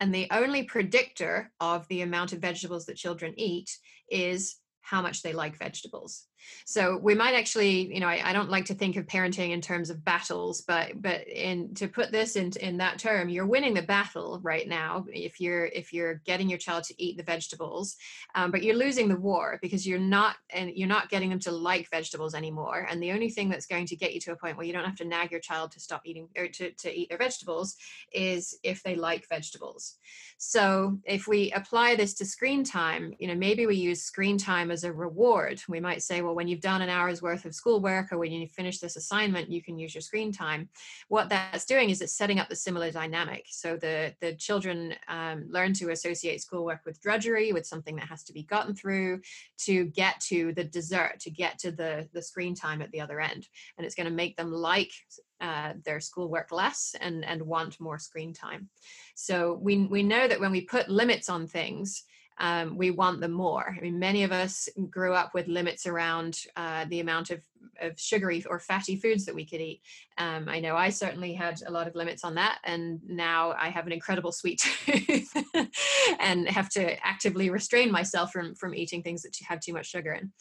And 0.00 0.14
the 0.14 0.28
only 0.30 0.64
predictor 0.64 1.52
of 1.60 1.86
the 1.88 2.02
amount 2.02 2.32
of 2.32 2.40
vegetables 2.40 2.86
that 2.86 2.96
children 2.96 3.34
eat 3.36 3.70
is 4.10 4.56
how 4.82 5.02
much 5.02 5.22
they 5.22 5.32
like 5.32 5.58
vegetables. 5.58 6.26
So 6.64 6.98
we 6.98 7.14
might 7.14 7.34
actually, 7.34 7.92
you 7.92 8.00
know, 8.00 8.08
I, 8.08 8.30
I, 8.30 8.32
don't 8.32 8.50
like 8.50 8.66
to 8.66 8.74
think 8.74 8.96
of 8.96 9.06
parenting 9.06 9.50
in 9.50 9.60
terms 9.60 9.90
of 9.90 10.04
battles, 10.04 10.62
but 10.62 11.00
but 11.00 11.26
in 11.28 11.74
to 11.74 11.88
put 11.88 12.12
this 12.12 12.36
in 12.36 12.52
in 12.60 12.76
that 12.78 12.98
term, 12.98 13.28
you're 13.28 13.46
winning 13.46 13.74
the 13.74 13.82
battle 13.82 14.40
right 14.42 14.68
now 14.68 15.04
if 15.08 15.40
you're 15.40 15.66
if 15.66 15.92
you're 15.92 16.22
getting 16.26 16.48
your 16.48 16.58
child 16.58 16.84
to 16.84 17.02
eat 17.02 17.16
the 17.16 17.22
vegetables, 17.22 17.96
um, 18.34 18.50
but 18.50 18.62
you're 18.62 18.76
losing 18.76 19.08
the 19.08 19.16
war 19.16 19.58
because 19.62 19.86
you're 19.86 19.98
not 19.98 20.36
and 20.50 20.70
you're 20.74 20.88
not 20.88 21.08
getting 21.08 21.30
them 21.30 21.40
to 21.40 21.52
like 21.52 21.88
vegetables 21.90 22.34
anymore. 22.34 22.86
And 22.90 23.02
the 23.02 23.12
only 23.12 23.30
thing 23.30 23.48
that's 23.48 23.66
going 23.66 23.86
to 23.86 23.96
get 23.96 24.14
you 24.14 24.20
to 24.20 24.32
a 24.32 24.36
point 24.36 24.56
where 24.56 24.66
you 24.66 24.72
don't 24.72 24.84
have 24.84 24.96
to 24.96 25.04
nag 25.04 25.30
your 25.30 25.40
child 25.40 25.72
to 25.72 25.80
stop 25.80 26.02
eating 26.04 26.28
or 26.36 26.48
to 26.48 26.70
to 26.70 26.92
eat 26.92 27.08
their 27.08 27.18
vegetables 27.18 27.76
is 28.12 28.58
if 28.62 28.82
they 28.82 28.94
like 28.94 29.28
vegetables. 29.28 29.96
So 30.38 30.98
if 31.04 31.26
we 31.26 31.52
apply 31.52 31.96
this 31.96 32.14
to 32.14 32.26
screen 32.26 32.64
time, 32.64 33.14
you 33.18 33.28
know, 33.28 33.34
maybe 33.34 33.66
we 33.66 33.76
use 33.76 34.02
screen 34.02 34.38
time 34.38 34.70
as 34.70 34.84
a 34.84 34.92
reward. 34.92 35.62
We 35.68 35.80
might 35.80 36.02
say, 36.02 36.22
well, 36.26 36.34
when 36.34 36.48
you've 36.48 36.60
done 36.60 36.82
an 36.82 36.88
hour's 36.90 37.22
worth 37.22 37.44
of 37.44 37.54
schoolwork 37.54 38.12
or 38.12 38.18
when 38.18 38.32
you 38.32 38.46
finish 38.48 38.78
this 38.78 38.96
assignment, 38.96 39.50
you 39.50 39.62
can 39.62 39.78
use 39.78 39.94
your 39.94 40.02
screen 40.02 40.32
time. 40.32 40.68
What 41.08 41.28
that's 41.28 41.64
doing 41.64 41.90
is 41.90 42.02
it's 42.02 42.12
setting 42.12 42.38
up 42.38 42.48
the 42.48 42.56
similar 42.56 42.90
dynamic. 42.90 43.46
So 43.48 43.76
the, 43.76 44.14
the 44.20 44.34
children 44.34 44.94
um, 45.08 45.46
learn 45.48 45.72
to 45.74 45.90
associate 45.90 46.42
schoolwork 46.42 46.80
with 46.84 47.00
drudgery, 47.00 47.52
with 47.52 47.66
something 47.66 47.96
that 47.96 48.08
has 48.08 48.24
to 48.24 48.32
be 48.32 48.42
gotten 48.42 48.74
through 48.74 49.22
to 49.58 49.86
get 49.86 50.20
to 50.20 50.52
the 50.52 50.64
dessert, 50.64 51.20
to 51.20 51.30
get 51.30 51.58
to 51.60 51.70
the, 51.70 52.08
the 52.12 52.22
screen 52.22 52.54
time 52.54 52.82
at 52.82 52.90
the 52.90 53.00
other 53.00 53.20
end. 53.20 53.48
And 53.78 53.86
it's 53.86 53.94
going 53.94 54.08
to 54.08 54.12
make 54.12 54.36
them 54.36 54.52
like 54.52 54.92
uh, 55.40 55.74
their 55.84 56.00
schoolwork 56.00 56.50
less 56.50 56.94
and, 57.00 57.24
and 57.24 57.42
want 57.42 57.80
more 57.80 57.98
screen 57.98 58.32
time. 58.32 58.68
So 59.14 59.58
we, 59.62 59.86
we 59.86 60.02
know 60.02 60.26
that 60.26 60.40
when 60.40 60.50
we 60.50 60.62
put 60.62 60.88
limits 60.88 61.28
on 61.28 61.46
things, 61.46 62.04
um, 62.38 62.76
we 62.76 62.90
want 62.90 63.20
them 63.20 63.32
more. 63.32 63.74
I 63.76 63.80
mean, 63.80 63.98
many 63.98 64.24
of 64.24 64.32
us 64.32 64.68
grew 64.90 65.14
up 65.14 65.32
with 65.34 65.48
limits 65.48 65.86
around 65.86 66.40
uh, 66.56 66.84
the 66.88 67.00
amount 67.00 67.30
of, 67.30 67.40
of 67.80 67.98
sugary 67.98 68.44
or 68.48 68.58
fatty 68.58 68.96
foods 68.96 69.24
that 69.24 69.34
we 69.34 69.46
could 69.46 69.60
eat. 69.60 69.80
Um, 70.18 70.48
I 70.48 70.60
know 70.60 70.76
I 70.76 70.90
certainly 70.90 71.32
had 71.32 71.62
a 71.66 71.70
lot 71.70 71.88
of 71.88 71.94
limits 71.94 72.24
on 72.24 72.34
that, 72.34 72.58
and 72.64 73.00
now 73.06 73.54
I 73.58 73.70
have 73.70 73.86
an 73.86 73.92
incredible 73.92 74.32
sweet 74.32 74.60
tooth 74.60 75.32
and 76.20 76.48
have 76.48 76.68
to 76.70 77.06
actively 77.06 77.50
restrain 77.50 77.90
myself 77.90 78.32
from 78.32 78.54
from 78.54 78.74
eating 78.74 79.02
things 79.02 79.22
that 79.22 79.36
have 79.48 79.60
too 79.60 79.72
much 79.72 79.86
sugar 79.86 80.12
in. 80.12 80.32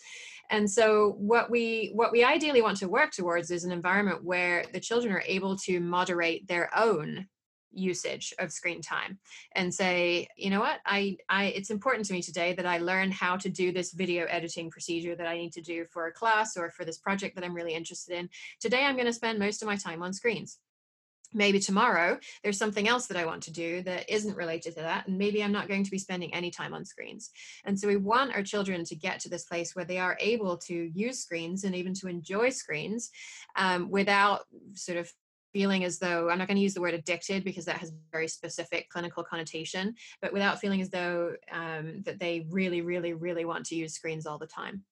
And 0.49 0.69
so, 0.69 1.15
what 1.17 1.49
we 1.49 1.91
what 1.93 2.11
we 2.11 2.23
ideally 2.23 2.61
want 2.61 2.77
to 2.77 2.89
work 2.89 3.11
towards 3.11 3.51
is 3.51 3.63
an 3.63 3.71
environment 3.71 4.23
where 4.23 4.65
the 4.73 4.79
children 4.79 5.13
are 5.13 5.23
able 5.25 5.57
to 5.59 5.79
moderate 5.79 6.47
their 6.47 6.69
own 6.77 7.27
usage 7.75 8.33
of 8.39 8.51
screen 8.51 8.81
time 8.81 9.17
and 9.53 9.73
say 9.73 10.27
you 10.37 10.49
know 10.49 10.59
what 10.59 10.79
i 10.85 11.17
i 11.29 11.45
it's 11.45 11.69
important 11.69 12.05
to 12.05 12.13
me 12.13 12.21
today 12.21 12.53
that 12.53 12.65
i 12.65 12.77
learn 12.77 13.11
how 13.11 13.35
to 13.35 13.49
do 13.49 13.71
this 13.71 13.91
video 13.91 14.25
editing 14.25 14.69
procedure 14.69 15.15
that 15.15 15.27
i 15.27 15.37
need 15.37 15.53
to 15.53 15.61
do 15.61 15.85
for 15.85 16.07
a 16.07 16.11
class 16.11 16.57
or 16.57 16.71
for 16.71 16.85
this 16.85 16.97
project 16.97 17.35
that 17.35 17.43
i'm 17.43 17.55
really 17.55 17.73
interested 17.73 18.17
in 18.17 18.29
today 18.59 18.83
i'm 18.83 18.95
going 18.95 19.05
to 19.05 19.13
spend 19.13 19.37
most 19.39 19.61
of 19.61 19.67
my 19.67 19.75
time 19.75 20.01
on 20.01 20.13
screens 20.13 20.59
maybe 21.35 21.59
tomorrow 21.59 22.17
there's 22.43 22.57
something 22.57 22.87
else 22.87 23.07
that 23.07 23.17
I 23.17 23.25
want 23.25 23.43
to 23.43 23.51
do 23.51 23.81
that 23.83 24.09
isn't 24.09 24.37
related 24.37 24.75
to 24.75 24.81
that. 24.81 25.07
And 25.07 25.17
maybe 25.17 25.43
I'm 25.43 25.51
not 25.51 25.67
going 25.67 25.83
to 25.83 25.91
be 25.91 25.99
spending 25.99 26.33
any 26.33 26.49
time 26.49 26.73
on 26.73 26.85
screens. 26.85 27.29
And 27.65 27.77
so 27.77 27.87
we 27.87 27.97
want 27.97 28.33
our 28.33 28.41
children 28.41 28.85
to 28.85 28.95
get 28.95 29.19
to 29.21 29.29
this 29.29 29.43
place 29.43 29.75
where 29.75 29.85
they 29.85 29.97
are 29.97 30.17
able 30.19 30.57
to 30.59 30.73
use 30.93 31.19
screens 31.19 31.65
and 31.65 31.75
even 31.75 31.93
to 31.95 32.07
enjoy 32.07 32.49
screens 32.49 33.11
um, 33.57 33.91
without 33.91 34.45
sort 34.73 34.97
of 34.97 35.11
feeling 35.55 35.85
as 35.85 35.99
though 35.99 36.29
I'm 36.29 36.37
not 36.37 36.49
going 36.49 36.57
to 36.57 36.61
use 36.61 36.73
the 36.73 36.81
word 36.81 36.95
addicted 36.95 37.45
because 37.45 37.63
that 37.63 37.77
has 37.77 37.93
very 38.11 38.27
specific 38.27 38.89
clinical 38.89 39.23
connotation, 39.23 39.95
but 40.21 40.33
without 40.33 40.59
feeling 40.59 40.81
as 40.81 40.89
though 40.89 41.33
um, 41.49 42.01
that 42.05 42.19
they 42.19 42.45
really, 42.49 42.81
really, 42.81 43.13
really 43.13 43.45
want 43.45 43.65
to 43.67 43.75
use 43.75 43.93
screens 43.93 44.25
all 44.25 44.37
the 44.37 44.47
time. 44.47 44.83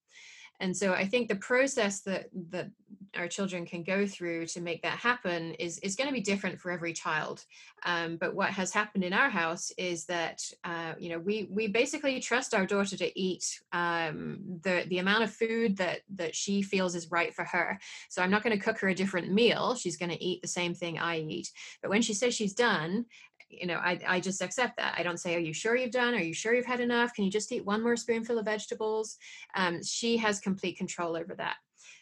And 0.60 0.76
so 0.76 0.92
I 0.92 1.06
think 1.06 1.28
the 1.28 1.36
process 1.36 2.00
that 2.02 2.26
that 2.50 2.70
our 3.16 3.28
children 3.28 3.64
can 3.64 3.82
go 3.82 4.06
through 4.06 4.46
to 4.46 4.60
make 4.60 4.82
that 4.82 4.98
happen 4.98 5.54
is 5.54 5.78
is 5.78 5.96
going 5.96 6.08
to 6.08 6.14
be 6.14 6.20
different 6.20 6.60
for 6.60 6.70
every 6.70 6.92
child. 6.92 7.44
Um, 7.84 8.16
but 8.16 8.34
what 8.34 8.50
has 8.50 8.72
happened 8.72 9.04
in 9.04 9.12
our 9.12 9.30
house 9.30 9.72
is 9.76 10.04
that 10.06 10.42
uh, 10.64 10.94
you 10.98 11.10
know 11.10 11.18
we 11.18 11.48
we 11.50 11.66
basically 11.68 12.20
trust 12.20 12.54
our 12.54 12.66
daughter 12.66 12.96
to 12.96 13.20
eat 13.20 13.44
um, 13.72 14.38
the 14.62 14.84
the 14.88 14.98
amount 14.98 15.24
of 15.24 15.32
food 15.32 15.76
that 15.76 16.00
that 16.14 16.34
she 16.34 16.62
feels 16.62 16.94
is 16.94 17.10
right 17.10 17.34
for 17.34 17.44
her. 17.44 17.78
So 18.08 18.22
I'm 18.22 18.30
not 18.30 18.42
going 18.42 18.56
to 18.56 18.64
cook 18.64 18.78
her 18.78 18.88
a 18.88 18.94
different 18.94 19.32
meal. 19.32 19.74
She's 19.74 19.96
going 19.96 20.10
to 20.10 20.24
eat 20.24 20.42
the 20.42 20.48
same 20.48 20.74
thing 20.74 20.98
I 20.98 21.18
eat. 21.18 21.50
But 21.82 21.90
when 21.90 22.02
she 22.02 22.14
says 22.14 22.34
she's 22.34 22.54
done, 22.54 23.06
you 23.48 23.66
know, 23.66 23.76
I, 23.76 23.98
I 24.06 24.20
just 24.20 24.42
accept 24.42 24.76
that. 24.78 24.94
I 24.98 25.02
don't 25.02 25.20
say, 25.20 25.34
Are 25.34 25.40
you 25.40 25.52
sure 25.52 25.76
you've 25.76 25.90
done? 25.90 26.14
Are 26.14 26.22
you 26.22 26.34
sure 26.34 26.54
you've 26.54 26.66
had 26.66 26.80
enough? 26.80 27.14
Can 27.14 27.24
you 27.24 27.30
just 27.30 27.52
eat 27.52 27.64
one 27.64 27.82
more 27.82 27.96
spoonful 27.96 28.38
of 28.38 28.44
vegetables? 28.44 29.16
Um, 29.54 29.82
she 29.82 30.16
has 30.18 30.40
complete 30.40 30.76
control 30.76 31.16
over 31.16 31.34
that. 31.36 31.56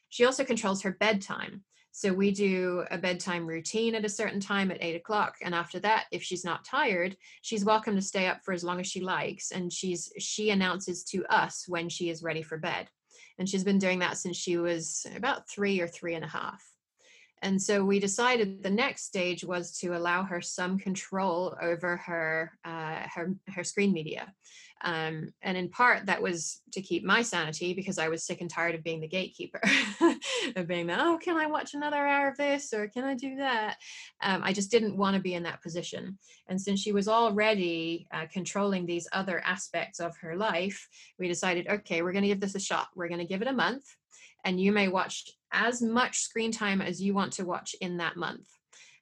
She 0.09 0.24
also 0.24 0.45
controls 0.45 0.83
her 0.83 0.97
bedtime. 0.99 1.62
So 1.95 2.12
we 2.12 2.30
do 2.30 2.85
a 2.91 2.97
bedtime 2.97 3.47
routine 3.47 3.95
at 3.95 4.05
a 4.05 4.09
certain 4.09 4.41
time 4.41 4.70
at 4.70 4.83
eight 4.83 4.97
o'clock. 4.97 5.37
And 5.43 5.55
after 5.55 5.78
that, 5.80 6.07
if 6.11 6.22
she's 6.22 6.45
not 6.45 6.64
tired, 6.64 7.16
she's 7.43 7.66
welcome 7.66 7.95
to 7.97 8.03
stay 8.03 8.26
up 8.26 8.41
for 8.43 8.53
as 8.53 8.64
long 8.64 8.80
as 8.80 8.87
she 8.87 9.01
likes. 9.01 9.51
And 9.51 9.70
she's 9.70 10.11
she 10.18 10.51
announces 10.51 11.05
to 11.05 11.24
us 11.26 11.66
when 11.68 11.91
she 11.91 12.09
is 12.09 12.22
ready 12.22 12.43
for 12.43 12.57
bed. 12.57 12.89
And 13.39 13.49
she's 13.49 13.64
been 13.64 13.78
doing 13.78 13.99
that 13.99 14.16
since 14.16 14.39
she 14.39 14.57
was 14.57 15.07
about 15.14 15.49
three 15.51 15.80
or 15.80 15.89
three 15.89 16.14
and 16.14 16.24
a 16.24 16.28
half. 16.28 16.62
And 17.43 17.61
so 17.61 17.84
we 17.84 17.99
decided 17.99 18.62
the 18.62 18.70
next 18.70 19.05
stage 19.05 19.43
was 19.45 19.76
to 19.78 19.97
allow 19.97 20.22
her 20.22 20.40
some 20.40 20.78
control 20.78 21.57
over 21.61 21.97
her 21.97 22.53
uh, 22.64 23.03
her 23.12 23.34
her 23.49 23.64
screen 23.64 23.93
media, 23.93 24.32
um, 24.82 25.32
and 25.43 25.57
in 25.57 25.68
part 25.68 26.07
that 26.07 26.22
was 26.22 26.62
to 26.72 26.80
keep 26.80 27.03
my 27.03 27.20
sanity 27.20 27.74
because 27.74 27.99
I 27.99 28.09
was 28.09 28.24
sick 28.24 28.43
and 28.43 28.49
tired 28.49 28.76
of 28.76 28.84
being 28.84 29.01
the 29.01 29.09
gatekeeper, 29.09 29.61
of 30.57 30.68
being 30.68 30.86
the 30.86 31.05
oh 31.05 31.18
can 31.20 31.36
I 31.36 31.47
watch 31.47 31.74
another 31.74 32.07
hour 32.07 32.28
of 32.28 32.36
this 32.36 32.72
or 32.72 32.86
can 32.86 33.03
I 33.03 33.14
do 33.14 33.34
that? 33.36 33.76
Um, 34.22 34.43
I 34.45 34.53
just 34.53 34.70
didn't 34.70 34.97
want 34.97 35.16
to 35.16 35.22
be 35.22 35.34
in 35.34 35.43
that 35.43 35.62
position. 35.62 36.18
And 36.49 36.61
since 36.61 36.78
she 36.78 36.93
was 36.93 37.09
already 37.09 38.07
uh, 38.14 38.26
controlling 38.32 38.86
these 38.86 39.09
other 39.11 39.43
aspects 39.45 39.99
of 39.99 40.16
her 40.18 40.36
life, 40.36 40.88
we 41.18 41.26
decided 41.26 41.66
okay 41.68 42.03
we're 42.03 42.12
going 42.12 42.22
to 42.22 42.28
give 42.28 42.40
this 42.40 42.55
a 42.55 42.61
shot. 42.61 42.86
We're 42.95 43.09
going 43.09 43.18
to 43.18 43.26
give 43.26 43.43
it 43.43 43.49
a 43.49 43.53
month 43.53 43.84
and 44.45 44.61
you 44.61 44.72
may 44.72 44.88
watch 44.88 45.30
as 45.53 45.82
much 45.82 46.20
screen 46.20 46.53
time 46.53 46.80
as 46.80 47.00
you 47.00 47.14
want 47.14 47.32
to 47.34 47.44
watch 47.44 47.74
in 47.80 47.98
that 47.98 48.16
month. 48.16 48.48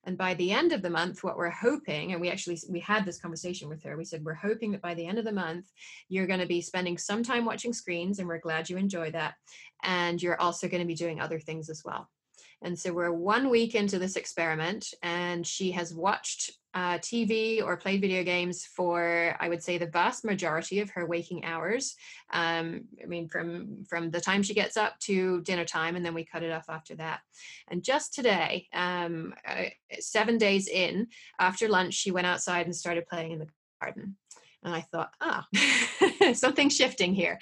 And 0.05 0.17
by 0.17 0.35
the 0.35 0.51
end 0.51 0.73
of 0.73 0.83
the 0.83 0.91
month 0.91 1.23
what 1.23 1.37
we're 1.37 1.51
hoping 1.51 2.13
and 2.13 2.21
we 2.21 2.31
actually 2.31 2.59
we 2.71 2.81
had 2.81 3.05
this 3.05 3.21
conversation 3.21 3.69
with 3.69 3.83
her 3.83 3.99
we 3.99 4.05
said 4.07 4.25
we're 4.25 4.33
hoping 4.33 4.73
that 4.73 4.81
by 4.81 4.95
the 4.95 5.07
end 5.07 5.19
of 5.19 5.27
the 5.27 5.33
month 5.33 5.67
you're 6.09 6.27
going 6.27 6.41
to 6.41 6.47
be 6.47 6.63
spending 6.63 6.97
some 6.97 7.23
time 7.23 7.45
watching 7.45 7.75
screens 7.75 8.19
and 8.19 8.27
we're 8.27 8.41
glad 8.41 8.71
you 8.71 8.79
enjoy 8.79 9.11
that 9.11 9.35
and 9.83 10.23
you're 10.23 10.41
also 10.41 10.69
going 10.69 10.81
to 10.81 10.87
be 10.87 10.95
doing 10.95 11.21
other 11.21 11.39
things 11.39 11.69
as 11.69 11.83
well 11.85 12.09
and 12.63 12.79
so 12.79 12.93
we're 12.93 13.13
one 13.13 13.49
week 13.49 13.75
into 13.75 13.99
this 13.99 14.17
experiment, 14.17 14.93
and 15.03 15.47
she 15.47 15.71
has 15.73 15.95
watched 15.95 16.53
uh, 16.75 16.99
TV 16.99 17.65
or 17.65 17.77
played 17.77 18.01
video 18.01 18.23
games 18.23 18.65
for, 18.65 19.35
I 19.41 19.49
would 19.49 19.63
say, 19.63 19.79
the 19.79 19.87
vast 19.87 20.25
majority 20.25 20.81
of 20.81 20.91
her 20.91 21.07
waking 21.07 21.45
hours. 21.45 21.97
Um, 22.33 22.83
I 23.03 23.07
mean, 23.07 23.29
from 23.29 23.85
from 23.89 24.11
the 24.11 24.21
time 24.21 24.43
she 24.43 24.55
gets 24.55 24.77
up 24.77 24.99
to 25.01 25.41
dinner 25.43 25.65
time, 25.65 25.97
and 25.97 26.05
then 26.05 26.15
we 26.15 26.25
cut 26.25 26.43
it 26.43 26.53
off 26.53 26.69
after 26.69 26.95
that. 26.97 27.21
And 27.69 27.83
just 27.83 28.15
today, 28.15 28.69
um, 28.73 29.35
uh, 29.47 29.65
seven 29.99 30.39
days 30.39 30.69
in, 30.69 31.09
after 31.39 31.69
lunch, 31.69 31.95
she 31.95 32.11
went 32.11 32.27
outside 32.27 32.67
and 32.67 32.77
started 32.77 33.07
playing 33.07 33.33
in 33.33 33.39
the 33.39 33.49
garden 33.81 34.17
and 34.63 34.75
I 34.75 34.83
thought, 34.83 35.13
ah, 35.21 35.47
something's 36.35 36.77
shifting 36.77 37.15
here. 37.15 37.39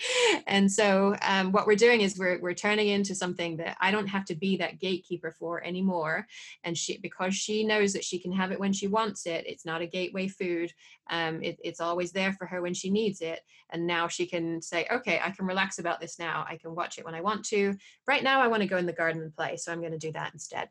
And 0.46 0.70
so 0.70 1.16
um, 1.22 1.50
what 1.50 1.66
we're 1.66 1.74
doing 1.74 2.00
is 2.00 2.18
we're 2.18 2.38
we're 2.40 2.54
turning 2.54 2.88
into 2.88 3.14
something 3.14 3.56
that 3.56 3.76
I 3.80 3.90
don't 3.90 4.06
have 4.06 4.24
to 4.26 4.36
be 4.36 4.56
that 4.58 4.78
gatekeeper 4.78 5.32
for 5.32 5.64
anymore. 5.64 6.26
And 6.62 6.78
she 6.78 6.98
because 6.98 7.34
she 7.34 7.64
knows 7.64 7.92
that 7.94 8.04
she 8.04 8.18
can 8.18 8.32
have 8.32 8.52
it 8.52 8.60
when 8.60 8.72
she 8.72 8.86
wants 8.86 9.26
it. 9.26 9.44
It's 9.46 9.64
not 9.64 9.82
a 9.82 9.86
gateway 9.86 10.28
food. 10.28 10.72
Um, 11.10 11.42
it, 11.42 11.58
it's 11.64 11.80
always 11.80 12.12
there 12.12 12.32
for 12.32 12.46
her 12.46 12.62
when 12.62 12.74
she 12.74 12.90
needs 12.90 13.20
it. 13.20 13.40
And 13.70 13.86
now 13.86 14.08
she 14.08 14.26
can 14.26 14.62
say, 14.62 14.86
okay, 14.90 15.20
I 15.22 15.30
can 15.30 15.46
relax 15.46 15.78
about 15.78 16.00
this 16.00 16.18
now. 16.18 16.46
I 16.48 16.56
can 16.56 16.74
watch 16.74 16.98
it 16.98 17.04
when 17.04 17.14
I 17.14 17.20
want 17.20 17.44
to. 17.46 17.76
Right 18.06 18.22
now, 18.22 18.40
I 18.40 18.46
want 18.46 18.62
to 18.62 18.68
go 18.68 18.76
in 18.76 18.86
the 18.86 18.92
garden 18.92 19.22
and 19.22 19.34
play, 19.34 19.56
so 19.56 19.72
I'm 19.72 19.80
going 19.80 19.92
to 19.92 19.98
do 19.98 20.12
that 20.12 20.32
instead. 20.32 20.68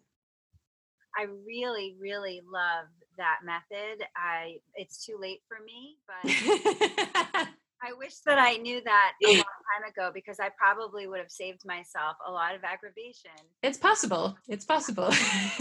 I 1.18 1.26
really, 1.46 1.96
really 2.00 2.42
love 2.52 2.88
that 3.18 3.40
method. 3.44 4.06
I 4.16 4.58
it's 4.76 5.06
too 5.06 5.18
late 5.20 5.42
for 5.48 5.58
me, 5.64 5.98
but 6.08 6.32
I 7.84 7.94
wish 7.98 8.16
that 8.26 8.40
I 8.40 8.58
knew 8.58 8.82
that 8.84 9.14
a 9.24 9.28
long 9.28 9.36
time 9.44 9.90
ago 9.90 10.12
because 10.14 10.40
I 10.40 10.50
probably 10.58 11.08
would 11.08 11.20
have 11.20 11.30
saved 11.30 11.62
myself 11.66 12.18
a 12.28 12.32
lot 12.32 12.56
of 12.56 12.64
aggravation. 12.64 13.32
It's 13.62 13.78
possible. 13.78 14.36
It's 14.48 14.66
possible. 14.66 15.06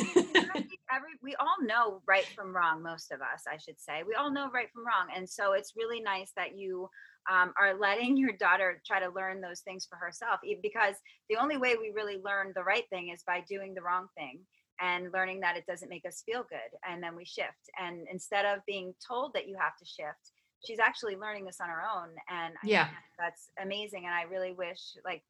every, 0.93 1.13
we 1.23 1.35
all 1.39 1.57
know 1.63 2.01
right 2.07 2.27
from 2.35 2.55
wrong. 2.55 2.83
Most 2.83 3.13
of 3.13 3.21
us, 3.21 3.45
I 3.51 3.59
should 3.59 3.81
say, 3.81 4.03
we 4.07 4.15
all 4.15 4.33
know 4.33 4.51
right 4.51 4.69
from 4.73 4.87
wrong, 4.87 5.09
and 5.15 5.29
so 5.29 5.53
it's 5.53 5.75
really 5.77 6.01
nice 6.01 6.33
that 6.37 6.57
you 6.57 6.89
um, 7.31 7.53
are 7.61 7.79
letting 7.79 8.17
your 8.17 8.33
daughter 8.33 8.81
try 8.87 9.01
to 9.01 9.13
learn 9.13 9.41
those 9.41 9.61
things 9.61 9.87
for 9.89 9.97
herself 9.97 10.41
because 10.63 10.95
the 11.29 11.37
only 11.37 11.57
way 11.57 11.75
we 11.75 11.93
really 11.95 12.19
learn 12.25 12.53
the 12.55 12.63
right 12.63 12.85
thing 12.89 13.09
is 13.09 13.23
by 13.27 13.43
doing 13.49 13.75
the 13.75 13.83
wrong 13.83 14.07
thing 14.17 14.41
and 14.81 15.13
learning 15.13 15.41
that 15.41 15.57
it 15.57 15.65
doesn't 15.67 15.89
make 15.89 16.07
us 16.07 16.23
feel 16.27 16.45
good 16.49 16.79
and 16.89 17.03
then 17.03 17.17
we 17.17 17.25
shift 17.25 17.71
and 17.81 18.07
instead 18.11 18.45
of 18.45 18.61
being 18.67 18.95
told 19.07 19.33
that 19.35 19.49
you 19.49 19.57
have 19.59 19.77
to 19.77 19.85
shift 19.85 20.33
she's 20.65 20.79
actually 20.79 21.17
learning 21.17 21.45
this 21.45 21.61
on 21.61 21.69
her 21.69 21.83
own 21.83 22.09
and 22.29 22.55
yeah. 22.65 22.89
that's 23.19 23.51
amazing 23.63 24.05
and 24.05 24.15
i 24.15 24.23
really 24.23 24.53
wish 24.53 24.81
like 25.05 25.23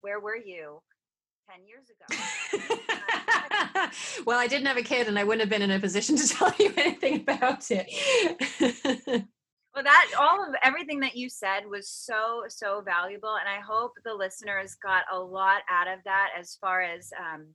where 0.00 0.20
were 0.20 0.36
you 0.36 0.80
10 1.50 1.60
years 1.66 1.90
ago? 1.90 2.06
Well 4.26 4.38
i 4.38 4.46
didn't 4.46 4.66
have 4.66 4.76
a 4.76 4.82
kid 4.82 5.08
and 5.08 5.18
i 5.18 5.24
wouldn't 5.24 5.40
have 5.40 5.50
been 5.50 5.62
in 5.62 5.70
a 5.70 5.80
position 5.80 6.16
to 6.16 6.28
tell 6.34 6.52
you 6.58 6.72
anything 6.76 7.20
about 7.20 7.70
it. 7.70 7.86
Well 9.74 9.82
that 9.82 10.06
all 10.20 10.40
of 10.40 10.54
everything 10.62 11.00
that 11.00 11.16
you 11.16 11.28
said 11.28 11.66
was 11.68 11.88
so 11.88 12.44
so 12.46 12.80
valuable 12.80 13.34
and 13.40 13.48
i 13.48 13.58
hope 13.60 13.90
the 14.04 14.14
listeners 14.14 14.76
got 14.80 15.02
a 15.12 15.18
lot 15.18 15.62
out 15.68 15.88
of 15.88 15.98
that 16.04 16.28
as 16.38 16.56
far 16.60 16.82
as 16.82 17.10
um, 17.18 17.46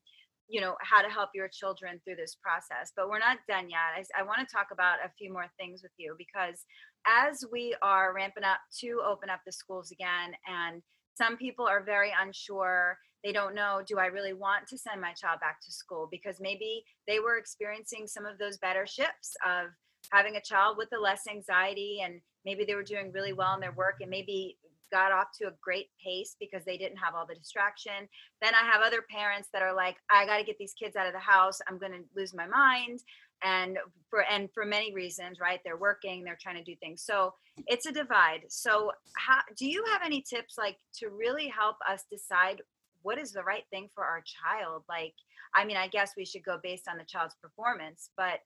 you 0.50 0.60
know 0.60 0.76
how 0.82 1.02
to 1.02 1.10
help 1.10 1.30
your 1.34 1.48
children 1.48 2.02
through 2.04 2.16
this 2.16 2.36
process 2.42 2.92
but 2.98 3.08
we're 3.08 3.20
not 3.20 3.38
done 3.48 3.70
yet. 3.70 3.94
I, 3.96 4.22
I 4.22 4.24
want 4.24 4.40
to 4.40 4.54
talk 4.54 4.68
about 4.72 4.98
a 5.06 5.12
few 5.18 5.32
more 5.32 5.46
things 5.58 5.82
with 5.84 5.92
you 5.98 6.16
because 6.18 6.66
as 7.08 7.46
we 7.52 7.76
are 7.82 8.14
ramping 8.14 8.44
up 8.44 8.60
to 8.82 9.02
open 9.08 9.30
up 9.30 9.42
the 9.46 9.52
schools 9.52 9.92
again 9.92 10.34
and 10.48 10.82
some 11.16 11.38
people 11.38 11.68
are 11.68 11.84
very 11.84 12.12
unsure 12.20 12.98
they 13.24 13.32
don't 13.32 13.56
know 13.56 13.82
do 13.86 13.98
i 13.98 14.08
really 14.08 14.34
want 14.34 14.68
to 14.68 14.78
send 14.78 15.00
my 15.00 15.14
child 15.14 15.40
back 15.40 15.60
to 15.62 15.72
school? 15.72 16.08
because 16.12 16.38
maybe 16.40 16.84
they 17.08 17.20
were 17.20 17.38
experiencing 17.38 18.08
some 18.08 18.26
of 18.26 18.38
those 18.38 18.58
better 18.58 18.86
shifts 18.88 19.36
of 19.46 19.70
having 20.12 20.36
a 20.36 20.42
child 20.42 20.78
with 20.78 20.90
the 20.90 21.00
less 21.00 21.22
anxiety 21.30 22.00
and 22.04 22.22
maybe 22.46 22.66
they 22.66 22.76
were 22.76 22.84
doing 22.84 23.12
really 23.12 23.34
well 23.34 23.54
in 23.54 23.60
their 23.60 23.74
work 23.74 23.96
and 24.02 24.10
maybe 24.10 24.58
got 24.92 25.12
off 25.12 25.28
to 25.40 25.48
a 25.48 25.54
great 25.62 25.88
pace 26.04 26.36
because 26.40 26.64
they 26.66 26.78
didn't 26.78 26.98
have 26.98 27.16
all 27.16 27.26
the 27.28 27.36
distraction. 27.36 28.08
Then 28.42 28.54
I 28.54 28.66
have 28.66 28.82
other 28.82 29.04
parents 29.10 29.50
that 29.54 29.62
are 29.62 29.74
like, 29.74 29.98
I 30.12 30.26
got 30.26 30.38
to 30.38 30.44
get 30.44 30.58
these 30.58 30.74
kids 30.74 30.96
out 30.96 31.08
of 31.08 31.14
the 31.14 31.20
house. 31.20 31.60
I'm 31.68 31.80
going 31.80 31.92
to 31.94 32.04
lose 32.16 32.34
my 32.34 32.48
mind. 32.48 33.00
And 33.42 33.78
for 34.10 34.24
and 34.30 34.50
for 34.54 34.66
many 34.66 34.94
reasons, 34.94 35.40
right? 35.40 35.62
They're 35.64 35.78
working, 35.78 36.24
they're 36.24 36.38
trying 36.42 36.58
to 36.58 36.64
do 36.64 36.76
things. 36.82 37.04
So 37.04 37.34
it's 37.68 37.86
a 37.86 37.92
divide. 37.92 38.42
So 38.50 38.92
how 39.16 39.40
do 39.58 39.66
you 39.66 39.84
have 39.94 40.02
any 40.04 40.22
tips 40.22 40.56
like 40.58 40.78
to 40.96 41.10
really 41.10 41.48
help 41.48 41.78
us 41.90 42.04
decide 42.12 42.62
what 43.02 43.18
is 43.18 43.32
the 43.32 43.44
right 43.44 43.64
thing 43.70 43.88
for 43.96 44.04
our 44.04 44.22
child? 44.22 44.84
Like, 44.90 45.14
I 45.56 45.64
mean, 45.66 45.78
I 45.78 45.88
guess 45.88 46.12
we 46.18 46.26
should 46.26 46.44
go 46.44 46.60
based 46.62 46.88
on 46.90 46.98
the 46.98 47.06
child's 47.06 47.36
performance, 47.42 48.10
but 48.18 48.40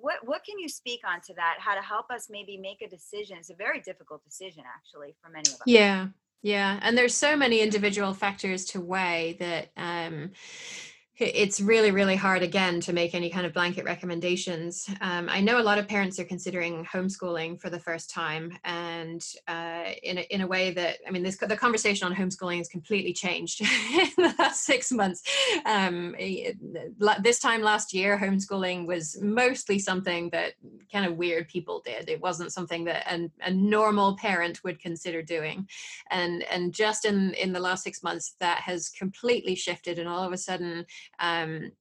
what 0.00 0.16
what 0.24 0.44
can 0.44 0.58
you 0.58 0.68
speak 0.68 1.00
on 1.06 1.20
to 1.22 1.34
that? 1.34 1.56
How 1.58 1.74
to 1.74 1.82
help 1.82 2.10
us 2.10 2.28
maybe 2.30 2.56
make 2.56 2.82
a 2.82 2.88
decision? 2.88 3.38
It's 3.38 3.50
a 3.50 3.54
very 3.54 3.80
difficult 3.80 4.24
decision 4.24 4.64
actually 4.66 5.14
for 5.22 5.30
many 5.30 5.48
of 5.48 5.54
us. 5.54 5.62
Yeah 5.66 6.08
yeah 6.42 6.78
and 6.82 6.96
there's 6.96 7.14
so 7.14 7.36
many 7.36 7.60
individual 7.60 8.14
factors 8.14 8.66
to 8.66 8.80
weigh 8.80 9.36
that 9.40 9.70
um 9.76 10.30
it's 11.18 11.60
really 11.60 11.90
really 11.90 12.16
hard 12.16 12.42
again 12.42 12.80
to 12.80 12.92
make 12.92 13.14
any 13.14 13.30
kind 13.30 13.46
of 13.46 13.52
blanket 13.52 13.84
recommendations. 13.84 14.88
Um, 15.00 15.28
i 15.28 15.40
know 15.40 15.60
a 15.60 15.62
lot 15.62 15.78
of 15.78 15.88
parents 15.88 16.18
are 16.18 16.24
considering 16.24 16.84
homeschooling 16.84 17.60
for 17.60 17.70
the 17.70 17.80
first 17.80 18.10
time 18.10 18.56
and 18.64 19.24
uh, 19.48 19.90
in, 20.02 20.18
a, 20.18 20.20
in 20.30 20.40
a 20.40 20.46
way 20.46 20.72
that 20.72 20.98
i 21.06 21.10
mean 21.10 21.22
this 21.22 21.36
the 21.36 21.56
conversation 21.56 22.06
on 22.06 22.14
homeschooling 22.14 22.58
has 22.58 22.68
completely 22.68 23.12
changed 23.12 23.60
in 23.92 24.10
the 24.16 24.34
last 24.38 24.64
six 24.64 24.92
months. 24.92 25.22
Um, 25.64 26.14
this 27.20 27.38
time 27.38 27.62
last 27.62 27.92
year 27.92 28.18
homeschooling 28.18 28.86
was 28.86 29.18
mostly 29.20 29.78
something 29.78 30.30
that 30.30 30.54
kind 30.92 31.06
of 31.06 31.16
weird 31.16 31.48
people 31.48 31.82
did. 31.84 32.08
It 32.08 32.20
wasn't 32.20 32.52
something 32.52 32.84
that 32.84 33.10
an, 33.10 33.30
a 33.42 33.50
normal 33.50 34.16
parent 34.16 34.62
would 34.64 34.80
consider 34.80 35.22
doing. 35.22 35.68
And 36.10 36.44
and 36.44 36.72
just 36.72 37.04
in 37.04 37.34
in 37.34 37.52
the 37.52 37.60
last 37.60 37.84
six 37.84 38.02
months 38.02 38.34
that 38.40 38.58
has 38.58 38.88
completely 38.88 39.54
shifted 39.54 39.98
and 39.98 40.08
all 40.08 40.24
of 40.24 40.32
a 40.32 40.38
sudden 40.38 40.86
um, 41.18 41.72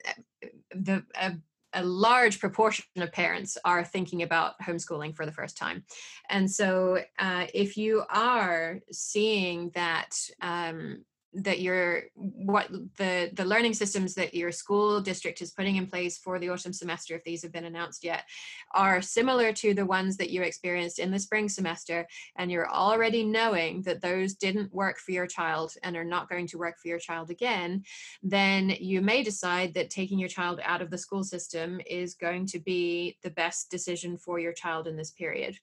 the 0.74 1.04
a, 1.16 1.34
a 1.74 1.84
large 1.84 2.40
proportion 2.40 2.86
of 2.98 3.12
parents 3.12 3.58
are 3.66 3.84
thinking 3.84 4.24
about 4.24 4.54
homeschooling 4.62 5.16
for 5.16 5.26
the 5.26 5.32
first 5.32 5.58
time. 5.58 5.84
And 6.30 6.50
so, 6.50 7.00
uh, 7.20 7.46
if 7.54 7.78
you 7.78 8.04
are 8.10 8.80
seeing 8.92 9.72
that 9.76 10.18
um, 10.42 11.04
that 11.36 11.60
your 11.60 12.04
what 12.14 12.70
the 12.98 13.30
the 13.34 13.46
learning 13.46 13.74
systems 13.74 14.14
that 14.16 14.34
your 14.34 14.52
school 14.52 15.02
district 15.02 15.42
is 15.42 15.52
putting 15.52 15.76
in 15.76 15.86
place 15.86 16.18
for 16.18 16.40
the 16.40 16.50
autumn 16.50 16.72
semester 16.72 17.16
if 17.16 17.24
these 17.24 17.44
have 17.44 17.52
been 17.52 17.66
announced 17.66 18.04
yet 18.04 18.24
are 18.74 19.02
similar 19.02 19.52
to 19.52 19.74
the 19.74 19.86
ones 19.86 20.16
that 20.16 20.30
you 20.30 20.42
experienced 20.42 20.98
in 20.98 21.12
the 21.12 21.20
spring 21.20 21.50
semester 21.50 22.08
and 22.38 22.50
you're 22.50 22.70
already 22.70 23.24
knowing 23.24 23.82
that 23.82 24.02
those 24.02 24.36
didn't 24.36 24.74
work 24.74 24.98
for 24.98 25.12
your 25.12 25.28
child 25.28 25.74
and 25.84 25.98
are 25.98 26.06
not 26.06 26.30
going 26.30 26.48
to 26.48 26.58
work 26.58 26.76
for 26.82 26.88
your 26.88 27.00
child 27.00 27.30
again 27.30 27.84
then 28.24 28.70
you 28.80 29.02
may 29.02 29.22
decide 29.22 29.74
that 29.74 29.90
taking 29.90 30.18
your 30.18 30.30
child 30.30 30.60
out 30.64 30.82
of 30.82 30.90
the 30.90 30.98
school 30.98 31.24
system 31.24 31.82
is 31.86 32.14
going 32.14 32.46
to 32.46 32.60
be 32.60 33.18
the 33.24 33.30
best 33.32 33.70
decision 33.70 34.18
for 34.18 34.40
your 34.40 34.54
child 34.54 34.88
in 34.88 34.96
this 34.96 35.12
period 35.12 35.58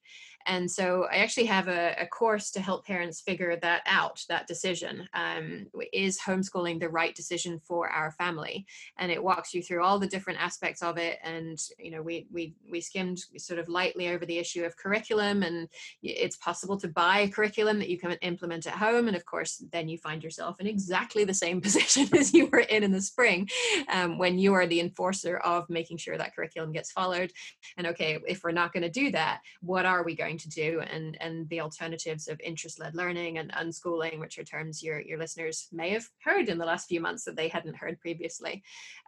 and 0.47 0.71
so 0.71 1.07
I 1.11 1.17
actually 1.17 1.47
have 1.47 1.69
a, 1.69 1.95
a 1.99 2.07
course 2.07 2.51
to 2.53 2.61
help 2.61 2.87
parents 2.87 3.21
figure 3.21 3.57
that 3.57 3.83
out, 3.87 4.25
that 4.29 4.47
decision. 4.47 5.09
Um, 5.15 5.67
is 5.93 6.21
homeschooling 6.21 6.81
the 6.81 6.89
right 6.89 7.15
decision 7.15 7.61
for 7.65 7.89
our 7.89 8.13
family? 8.13 8.67
And 8.99 9.11
it 9.11 9.23
walks 9.23 9.55
you 9.55 9.63
through 9.63 9.83
all 9.83 9.99
the 9.99 10.07
different 10.07 10.41
aspects 10.41 10.83
of 10.83 10.99
it. 10.99 11.19
And, 11.23 11.59
you 11.79 11.91
know, 11.91 12.03
we, 12.03 12.27
we, 12.33 12.55
we 12.71 12.81
skimmed 12.81 13.21
sort 13.37 13.59
of 13.59 13.69
lightly 13.69 14.09
over 14.09 14.27
the 14.27 14.39
issue 14.39 14.65
of 14.65 14.77
curriculum 14.77 15.43
and 15.43 15.69
it's 16.03 16.37
possible 16.37 16.77
to 16.79 16.89
buy 16.89 17.21
a 17.21 17.29
curriculum 17.29 17.79
that 17.79 17.89
you 17.89 17.99
can 17.99 18.13
implement 18.23 18.67
at 18.67 18.75
home. 18.75 19.09
And 19.09 19.17
of 19.17 19.25
course, 19.25 19.63
then 19.73 19.89
you 19.89 19.99
find 19.99 20.23
yourself 20.23 20.61
in 20.61 20.67
exactly 20.67 21.25
the 21.25 21.35
same 21.35 21.61
position 21.63 22.09
as 22.17 22.33
you 22.35 22.47
were 22.47 22.61
in 22.61 22.83
in 22.83 22.93
the 22.93 23.01
spring 23.01 23.49
um, 23.93 24.19
when 24.19 24.39
you 24.39 24.55
are 24.55 24.67
the 24.67 24.81
enforcer 24.81 25.39
of 25.39 25.69
making 25.71 25.99
sure 25.99 26.19
that 26.19 26.35
curriculum 26.35 26.73
gets 26.73 26.93
followed. 26.93 27.33
And 27.77 27.87
okay, 27.89 28.19
if 28.27 28.43
we're 28.45 28.53
not 28.53 28.73
going 28.73 28.83
to 28.83 28.91
do 28.91 29.11
that, 29.13 29.41
what 29.61 29.87
are 29.87 30.03
we 30.05 30.15
going 30.15 30.32
going 30.33 30.39
to 30.39 30.49
do 30.49 30.81
and 30.91 31.17
and 31.21 31.49
the 31.49 31.61
alternatives 31.61 32.29
of 32.29 32.41
interest-led 32.41 32.95
learning 32.95 33.39
and 33.39 33.53
unschooling 33.53 34.19
which 34.19 34.39
are 34.39 34.45
terms 34.45 34.83
your 34.83 35.01
your 35.01 35.19
listeners 35.19 35.69
may 35.73 35.91
have 35.91 36.09
heard 36.25 36.49
in 36.49 36.59
the 36.59 36.65
last 36.65 36.89
few 36.89 37.01
months 37.01 37.25
that 37.25 37.37
they 37.37 37.49
hadn't 37.49 37.77
heard 37.77 38.01
previously. 38.01 38.63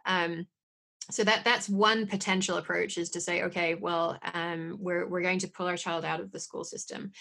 Um, 0.05 0.47
so 1.11 1.23
that 1.23 1.43
that's 1.43 1.69
one 1.69 2.07
potential 2.07 2.57
approach 2.57 2.97
is 2.97 3.09
to 3.09 3.21
say 3.21 3.43
okay 3.43 3.75
well 3.75 4.17
um, 4.33 4.77
we're, 4.79 5.07
we're 5.07 5.21
going 5.21 5.39
to 5.39 5.47
pull 5.47 5.67
our 5.67 5.77
child 5.77 6.03
out 6.05 6.19
of 6.19 6.31
the 6.31 6.39
school 6.39 6.63
system 6.63 7.11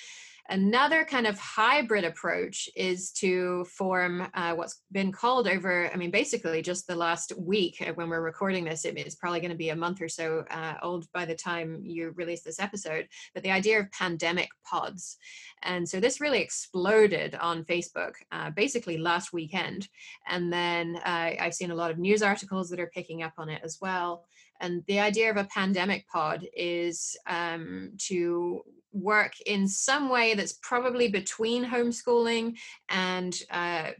Another 0.51 1.07
kind 1.07 1.27
of 1.27 1.39
hybrid 1.39 2.05
approach 2.05 2.69
is 2.77 3.11
to 3.13 3.65
form 3.65 4.29
uh, 4.35 4.55
what's 4.55 4.83
been 4.93 5.11
called 5.11 5.49
over, 5.49 5.91
I 5.91 5.97
mean, 5.97 6.11
basically 6.11 6.61
just 6.61 6.87
the 6.87 6.95
last 6.95 7.33
week 7.39 7.81
uh, 7.81 7.95
when 7.95 8.11
we're 8.11 8.21
recording 8.21 8.65
this, 8.65 8.85
it 8.85 8.99
is 8.99 9.15
probably 9.15 9.41
going 9.41 9.53
to 9.53 9.57
be 9.57 9.71
a 9.71 9.77
month 9.77 10.03
or 10.03 10.09
so 10.09 10.45
uh, 10.51 10.75
old 10.83 11.11
by 11.13 11.25
the 11.25 11.35
time 11.35 11.81
you 11.83 12.11
release 12.11 12.43
this 12.43 12.61
episode, 12.61 13.09
but 13.33 13.43
the 13.43 13.51
idea 13.51 13.81
of 13.81 13.91
pandemic 13.91 14.51
pods. 14.65 15.17
And 15.63 15.89
so 15.89 15.99
this 15.99 16.21
really 16.21 16.41
exploded 16.41 17.35
on 17.37 17.65
Facebook 17.65 18.13
uh, 18.31 18.51
basically 18.51 18.99
last 18.99 19.33
weekend. 19.33 19.89
And 20.29 20.53
then 20.53 20.97
uh, 21.07 21.31
I've 21.41 21.55
seen 21.55 21.71
a 21.71 21.75
lot 21.75 21.91
of 21.91 21.99
news 21.99 22.23
articles 22.23 22.69
that 22.69 22.81
are 22.81 22.91
picking 22.95 23.23
up 23.23 23.33
on 23.39 23.49
it 23.49 23.63
as 23.65 23.79
well. 23.81 24.27
And 24.61 24.83
the 24.87 25.01
idea 25.01 25.31
of 25.31 25.37
a 25.37 25.45
pandemic 25.45 26.07
pod 26.09 26.47
is 26.57 27.17
um, 27.27 27.93
to 28.09 28.63
work 28.93 29.33
in 29.47 29.67
some 29.67 30.09
way 30.09 30.35
that's 30.35 30.59
probably 30.63 31.09
between 31.09 31.65
homeschooling 31.65 32.57
and 32.89 33.39
uh, 33.51 33.91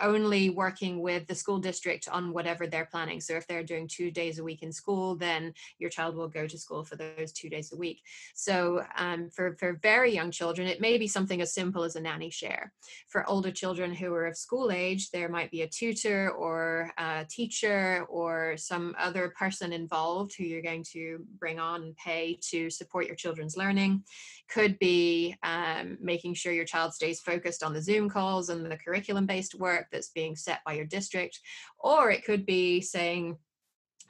only 0.00 0.50
working 0.50 1.00
with 1.00 1.26
the 1.26 1.34
school 1.34 1.58
district 1.58 2.08
on 2.10 2.32
whatever 2.32 2.66
they're 2.66 2.86
planning. 2.86 3.20
So 3.20 3.34
if 3.34 3.46
they're 3.46 3.62
doing 3.62 3.88
two 3.88 4.10
days 4.10 4.38
a 4.38 4.44
week 4.44 4.62
in 4.62 4.72
school, 4.72 5.16
then 5.16 5.54
your 5.78 5.90
child 5.90 6.16
will 6.16 6.28
go 6.28 6.46
to 6.46 6.58
school 6.58 6.84
for 6.84 6.96
those 6.96 7.32
two 7.32 7.48
days 7.48 7.72
a 7.72 7.76
week. 7.76 8.02
So 8.34 8.82
um, 8.96 9.30
for, 9.30 9.56
for 9.58 9.78
very 9.82 10.12
young 10.12 10.30
children, 10.30 10.68
it 10.68 10.80
may 10.80 10.98
be 10.98 11.08
something 11.08 11.40
as 11.40 11.54
simple 11.54 11.82
as 11.82 11.96
a 11.96 12.00
nanny 12.00 12.30
share. 12.30 12.72
For 13.08 13.28
older 13.28 13.50
children 13.50 13.94
who 13.94 14.12
are 14.14 14.26
of 14.26 14.36
school 14.36 14.70
age, 14.70 15.10
there 15.10 15.28
might 15.28 15.50
be 15.50 15.62
a 15.62 15.68
tutor 15.68 16.30
or 16.30 16.92
a 16.98 17.24
teacher 17.28 18.04
or 18.08 18.56
some 18.56 18.94
other 18.98 19.32
person 19.38 19.72
involved 19.72 20.34
who 20.36 20.44
you're 20.44 20.62
going 20.62 20.84
to 20.92 21.24
bring 21.38 21.58
on 21.58 21.82
and 21.82 21.96
pay 21.96 22.38
to 22.50 22.70
support 22.70 23.06
your 23.06 23.16
children's 23.16 23.56
learning. 23.56 24.02
Could 24.48 24.78
be 24.78 25.36
um, 25.42 25.98
making 26.00 26.34
sure 26.34 26.52
your 26.52 26.64
child 26.64 26.94
stays 26.94 27.20
focused 27.20 27.62
on 27.62 27.72
the 27.72 27.82
Zoom 27.82 28.08
calls 28.08 28.48
and 28.48 28.64
the 28.64 28.76
curriculum 28.76 29.26
based 29.26 29.54
work 29.54 29.86
that's 29.90 30.10
being 30.10 30.36
set 30.36 30.60
by 30.64 30.74
your 30.74 30.84
district. 30.84 31.40
Or 31.78 32.10
it 32.10 32.24
could 32.24 32.46
be 32.46 32.80
saying, 32.80 33.38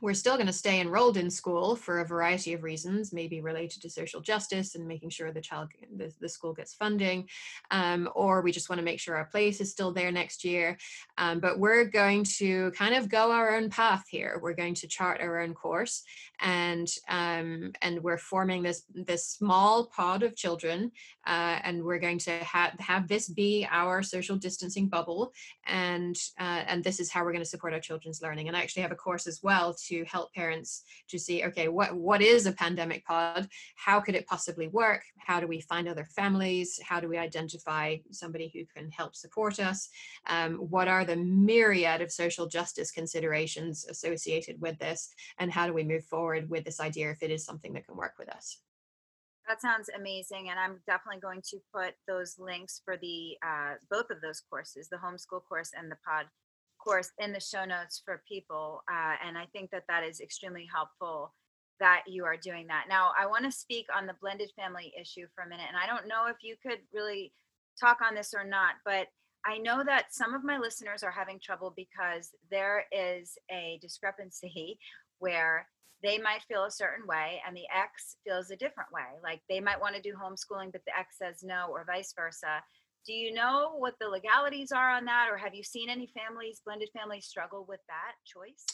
we're 0.01 0.15
still 0.15 0.35
going 0.35 0.47
to 0.47 0.53
stay 0.53 0.81
enrolled 0.81 1.17
in 1.17 1.31
school 1.31 1.75
for 1.75 2.01
a 2.01 2.07
variety 2.07 2.53
of 2.53 2.63
reasons, 2.63 3.13
maybe 3.13 3.41
related 3.41 3.81
to 3.83 3.91
social 3.91 4.21
justice 4.21 4.75
and 4.75 4.87
making 4.87 5.09
sure 5.09 5.33
the 5.33 5.41
child, 5.41 5.69
the, 5.97 6.13
the 6.21 6.29
school 6.29 6.53
gets 6.53 6.75
funding, 6.75 7.29
um, 7.71 8.09
or 8.15 8.43
we 8.43 8.53
just 8.53 8.69
want 8.69 8.79
to 8.79 8.85
make 8.85 9.01
sure 9.01 9.17
our 9.17 9.25
place 9.25 9.61
is 9.61 9.71
still 9.71 9.93
there 9.93 10.13
next 10.13 10.45
year. 10.45 10.77
Um, 11.17 11.41
but 11.41 11.59
we're 11.59 11.87
going 11.87 12.25
to 12.39 12.71
kind 12.73 12.95
of 12.95 13.09
go 13.09 13.33
our 13.33 13.57
own 13.57 13.71
path 13.71 14.05
here. 14.09 14.39
We're 14.43 14.55
going 14.55 14.75
to 14.75 14.87
chart 14.87 15.21
our 15.21 15.41
own 15.41 15.55
course, 15.55 16.03
and 16.41 16.89
um, 17.09 17.73
and 17.81 18.03
we're 18.03 18.19
forming 18.19 18.63
this 18.63 18.85
this 18.93 19.27
small 19.27 19.87
pod 19.87 20.23
of 20.23 20.37
children, 20.37 20.93
uh, 21.27 21.59
and 21.63 21.83
we're 21.83 21.99
going 21.99 22.19
to 22.19 22.33
have 22.33 22.73
have 22.79 23.09
this 23.09 23.29
be 23.29 23.67
our 23.71 24.03
social 24.03 24.37
distancing 24.37 24.89
bubble, 24.89 25.33
and 25.67 26.17
uh, 26.39 26.65
and 26.67 26.85
this 26.85 27.01
is 27.01 27.11
how 27.11 27.25
we're 27.25 27.33
going 27.33 27.45
to 27.45 27.49
support 27.49 27.73
our 27.73 27.81
children's 27.81 28.21
learning. 28.21 28.49
And 28.49 28.57
I 28.57 28.61
actually 28.61 28.83
have 28.83 28.93
a 28.93 28.97
course 28.97 29.27
as 29.27 29.43
well 29.43 29.73
to 29.89 30.05
help 30.05 30.33
parents 30.35 30.83
to 31.09 31.19
see 31.19 31.45
okay 31.45 31.69
what 31.69 31.95
what 31.95 32.23
is 32.23 32.47
a 32.47 32.53
pandemic 32.53 33.05
pod? 33.05 33.49
How 33.77 34.01
could 34.01 34.15
it 34.15 34.27
possibly 34.27 34.69
work? 34.69 35.03
How 35.19 35.41
do 35.41 35.47
we 35.47 35.61
find 35.61 35.89
other 35.89 36.05
families? 36.05 36.81
How 36.83 37.01
do 37.01 37.09
we 37.09 37.19
identify 37.19 37.97
somebody 38.11 38.51
who 38.53 38.65
can 38.67 38.91
help 38.91 39.15
support 39.15 39.59
us? 39.61 39.89
Um, 40.27 40.57
what 40.57 40.89
are 40.89 41.05
the 41.05 41.17
myriad 41.17 42.01
of 42.01 42.13
social 42.13 42.47
justice 42.47 42.91
considerations 42.91 43.87
associated 43.89 44.61
with 44.61 44.79
this? 44.79 45.09
And 45.39 45.51
how 45.51 45.67
do 45.67 45.73
we 45.73 45.85
move 45.85 46.05
forward 46.05 46.49
with 46.49 46.65
this 46.65 46.81
idea 46.81 47.11
if 47.11 47.23
it 47.23 47.31
is 47.31 47.45
something 47.45 47.73
that 47.75 47.87
can 47.87 47.97
work 47.97 48.15
with 48.19 48.29
us? 48.29 48.61
That 49.49 49.61
sounds 49.61 49.89
amazing 49.95 50.49
and 50.51 50.59
i'm 50.59 50.81
definitely 50.89 51.21
going 51.21 51.41
to 51.51 51.59
put 51.73 51.95
those 52.09 52.37
links 52.37 52.83
for 52.85 52.97
the 52.97 53.37
uh, 53.47 53.75
both 53.89 54.11
of 54.11 54.21
those 54.21 54.43
courses 54.51 54.89
the 54.89 54.97
homeschool 54.97 55.41
course 55.49 55.71
and 55.77 55.89
the 55.89 55.97
pod 56.05 56.27
course, 56.87 57.11
in 57.19 57.33
the 57.33 57.41
show 57.41 57.65
notes 57.65 58.01
for 58.05 58.23
people. 58.29 58.83
Uh, 58.91 59.15
and 59.27 59.37
I 59.37 59.47
think 59.53 59.71
that 59.73 59.85
that 59.89 60.05
is 60.05 60.21
extremely 60.21 60.69
helpful 60.73 61.35
that 61.81 62.05
you 62.07 62.25
are 62.25 62.37
doing 62.37 62.67
that. 62.69 62.85
Now, 62.89 63.11
I 63.19 63.27
want 63.27 63.45
to 63.45 63.53
speak 63.53 63.87
on 63.95 64.07
the 64.07 64.15
blended 64.21 64.51
family 64.57 64.93
issue 64.99 65.27
for 65.35 65.45
a 65.45 65.49
minute. 65.49 65.67
And 65.69 65.77
I 65.77 65.87
don't 65.87 66.09
know 66.09 66.27
if 66.29 66.37
you 66.43 66.55
could 66.63 66.79
really 66.95 67.33
talk 67.79 67.99
on 68.07 68.15
this 68.15 68.33
or 68.33 68.45
not, 68.45 68.75
but 68.85 69.09
I 69.45 69.59
know 69.59 69.85
that 69.85 70.15
some 70.15 70.35
of 70.35 70.45
my 70.45 70.59
listeners 70.59 71.03
are 71.03 71.11
having 71.11 71.39
trouble 71.39 71.75
because 71.77 72.31
there 72.51 72.87
is 72.91 73.37
a 73.51 73.79
discrepancy 73.83 74.79
where 75.19 75.69
they 76.03 76.19
might 76.19 76.43
feel 76.49 76.65
a 76.65 76.71
certain 76.71 77.07
way 77.07 77.41
and 77.47 77.57
the 77.57 77.67
ex 77.75 78.17
feels 78.25 78.51
a 78.51 78.57
different 78.57 78.93
way. 78.93 79.19
Like 79.23 79.41
they 79.49 79.61
might 79.61 79.81
want 79.81 79.97
to 79.97 80.03
do 80.03 80.15
homeschooling, 80.15 80.73
but 80.73 80.83
the 80.87 80.99
ex 80.99 81.19
says 81.19 81.43
no, 81.43 81.67
or 81.71 81.85
vice 81.85 82.13
versa. 82.17 82.63
Do 83.07 83.13
you 83.13 83.33
know 83.33 83.77
what 83.79 83.95
the 84.01 84.09
legalities 84.09 84.73
are 84.73 84.91
on 84.91 85.05
that, 85.05 85.29
or 85.31 85.37
have 85.37 85.55
you 85.55 85.63
seen 85.63 85.89
any 85.89 86.09
families, 86.09 86.61
blended 86.65 86.91
families, 86.93 87.27
struggle 87.27 87.65
with 87.69 87.81
that 87.87 88.15
choice? 88.27 88.67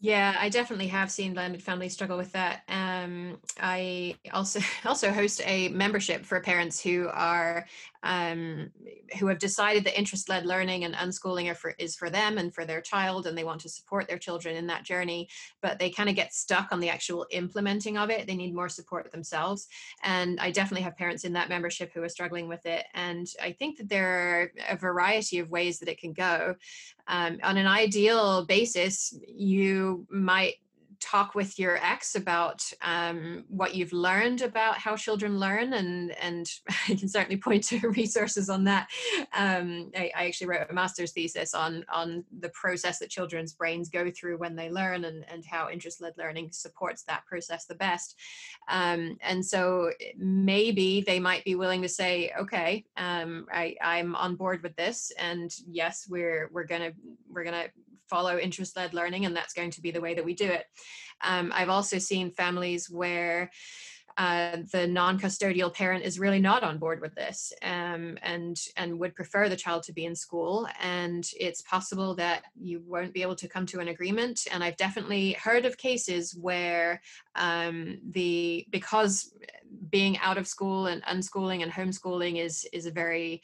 Yeah 0.00 0.36
i 0.38 0.48
definitely 0.48 0.86
have 0.86 1.10
seen 1.10 1.34
blended 1.34 1.62
families 1.62 1.92
struggle 1.92 2.16
with 2.16 2.32
that 2.32 2.62
um, 2.68 3.38
i 3.60 4.14
also 4.32 4.60
also 4.84 5.10
host 5.10 5.42
a 5.44 5.68
membership 5.68 6.24
for 6.24 6.40
parents 6.40 6.80
who 6.80 7.08
are 7.12 7.66
um, 8.02 8.70
who 9.18 9.26
have 9.26 9.38
decided 9.38 9.84
that 9.84 9.98
interest-led 9.98 10.46
learning 10.46 10.84
and 10.84 10.94
unschooling 10.94 11.54
for, 11.54 11.74
is 11.78 11.96
for 11.96 12.08
them 12.08 12.38
and 12.38 12.54
for 12.54 12.64
their 12.64 12.80
child 12.80 13.26
and 13.26 13.36
they 13.36 13.44
want 13.44 13.60
to 13.60 13.68
support 13.68 14.08
their 14.08 14.18
children 14.18 14.56
in 14.56 14.66
that 14.68 14.84
journey 14.84 15.28
but 15.60 15.78
they 15.78 15.90
kind 15.90 16.08
of 16.08 16.14
get 16.14 16.32
stuck 16.32 16.72
on 16.72 16.80
the 16.80 16.88
actual 16.88 17.26
implementing 17.30 17.98
of 17.98 18.08
it. 18.08 18.26
They 18.26 18.34
need 18.34 18.54
more 18.54 18.68
support 18.70 19.12
themselves 19.12 19.68
and 20.02 20.40
i 20.40 20.50
definitely 20.50 20.82
have 20.82 20.96
parents 20.96 21.24
in 21.24 21.34
that 21.34 21.48
membership 21.48 21.92
who 21.92 22.02
are 22.02 22.08
struggling 22.08 22.48
with 22.48 22.64
it 22.64 22.86
and 22.94 23.26
i 23.42 23.52
think 23.52 23.76
that 23.78 23.88
there 23.88 24.06
are 24.08 24.52
a 24.68 24.76
variety 24.76 25.38
of 25.38 25.50
ways 25.50 25.78
that 25.78 25.88
it 25.88 25.98
can 25.98 26.12
go 26.12 26.54
um, 27.10 27.38
on 27.42 27.56
an 27.56 27.66
ideal 27.66 28.46
basis 28.46 29.12
you 29.26 30.06
might 30.10 30.54
talk 31.00 31.34
with 31.34 31.58
your 31.58 31.76
ex 31.78 32.14
about 32.14 32.62
um, 32.82 33.44
what 33.48 33.74
you've 33.74 33.92
learned 33.92 34.42
about 34.42 34.76
how 34.76 34.96
children 34.96 35.38
learn 35.38 35.72
and 35.72 36.12
and 36.20 36.50
i 36.88 36.94
can 36.94 37.08
certainly 37.08 37.36
point 37.36 37.64
to 37.64 37.78
resources 37.96 38.48
on 38.48 38.64
that. 38.64 38.88
Um, 39.34 39.90
I, 39.96 40.10
I, 40.16 40.26
actually 40.26 40.48
wrote 40.48 40.66
a 40.70 40.72
master's 40.72 41.12
thesis 41.12 41.54
on 41.54 41.84
on 41.92 42.24
the 42.40 42.50
process 42.50 42.98
that 42.98 43.10
children's 43.10 43.52
brains 43.52 43.88
go 43.88 44.10
through 44.10 44.38
when 44.38 44.54
they 44.54 44.70
learn 44.70 45.04
and, 45.04 45.24
and 45.30 45.44
how 45.44 45.70
interest-led 45.70 46.14
learning 46.18 46.50
supports 46.52 47.02
that 47.04 47.24
process 47.26 47.64
the 47.64 47.74
best. 47.74 48.16
Um, 48.68 49.18
and 49.22 49.44
so 49.44 49.90
maybe 50.16 51.02
they 51.06 51.18
might 51.18 51.44
be 51.44 51.54
willing 51.54 51.82
to 51.82 51.88
say 51.88 52.32
okay 52.38 52.84
um, 52.96 53.46
I, 53.52 53.76
i'm 53.82 54.14
on 54.14 54.36
board 54.36 54.62
with 54.62 54.76
this 54.76 55.12
and 55.18 55.50
yes 55.68 56.06
we're 56.08 56.48
we're 56.52 56.64
gonna 56.64 56.92
we're 57.28 57.44
gonna 57.44 57.66
follow 58.10 58.36
interest 58.36 58.76
led 58.76 58.92
learning, 58.92 59.24
and 59.24 59.34
that's 59.34 59.54
going 59.54 59.70
to 59.70 59.80
be 59.80 59.90
the 59.90 60.00
way 60.00 60.14
that 60.14 60.24
we 60.24 60.34
do 60.34 60.48
it. 60.48 60.66
Um, 61.22 61.52
I've 61.54 61.68
also 61.68 61.98
seen 61.98 62.30
families 62.30 62.90
where 62.90 63.50
uh, 64.16 64.58
the 64.72 64.86
non-custodial 64.86 65.72
parent 65.72 66.04
is 66.04 66.18
really 66.18 66.40
not 66.40 66.62
on 66.62 66.78
board 66.78 67.00
with 67.00 67.14
this 67.14 67.52
um, 67.62 68.18
and 68.22 68.60
and 68.76 68.98
would 68.98 69.14
prefer 69.14 69.48
the 69.48 69.56
child 69.56 69.82
to 69.82 69.92
be 69.92 70.04
in 70.04 70.14
school 70.14 70.68
and 70.80 71.30
it's 71.38 71.62
possible 71.62 72.14
that 72.14 72.42
you 72.60 72.82
won't 72.86 73.14
be 73.14 73.22
able 73.22 73.36
to 73.36 73.48
come 73.48 73.64
to 73.66 73.80
an 73.80 73.88
agreement 73.88 74.46
and 74.52 74.62
i've 74.62 74.76
definitely 74.76 75.32
heard 75.32 75.64
of 75.64 75.78
cases 75.78 76.34
where 76.34 77.00
um, 77.36 77.98
the 78.10 78.66
because 78.70 79.32
being 79.90 80.18
out 80.18 80.38
of 80.38 80.46
school 80.46 80.86
and 80.86 81.02
unschooling 81.04 81.62
and 81.62 81.72
homeschooling 81.72 82.42
is 82.42 82.66
is 82.72 82.86
a 82.86 82.90
very 82.90 83.42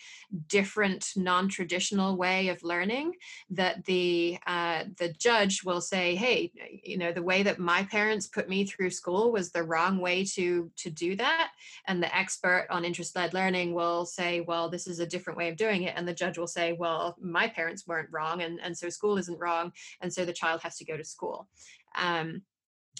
different 0.49 1.13
non-traditional 1.17 2.17
way 2.17 2.49
of 2.49 2.63
learning 2.63 3.13
that 3.51 3.85
the 3.85 4.39
uh, 4.47 4.85
the 4.99 5.13
judge 5.15 5.63
will 5.65 5.81
say 5.81 6.15
hey 6.15 6.51
you 6.83 6.99
know 6.99 7.13
the 7.13 7.23
way 7.23 7.43
that 7.43 7.59
my 7.59 7.85
parents 7.85 8.27
put 8.27 8.49
me 8.49 8.65
through 8.65 8.91
school 8.91 9.33
was 9.33 9.51
the 9.51 9.63
wrong 9.63 9.99
way 9.99 10.25
to 10.25 10.71
to 10.77 10.91
do 10.91 11.17
that. 11.17 11.53
And 11.87 12.03
the 12.03 12.15
expert 12.17 12.67
on 12.71 12.85
interest-led 12.85 13.35
learning 13.35 13.75
will 13.75 14.05
say 14.07 14.41
well 14.41 14.69
this 14.69 14.87
is 14.87 15.01
a 15.01 15.07
different 15.07 15.39
way 15.39 15.49
of 15.49 15.57
doing 15.57 15.83
it. 15.83 15.95
And 15.97 16.07
the 16.07 16.15
judge 16.15 16.39
will 16.39 16.47
say 16.47 16.73
well 16.73 17.17
my 17.21 17.49
parents 17.49 17.87
weren't 17.87 18.09
wrong 18.13 18.43
and 18.43 18.61
and 18.61 18.77
so 18.77 18.89
school 18.89 19.19
isn't 19.19 19.39
wrong 19.39 19.73
and 20.01 20.13
so 20.13 20.25
the 20.25 20.33
child 20.33 20.61
has 20.63 20.77
to 20.79 20.85
go 20.85 20.97
to 20.97 21.05
school. 21.05 21.49
Um, 21.97 22.43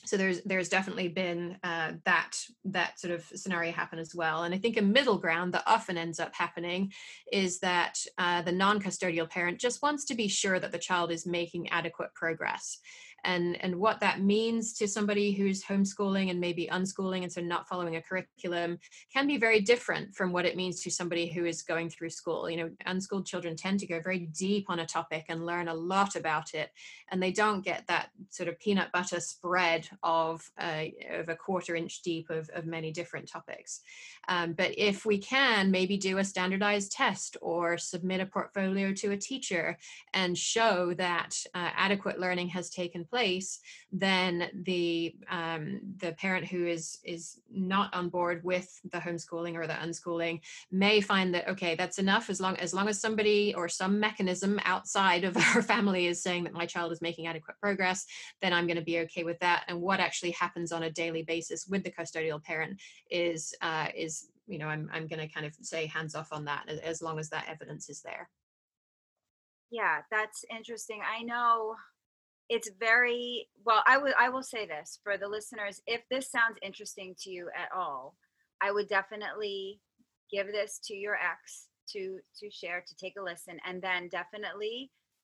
so 0.07 0.17
there's 0.17 0.41
there's 0.43 0.69
definitely 0.69 1.09
been 1.09 1.59
uh, 1.63 1.93
that 2.05 2.33
that 2.65 2.99
sort 3.01 3.13
of 3.13 3.25
scenario 3.35 3.73
happen 3.73 3.99
as 3.99 4.15
well. 4.15 4.45
And 4.45 4.55
i 4.55 4.59
think 4.59 4.77
a 4.77 4.83
middle 4.83 5.19
ground 5.19 5.55
that 5.55 5.65
often 5.67 5.97
ends 5.99 6.21
up 6.21 6.35
happening 6.35 6.93
is 7.33 7.59
that 7.61 7.99
uh, 8.19 8.43
the 8.43 8.53
non-custodial 8.53 9.29
parent 9.29 9.59
just 9.59 9.83
wants 9.83 10.05
to 10.07 10.15
be 10.15 10.29
sure 10.29 10.59
that 10.61 10.73
the 10.73 10.79
child 10.79 11.11
is 11.11 11.27
making 11.27 11.69
adequate 11.71 12.15
progress 12.15 12.79
and 13.27 13.63
and 13.63 13.77
what 13.77 14.01
that 14.01 14.21
means 14.21 14.73
to 14.75 14.87
somebody 14.87 15.33
who's 15.33 15.65
homeschooling 15.65 16.31
and 16.31 16.41
maybe 16.41 16.69
unschooling 16.73 17.23
and 17.25 17.33
so 17.33 17.41
not 17.41 17.69
following 17.69 17.97
a 17.97 18.03
curriculum 18.03 18.79
can 19.13 19.27
be 19.27 19.37
very 19.37 19.61
different 19.61 20.15
from 20.15 20.33
what 20.33 20.47
it 20.47 20.57
means 20.57 20.81
to 20.83 20.91
somebody 20.91 21.27
who 21.27 21.45
is 21.45 21.63
going 21.63 21.91
through 21.91 22.11
school. 22.11 22.49
You 22.49 22.57
know 22.57 22.71
unschooled 22.87 23.27
children 23.27 23.57
tend 23.57 23.81
to 23.81 23.87
go 23.87 24.01
very 24.01 24.21
deep 24.39 24.67
on 24.69 24.79
a 24.79 24.87
topic 24.87 25.27
and 25.29 25.45
learn 25.45 25.69
a 25.69 25.75
lot 25.75 26.15
about 26.15 26.55
it 26.55 26.71
and 27.11 27.23
they 27.23 27.33
don't 27.33 27.65
get 27.65 27.85
that 27.89 28.11
sort 28.31 28.49
of 28.49 28.59
peanut 28.61 28.93
butter 28.93 29.21
spread 29.21 29.89
of 30.03 30.49
uh, 30.59 30.85
of 31.11 31.29
a 31.29 31.37
quarter 31.37 31.75
inch 31.75 32.03
deep 32.03 32.31
of, 32.31 32.49
of 32.55 32.65
many 32.65 32.93
different 32.93 33.29
topics. 33.29 33.81
Um, 34.29 34.53
but 34.53 34.73
if 34.79 35.05
we 35.05 35.19
can 35.19 35.71
maybe 35.71 35.97
do 35.97 36.19
a 36.19 36.25
standardized 36.25 36.93
test 36.93 37.37
or 37.41 37.77
submit 37.77 38.21
a 38.21 38.27
portfolio 38.27 38.93
to 38.93 39.11
a 39.13 39.17
teacher 39.17 39.79
and 40.15 40.39
show 40.39 40.95
that 40.95 41.37
uh, 41.55 41.71
adequate 41.75 42.21
learning 42.21 42.49
has 42.49 42.71
taken 42.71 43.05
place 43.05 43.16
place, 43.17 43.61
then 43.91 44.51
the 44.65 45.15
um, 45.31 45.81
the 45.97 46.13
parent 46.13 46.47
who 46.47 46.67
is 46.67 46.99
is 47.03 47.41
not 47.51 47.89
on 47.95 48.11
board 48.11 48.45
with 48.45 48.69
the 48.93 48.99
homeschooling 48.99 49.55
or 49.55 49.67
the 49.67 49.73
unschooling 49.73 50.41
may 50.71 51.01
find 51.01 51.33
that 51.35 51.49
okay, 51.49 51.75
that's 51.77 51.99
enough 51.99 52.29
as 52.29 52.39
long 52.39 52.57
as 52.57 52.75
long 52.75 52.89
as 52.89 53.01
somebody 53.01 53.55
or 53.55 53.71
some 53.71 53.99
mechanism 53.99 54.61
outside 54.65 55.25
of 55.25 55.35
our 55.55 55.63
family 55.63 56.09
is 56.09 56.23
saying 56.23 56.45
that 56.45 56.53
my 56.53 56.67
child 56.67 56.93
is 56.93 57.01
making 57.01 57.27
adequate 57.27 57.57
progress, 57.59 58.05
then 58.43 58.53
I'm 58.53 58.67
going 58.67 58.83
to 58.85 58.91
be 58.93 58.99
okay 59.05 59.25
with 59.25 59.39
that. 59.39 59.65
And 59.69 59.81
what 59.81 59.99
actually 59.99 60.33
happens 60.33 60.73
on 60.73 60.83
a 60.83 60.91
daily 60.91 61.23
basis 61.23 61.67
with 61.67 61.83
the 61.85 61.91
custodial 61.91 62.43
parent 62.43 62.79
is 63.11 63.55
uh, 63.63 63.87
is 63.97 64.29
you 64.47 64.59
know 64.59 64.69
I'm 64.69 64.91
I'm 64.93 65.07
going 65.07 65.27
to 65.27 65.35
kind 65.35 65.47
of 65.47 65.55
say 65.63 65.87
hands 65.87 66.15
off 66.15 66.29
on 66.33 66.45
that 66.45 66.69
as 66.69 67.01
long 67.01 67.19
as 67.19 67.31
that 67.31 67.47
evidence 67.49 67.89
is 67.89 68.03
there. 68.03 68.29
Yeah, 69.71 70.03
that's 70.11 70.45
interesting. 70.51 71.01
I 71.03 71.23
know 71.23 71.77
it's 72.49 72.71
very 72.79 73.49
well 73.65 73.83
i 73.87 74.29
will 74.29 74.43
say 74.43 74.67
this 74.67 74.99
for 75.03 75.17
the 75.17 75.29
listeners 75.29 75.81
if 75.87 76.03
this 76.11 76.31
sounds 76.31 76.59
interesting 76.63 77.15
to 77.19 77.31
you 77.31 77.49
at 77.57 77.69
all 77.77 78.15
i 78.61 78.71
would 78.71 78.89
definitely 78.89 79.81
give 80.31 80.47
this 80.49 80.81
to 80.85 80.95
your 80.95 81.15
ex 81.15 81.69
to 81.89 82.19
to 82.39 82.51
share 82.51 82.83
to 82.87 82.95
take 82.97 83.15
a 83.19 83.23
listen 83.23 83.59
and 83.67 83.83
then 83.83 84.09
definitely 84.09 84.91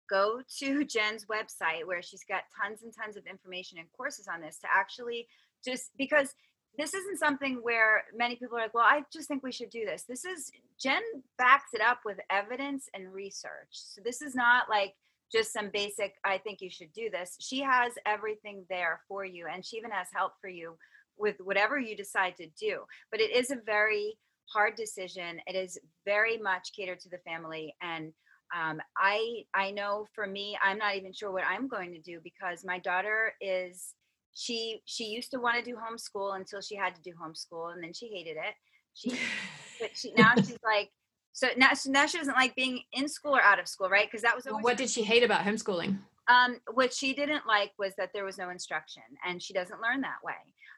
go 0.08 0.40
to 0.58 0.84
jen's 0.84 1.26
website 1.26 1.86
where 1.86 2.02
she's 2.02 2.24
got 2.24 2.42
tons 2.60 2.82
and 2.82 2.92
tons 2.94 3.16
of 3.16 3.26
information 3.26 3.78
and 3.78 3.88
courses 3.96 4.28
on 4.32 4.40
this 4.40 4.58
to 4.58 4.66
actually 4.72 5.26
just 5.64 5.90
because 5.96 6.34
this 6.78 6.94
isn't 6.94 7.18
something 7.18 7.56
where 7.62 8.04
many 8.16 8.36
people 8.36 8.56
are 8.56 8.62
like 8.62 8.74
well 8.74 8.86
i 8.86 9.02
just 9.12 9.28
think 9.28 9.42
we 9.42 9.52
should 9.52 9.70
do 9.70 9.84
this. 9.84 10.04
This 10.04 10.24
is 10.24 10.50
jen 10.80 11.02
backs 11.38 11.70
it 11.74 11.80
up 11.80 12.00
with 12.04 12.18
evidence 12.30 12.88
and 12.94 13.12
research. 13.12 13.68
So 13.70 14.00
this 14.04 14.22
is 14.22 14.34
not 14.34 14.68
like 14.68 14.94
just 15.32 15.52
some 15.52 15.70
basic 15.72 16.14
i 16.24 16.38
think 16.38 16.60
you 16.60 16.70
should 16.70 16.92
do 16.92 17.08
this. 17.10 17.36
She 17.40 17.60
has 17.60 17.92
everything 18.06 18.64
there 18.68 19.00
for 19.08 19.24
you 19.24 19.46
and 19.52 19.64
she 19.64 19.76
even 19.76 19.90
has 19.90 20.08
help 20.14 20.32
for 20.40 20.48
you 20.48 20.76
with 21.16 21.36
whatever 21.40 21.78
you 21.78 21.96
decide 21.96 22.36
to 22.36 22.46
do. 22.58 22.80
But 23.10 23.20
it 23.20 23.34
is 23.34 23.50
a 23.50 23.56
very 23.64 24.18
hard 24.46 24.74
decision. 24.76 25.40
It 25.46 25.54
is 25.54 25.78
very 26.04 26.38
much 26.38 26.72
catered 26.74 27.00
to 27.00 27.08
the 27.08 27.18
family 27.18 27.74
and 27.82 28.12
um, 28.54 28.80
i 28.98 29.44
i 29.54 29.70
know 29.70 30.06
for 30.14 30.26
me 30.26 30.58
i'm 30.62 30.76
not 30.76 30.94
even 30.94 31.10
sure 31.10 31.32
what 31.32 31.44
i'm 31.48 31.68
going 31.68 31.90
to 31.90 32.00
do 32.00 32.20
because 32.22 32.66
my 32.66 32.78
daughter 32.78 33.32
is 33.40 33.94
she 34.34 34.80
she 34.86 35.04
used 35.04 35.30
to 35.30 35.38
want 35.38 35.56
to 35.56 35.62
do 35.62 35.76
homeschool 35.76 36.36
until 36.36 36.60
she 36.60 36.74
had 36.74 36.94
to 36.94 37.02
do 37.02 37.12
homeschool 37.12 37.72
and 37.72 37.82
then 37.82 37.92
she 37.92 38.08
hated 38.08 38.36
it. 38.36 38.54
She 38.94 39.18
but 39.80 39.90
she 39.94 40.12
now 40.16 40.34
she's 40.36 40.58
like 40.64 40.90
so 41.32 41.48
now, 41.56 41.70
now 41.86 42.06
she 42.06 42.18
doesn't 42.18 42.34
like 42.34 42.54
being 42.54 42.80
in 42.92 43.08
school 43.08 43.34
or 43.34 43.42
out 43.42 43.58
of 43.58 43.66
school, 43.66 43.88
right? 43.88 44.06
Because 44.06 44.22
that 44.22 44.36
was 44.36 44.44
well, 44.44 44.60
what 44.60 44.76
did 44.76 44.90
she 44.90 45.02
hate 45.02 45.22
about 45.22 45.44
homeschooling? 45.44 45.98
Um, 46.28 46.58
what 46.72 46.92
she 46.92 47.14
didn't 47.14 47.46
like 47.46 47.72
was 47.78 47.94
that 47.96 48.10
there 48.12 48.24
was 48.24 48.38
no 48.38 48.50
instruction, 48.50 49.02
and 49.26 49.42
she 49.42 49.52
doesn't 49.52 49.80
learn 49.80 50.02
that 50.02 50.22
way. 50.22 50.34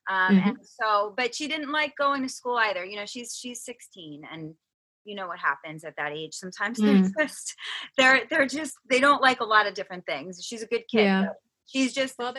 Um, 0.09 0.37
mm-hmm. 0.37 0.49
And 0.49 0.59
so, 0.63 1.15
but 1.17 1.35
she 1.35 1.49
didn't 1.49 1.73
like 1.73 1.97
going 1.97 2.23
to 2.23 2.29
school 2.29 2.57
either. 2.57 2.85
You 2.85 2.97
know, 2.97 3.07
she's 3.07 3.37
she's 3.37 3.63
16, 3.65 4.23
and 4.31 4.55
you 5.05 5.15
know 5.15 5.27
what 5.27 5.39
happens 5.39 5.85
at 5.85 5.97
that 5.97 6.13
age. 6.13 6.35
Sometimes 6.35 6.79
mm. 6.79 7.11
they're 7.17 7.27
just 7.27 7.55
they're 7.99 8.23
they're 8.31 8.47
just 8.47 8.75
they 8.89 9.01
don't 9.01 9.23
like 9.23 9.41
a 9.41 9.45
lot 9.45 9.67
of 9.67 9.75
different 9.75 10.07
things. 10.07 10.43
She's 10.43 10.63
a 10.63 10.67
good 10.67 10.85
kid. 10.91 11.05
Yeah. 11.05 11.27
She's 11.67 11.93
just 11.95 12.15
well, 12.19 12.33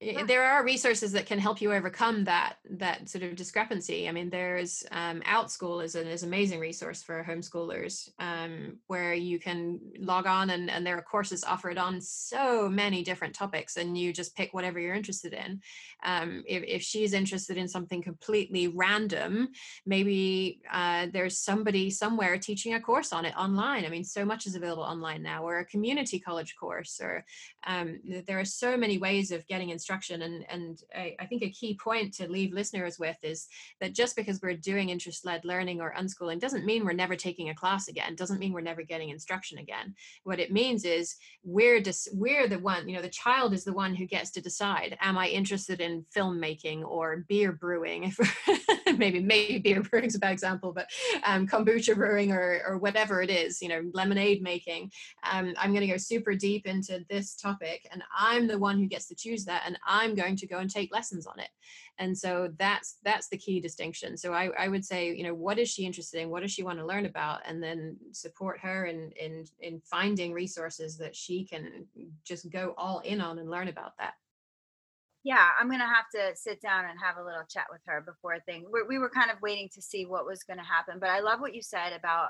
they're 0.00 0.26
there 0.26 0.44
are 0.44 0.64
resources 0.64 1.12
that 1.12 1.26
can 1.26 1.38
help 1.38 1.60
you 1.60 1.72
overcome 1.72 2.24
that 2.24 2.56
that 2.70 3.08
sort 3.08 3.24
of 3.24 3.36
discrepancy. 3.36 4.08
I 4.08 4.12
mean, 4.12 4.30
there's 4.30 4.84
um, 4.90 5.20
OutSchool 5.22 5.82
is 5.82 5.94
an 5.94 6.06
is 6.06 6.22
amazing 6.22 6.60
resource 6.60 7.02
for 7.02 7.24
homeschoolers 7.24 8.08
um, 8.18 8.78
where 8.86 9.14
you 9.14 9.38
can 9.38 9.80
log 9.98 10.26
on 10.26 10.50
and, 10.50 10.70
and 10.70 10.86
there 10.86 10.98
are 10.98 11.02
courses 11.02 11.44
offered 11.44 11.78
on 11.78 12.00
so 12.00 12.68
many 12.68 13.02
different 13.02 13.34
topics, 13.34 13.76
and 13.76 13.96
you 13.96 14.12
just 14.12 14.36
pick 14.36 14.52
whatever 14.52 14.78
you're 14.78 14.94
interested 14.94 15.32
in. 15.32 15.60
Um, 16.04 16.44
if, 16.46 16.62
if 16.66 16.82
she's 16.82 17.14
interested 17.14 17.56
in 17.56 17.68
something 17.68 18.02
completely 18.02 18.68
random, 18.68 19.48
maybe 19.86 20.60
uh, 20.70 21.06
there's 21.12 21.38
somebody 21.38 21.90
somewhere 21.90 22.36
teaching 22.36 22.74
a 22.74 22.80
course 22.80 23.12
on 23.12 23.24
it 23.24 23.34
online. 23.36 23.84
I 23.84 23.88
mean, 23.88 24.04
so 24.04 24.24
much 24.24 24.46
is 24.46 24.54
available 24.54 24.82
online 24.82 25.22
now, 25.22 25.46
or 25.46 25.58
a 25.58 25.64
community 25.64 26.18
college 26.18 26.54
course, 26.60 27.00
or 27.02 27.24
um, 27.66 28.00
there 28.26 28.38
are 28.38 28.44
so 28.44 28.76
many 28.76 28.98
ways 28.98 29.30
of 29.30 29.46
getting 29.46 29.70
instruction 29.70 29.93
instruction. 29.94 30.22
And, 30.22 30.44
and 30.50 30.82
I, 30.94 31.16
I 31.20 31.26
think 31.26 31.42
a 31.42 31.50
key 31.50 31.78
point 31.82 32.14
to 32.14 32.28
leave 32.28 32.52
listeners 32.52 32.98
with 32.98 33.16
is 33.22 33.46
that 33.80 33.94
just 33.94 34.16
because 34.16 34.40
we're 34.42 34.56
doing 34.56 34.88
interest 34.88 35.24
led 35.24 35.44
learning 35.44 35.80
or 35.80 35.94
unschooling 35.96 36.40
doesn't 36.40 36.64
mean 36.64 36.84
we're 36.84 36.92
never 36.92 37.16
taking 37.16 37.48
a 37.48 37.54
class 37.54 37.88
again, 37.88 38.14
doesn't 38.14 38.38
mean 38.38 38.52
we're 38.52 38.60
never 38.60 38.82
getting 38.82 39.10
instruction 39.10 39.58
again. 39.58 39.94
What 40.24 40.40
it 40.40 40.52
means 40.52 40.84
is 40.84 41.16
we're, 41.42 41.80
dis- 41.80 42.08
we're 42.12 42.48
the 42.48 42.58
one, 42.58 42.88
you 42.88 42.96
know, 42.96 43.02
the 43.02 43.08
child 43.08 43.54
is 43.54 43.64
the 43.64 43.72
one 43.72 43.94
who 43.94 44.06
gets 44.06 44.30
to 44.32 44.40
decide 44.40 44.96
am 45.00 45.18
I 45.18 45.28
interested 45.28 45.80
in 45.80 46.04
filmmaking 46.14 46.84
or 46.84 47.24
beer 47.28 47.52
brewing? 47.52 48.12
maybe, 48.96 49.20
maybe 49.20 49.58
beer 49.58 49.82
brewing 49.82 50.06
is 50.06 50.14
a 50.14 50.18
bad 50.18 50.32
example, 50.32 50.72
but 50.72 50.88
um, 51.24 51.46
kombucha 51.46 51.94
brewing 51.94 52.32
or, 52.32 52.62
or 52.66 52.78
whatever 52.78 53.22
it 53.22 53.30
is, 53.30 53.62
you 53.62 53.68
know, 53.68 53.82
lemonade 53.92 54.42
making. 54.42 54.90
Um, 55.30 55.54
I'm 55.58 55.70
going 55.70 55.86
to 55.86 55.92
go 55.92 55.96
super 55.96 56.34
deep 56.34 56.66
into 56.66 57.04
this 57.08 57.34
topic 57.34 57.86
and 57.92 58.02
I'm 58.16 58.46
the 58.46 58.58
one 58.58 58.78
who 58.78 58.86
gets 58.86 59.06
to 59.08 59.14
choose 59.14 59.44
that. 59.44 59.62
And 59.66 59.73
i'm 59.86 60.14
going 60.14 60.36
to 60.36 60.46
go 60.46 60.58
and 60.58 60.70
take 60.70 60.92
lessons 60.92 61.26
on 61.26 61.38
it. 61.38 61.50
And 61.98 62.16
so 62.16 62.52
that's 62.58 62.96
that's 63.04 63.28
the 63.28 63.36
key 63.36 63.60
distinction. 63.60 64.16
So 64.16 64.32
i, 64.32 64.50
I 64.58 64.68
would 64.68 64.84
say 64.84 65.14
you 65.14 65.24
know 65.24 65.34
what 65.34 65.58
is 65.58 65.70
she 65.70 65.84
interested 65.84 66.20
in? 66.20 66.30
What 66.30 66.42
does 66.42 66.52
she 66.52 66.62
want 66.62 66.78
to 66.78 66.86
learn 66.86 67.06
about? 67.06 67.42
And 67.46 67.62
then 67.62 67.96
support 68.12 68.60
her 68.60 68.86
in 68.86 69.12
in 69.12 69.44
in 69.60 69.80
finding 69.80 70.32
resources 70.32 70.98
that 70.98 71.14
she 71.14 71.44
can 71.44 71.86
just 72.24 72.50
go 72.50 72.74
all 72.76 73.00
in 73.00 73.20
on 73.20 73.38
and 73.38 73.50
learn 73.50 73.68
about 73.68 73.96
that. 73.98 74.14
Yeah 75.22 75.48
i'm 75.58 75.70
gonna 75.70 75.84
have 75.86 76.08
to 76.14 76.36
sit 76.36 76.60
down 76.60 76.84
and 76.84 76.98
have 77.02 77.16
a 77.16 77.24
little 77.24 77.44
chat 77.48 77.66
with 77.70 77.80
her 77.86 78.00
before 78.00 78.38
thing. 78.40 78.66
We 78.72 78.82
we 78.88 78.98
were 78.98 79.10
kind 79.10 79.30
of 79.30 79.40
waiting 79.40 79.68
to 79.74 79.82
see 79.82 80.04
what 80.04 80.26
was 80.26 80.42
going 80.42 80.58
to 80.58 80.64
happen 80.64 80.98
but 80.98 81.10
i 81.10 81.20
love 81.20 81.40
what 81.40 81.54
you 81.54 81.62
said 81.62 81.92
about 81.92 82.28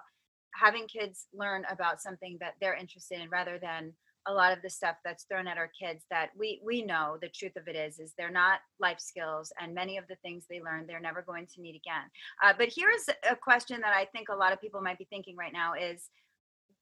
having 0.55 0.87
kids 0.87 1.27
learn 1.35 1.65
about 1.71 2.01
something 2.01 2.37
that 2.41 2.55
they're 2.61 2.77
interested 2.77 3.21
in 3.21 3.29
rather 3.29 3.59
than 3.59 3.93
a 4.27 4.33
lot 4.33 4.53
of 4.53 4.63
the 4.63 4.71
stuff 4.71 4.97
that's 5.05 5.25
thrown 5.25 5.47
at 5.47 5.59
our 5.59 5.71
kids 5.79 6.05
that 6.11 6.31
we 6.37 6.61
we 6.65 6.83
know 6.83 7.19
the 7.21 7.29
truth 7.29 7.57
of 7.57 7.69
it 7.69 7.77
is 7.77 7.99
is 7.99 8.15
they're 8.17 8.31
not 8.31 8.61
life 8.81 9.01
skills 9.01 9.53
and 9.61 9.75
many 9.75 9.97
of 9.97 10.07
the 10.09 10.17
things 10.17 10.45
they 10.49 10.61
learn 10.61 10.87
they're 10.87 11.01
never 11.01 11.23
going 11.23 11.47
to 11.55 11.61
need 11.61 11.77
again. 11.77 12.09
Uh, 12.43 12.53
but 12.57 12.69
here's 12.75 13.09
a 13.31 13.37
question 13.37 13.81
that 13.81 13.95
i 13.95 14.05
think 14.07 14.29
a 14.29 14.35
lot 14.35 14.53
of 14.53 14.61
people 14.61 14.81
might 14.81 14.99
be 14.99 15.07
thinking 15.11 15.37
right 15.37 15.53
now 15.53 15.75
is 15.75 16.11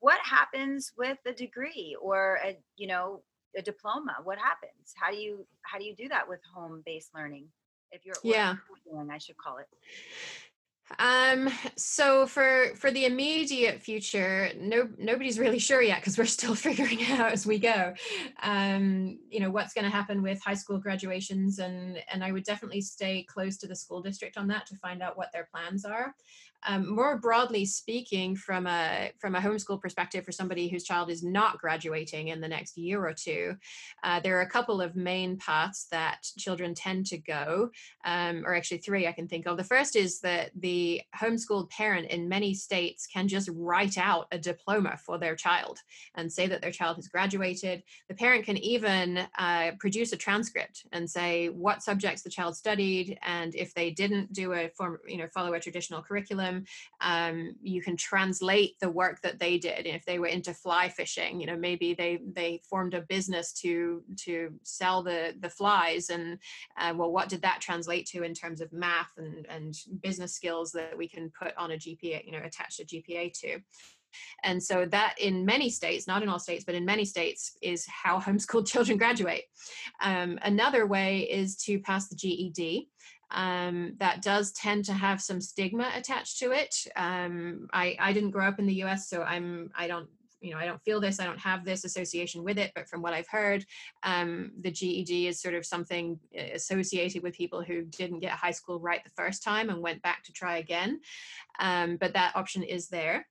what 0.01 0.20
happens 0.24 0.93
with 0.97 1.18
a 1.26 1.32
degree 1.32 1.97
or 2.01 2.38
a 2.45 2.57
you 2.76 2.86
know 2.86 3.22
a 3.57 3.62
diploma? 3.62 4.16
What 4.24 4.38
happens? 4.38 4.95
How 4.95 5.11
do 5.11 5.16
you 5.16 5.47
how 5.62 5.78
do 5.78 5.84
you 5.84 5.95
do 5.95 6.09
that 6.09 6.28
with 6.28 6.40
home 6.55 6.82
based 6.86 7.11
learning 7.14 7.49
if 7.93 8.05
you're 8.07 8.16
yeah. 8.24 8.55
i 9.11 9.18
should 9.18 9.36
call 9.36 9.59
it 9.59 9.68
um, 10.99 11.49
so 11.76 12.26
for 12.26 12.74
for 12.76 12.90
the 12.90 13.05
immediate 13.05 13.80
future, 13.80 14.51
no 14.59 14.88
nobody's 14.99 15.38
really 15.38 15.59
sure 15.70 15.82
yet 15.82 16.01
because 16.01 16.18
we're 16.18 16.24
still 16.24 16.55
figuring 16.68 17.05
out 17.05 17.32
as 17.32 17.47
we 17.47 17.59
go. 17.59 17.95
Um, 18.43 19.18
you 19.30 19.40
know 19.40 19.51
what's 19.51 19.74
going 19.74 19.84
to 19.84 19.90
happen 19.90 20.22
with 20.22 20.43
high 20.43 20.55
school 20.55 20.78
graduations, 20.78 21.59
and 21.59 21.99
and 22.12 22.22
I 22.24 22.32
would 22.32 22.45
definitely 22.45 22.80
stay 22.80 23.24
close 23.24 23.57
to 23.59 23.66
the 23.66 23.76
school 23.76 24.03
district 24.03 24.36
on 24.36 24.49
that 24.49 24.66
to 24.66 24.76
find 24.76 25.03
out 25.03 25.16
what 25.16 25.32
their 25.32 25.49
plans 25.53 25.84
are. 25.84 26.14
Um, 26.66 26.94
more 26.94 27.18
broadly 27.18 27.64
speaking, 27.64 28.36
from 28.36 28.66
a 28.66 29.12
from 29.18 29.34
a 29.34 29.40
homeschool 29.40 29.80
perspective, 29.80 30.24
for 30.24 30.32
somebody 30.32 30.68
whose 30.68 30.84
child 30.84 31.10
is 31.10 31.22
not 31.22 31.58
graduating 31.58 32.28
in 32.28 32.40
the 32.40 32.48
next 32.48 32.76
year 32.76 33.04
or 33.04 33.12
two, 33.12 33.56
uh, 34.04 34.20
there 34.20 34.38
are 34.38 34.42
a 34.42 34.48
couple 34.48 34.80
of 34.80 34.94
main 34.94 35.36
paths 35.38 35.86
that 35.90 36.26
children 36.38 36.74
tend 36.74 37.06
to 37.06 37.18
go, 37.18 37.70
um, 38.04 38.44
or 38.46 38.54
actually 38.54 38.78
three 38.78 39.06
I 39.06 39.12
can 39.12 39.26
think 39.26 39.46
of. 39.46 39.56
The 39.56 39.64
first 39.64 39.96
is 39.96 40.20
that 40.20 40.50
the 40.54 41.02
homeschooled 41.16 41.70
parent 41.70 42.10
in 42.10 42.28
many 42.28 42.54
states 42.54 43.06
can 43.06 43.26
just 43.26 43.48
write 43.52 43.98
out 43.98 44.26
a 44.30 44.38
diploma 44.38 44.96
for 45.04 45.18
their 45.18 45.34
child 45.34 45.78
and 46.14 46.32
say 46.32 46.46
that 46.46 46.62
their 46.62 46.70
child 46.70 46.96
has 46.96 47.08
graduated. 47.08 47.82
The 48.08 48.14
parent 48.14 48.44
can 48.44 48.58
even 48.58 49.26
uh, 49.38 49.72
produce 49.80 50.12
a 50.12 50.16
transcript 50.16 50.86
and 50.92 51.10
say 51.10 51.48
what 51.48 51.82
subjects 51.82 52.22
the 52.22 52.30
child 52.30 52.56
studied, 52.56 53.18
and 53.22 53.54
if 53.54 53.74
they 53.74 53.90
didn't 53.90 54.32
do 54.32 54.52
a 54.52 54.68
form, 54.68 54.98
you 55.08 55.16
know, 55.16 55.28
follow 55.28 55.54
a 55.54 55.60
traditional 55.60 56.02
curriculum 56.02 56.51
them 56.53 56.64
um, 57.00 57.55
you 57.62 57.82
can 57.82 57.96
translate 57.96 58.78
the 58.80 58.90
work 58.90 59.20
that 59.22 59.38
they 59.38 59.59
did 59.59 59.86
if 59.86 60.05
they 60.05 60.18
were 60.18 60.26
into 60.26 60.55
fly 60.55 60.88
fishing 60.88 61.40
you 61.40 61.46
know 61.46 61.57
maybe 61.57 61.94
they 61.94 62.20
they 62.34 62.61
formed 62.68 62.94
a 62.94 63.03
business 63.03 63.53
to 63.53 64.03
to 64.16 64.53
sell 64.62 65.03
the 65.03 65.34
the 65.40 65.50
flies 65.50 66.11
and 66.11 66.38
uh, 66.78 66.92
well 66.96 67.12
what 67.12 67.28
did 67.28 67.42
that 67.42 67.61
translate 67.61 68.07
to 68.07 68.22
in 68.22 68.34
terms 68.34 68.61
of 68.61 68.72
math 68.72 69.11
and 69.16 69.46
and 69.48 69.74
business 70.03 70.34
skills 70.34 70.72
that 70.72 70.96
we 70.96 71.09
can 71.09 71.30
put 71.30 71.57
on 71.57 71.72
a 71.72 71.76
gpa 71.76 72.24
you 72.24 72.32
know 72.32 72.42
attach 72.44 72.80
a 72.80 72.84
gpa 72.84 73.32
to 73.32 73.61
and 74.42 74.62
so 74.62 74.84
that 74.86 75.14
in 75.18 75.44
many 75.44 75.70
states, 75.70 76.07
not 76.07 76.22
in 76.22 76.28
all 76.28 76.38
states, 76.38 76.64
but 76.64 76.74
in 76.74 76.84
many 76.84 77.05
states, 77.05 77.57
is 77.62 77.86
how 77.86 78.20
homeschooled 78.20 78.66
children 78.66 78.98
graduate. 78.98 79.44
Um, 80.00 80.38
another 80.42 80.86
way 80.86 81.20
is 81.20 81.57
to 81.64 81.78
pass 81.78 82.09
the 82.09 82.16
GED 82.16 82.88
um, 83.33 83.95
that 83.99 84.22
does 84.22 84.53
tend 84.53 84.85
to 84.87 84.93
have 84.93 85.20
some 85.20 85.41
stigma 85.41 85.91
attached 85.95 86.39
to 86.39 86.53
it. 86.53 86.74
Um, 86.97 87.68
I, 87.72 87.97
I 87.99 88.12
didn't 88.12 88.30
grow 88.30 88.47
up 88.47 88.59
in 88.59 88.66
the 88.66 88.83
US, 88.85 89.09
so 89.09 89.22
I'm 89.22 89.70
I 89.76 89.87
don't 89.87 90.09
you 90.41 90.53
know 90.53 90.59
I 90.59 90.66
don't 90.66 90.83
feel 90.83 91.01
this. 91.01 91.20
I 91.20 91.24
don't 91.24 91.39
have 91.39 91.64
this 91.64 91.85
association 91.85 92.45
with 92.45 92.59
it. 92.59 92.72
But 92.74 92.89
from 92.89 93.01
what 93.01 93.14
I've 93.14 93.28
heard, 93.28 93.64
um, 94.03 94.53
the 94.61 94.70
GED 94.70 95.28
is 95.28 95.41
sort 95.41 95.55
of 95.55 95.64
something 95.64 96.18
uh, 96.37 96.55
associated 96.55 97.22
with 97.22 97.35
people 97.35 97.62
who 97.62 97.83
didn't 97.83 98.20
get 98.20 98.33
high 98.33 98.51
school 98.51 98.78
right 98.78 99.03
the 99.03 99.11
first 99.16 99.43
time 99.43 99.70
and 99.70 99.80
went 99.80 100.03
back 100.03 100.24
to 100.24 100.33
try 100.33 100.59
again. 100.59 101.01
Um, 101.59 101.97
but 101.97 102.12
that 102.14 102.37
option 102.37 102.62
is 102.62 102.89
there. 102.89 103.26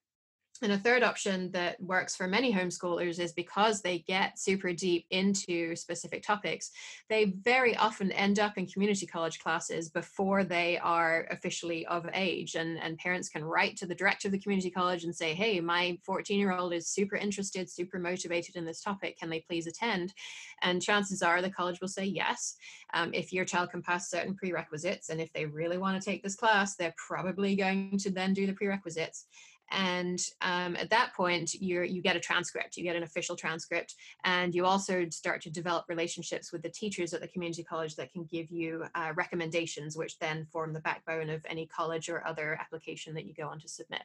And 0.62 0.74
a 0.74 0.78
third 0.78 1.02
option 1.02 1.50
that 1.52 1.82
works 1.82 2.16
for 2.16 2.28
many 2.28 2.54
homeschoolers 2.54 3.20
is 3.20 3.32
because 3.34 3.82
they 3.82 4.00
get 4.00 4.38
super 4.38 4.74
deep 4.74 5.08
into 5.10 5.76
specific 5.76 6.22
topics, 6.22 6.70
they 7.10 7.26
very 7.26 7.76
often 7.76 8.12
end 8.12 8.38
up 8.38 8.58
in 8.60 8.68
community 8.68 9.08
college 9.08 9.40
classes 9.40 9.90
before 9.90 10.44
they 10.44 10.78
are 10.78 11.26
officially 11.32 11.86
of 11.88 12.08
age. 12.14 12.54
And, 12.54 12.78
and 12.78 12.98
parents 13.00 13.28
can 13.28 13.44
write 13.44 13.76
to 13.78 13.88
the 13.88 13.96
director 13.96 14.28
of 14.28 14.34
the 14.34 14.40
community 14.40 14.70
college 14.70 15.04
and 15.04 15.16
say, 15.16 15.34
hey, 15.34 15.60
my 15.60 15.98
14 16.04 16.38
year 16.38 16.52
old 16.52 16.74
is 16.74 16.88
super 16.88 17.16
interested, 17.16 17.68
super 17.68 17.98
motivated 17.98 18.56
in 18.56 18.66
this 18.66 18.82
topic. 18.82 19.18
Can 19.18 19.32
they 19.32 19.40
please 19.40 19.66
attend? 19.66 20.14
And 20.62 20.82
chances 20.82 21.24
are 21.24 21.42
the 21.42 21.50
college 21.50 21.82
will 21.82 21.88
say 21.88 22.06
yes. 22.06 22.56
Um, 22.94 23.12
if 23.14 23.34
your 23.34 23.46
child 23.46 23.72
can 23.72 23.82
pass 23.82 24.12
certain 24.12 24.36
prerequisites, 24.36 25.10
and 25.10 25.20
if 25.20 25.34
they 25.34 25.46
really 25.46 25.80
want 25.80 26.00
to 26.00 26.06
take 26.06 26.22
this 26.22 26.36
class, 26.36 26.76
they're 26.76 26.94
probably 26.98 27.56
going 27.56 27.98
to 27.98 28.12
then 28.12 28.34
do 28.34 28.46
the 28.46 28.54
prerequisites 28.54 29.26
and 29.72 30.20
um, 30.42 30.76
at 30.76 30.90
that 30.90 31.14
point 31.16 31.54
you 31.54 31.82
you 31.84 32.02
get 32.02 32.16
a 32.16 32.20
transcript 32.20 32.78
you 32.78 32.84
get 32.84 32.96
an 32.96 33.04
official 33.04 33.36
transcript 33.36 33.96
and 34.26 34.54
you 34.54 34.66
also 34.66 35.08
start 35.10 35.42
to 35.42 35.50
develop 35.50 35.86
relationships 35.88 36.52
with 36.52 36.62
the 36.62 36.70
teachers 36.70 37.14
at 37.14 37.22
the 37.22 37.28
community 37.28 37.64
college 37.64 37.96
that 37.96 38.12
can 38.12 38.26
give 38.26 38.52
you 38.52 38.84
uh, 38.96 39.12
recommendations 39.16 39.98
which 39.98 40.20
then 40.20 40.46
form 40.52 40.74
the 40.74 40.80
backbone 40.82 41.30
of 41.30 41.42
any 41.50 41.66
college 41.68 42.10
or 42.10 42.26
other 42.28 42.58
application 42.60 43.14
that 43.14 43.26
you 43.26 43.34
go 43.34 43.48
on 43.48 43.60
to 43.60 43.68
submit. 43.68 44.04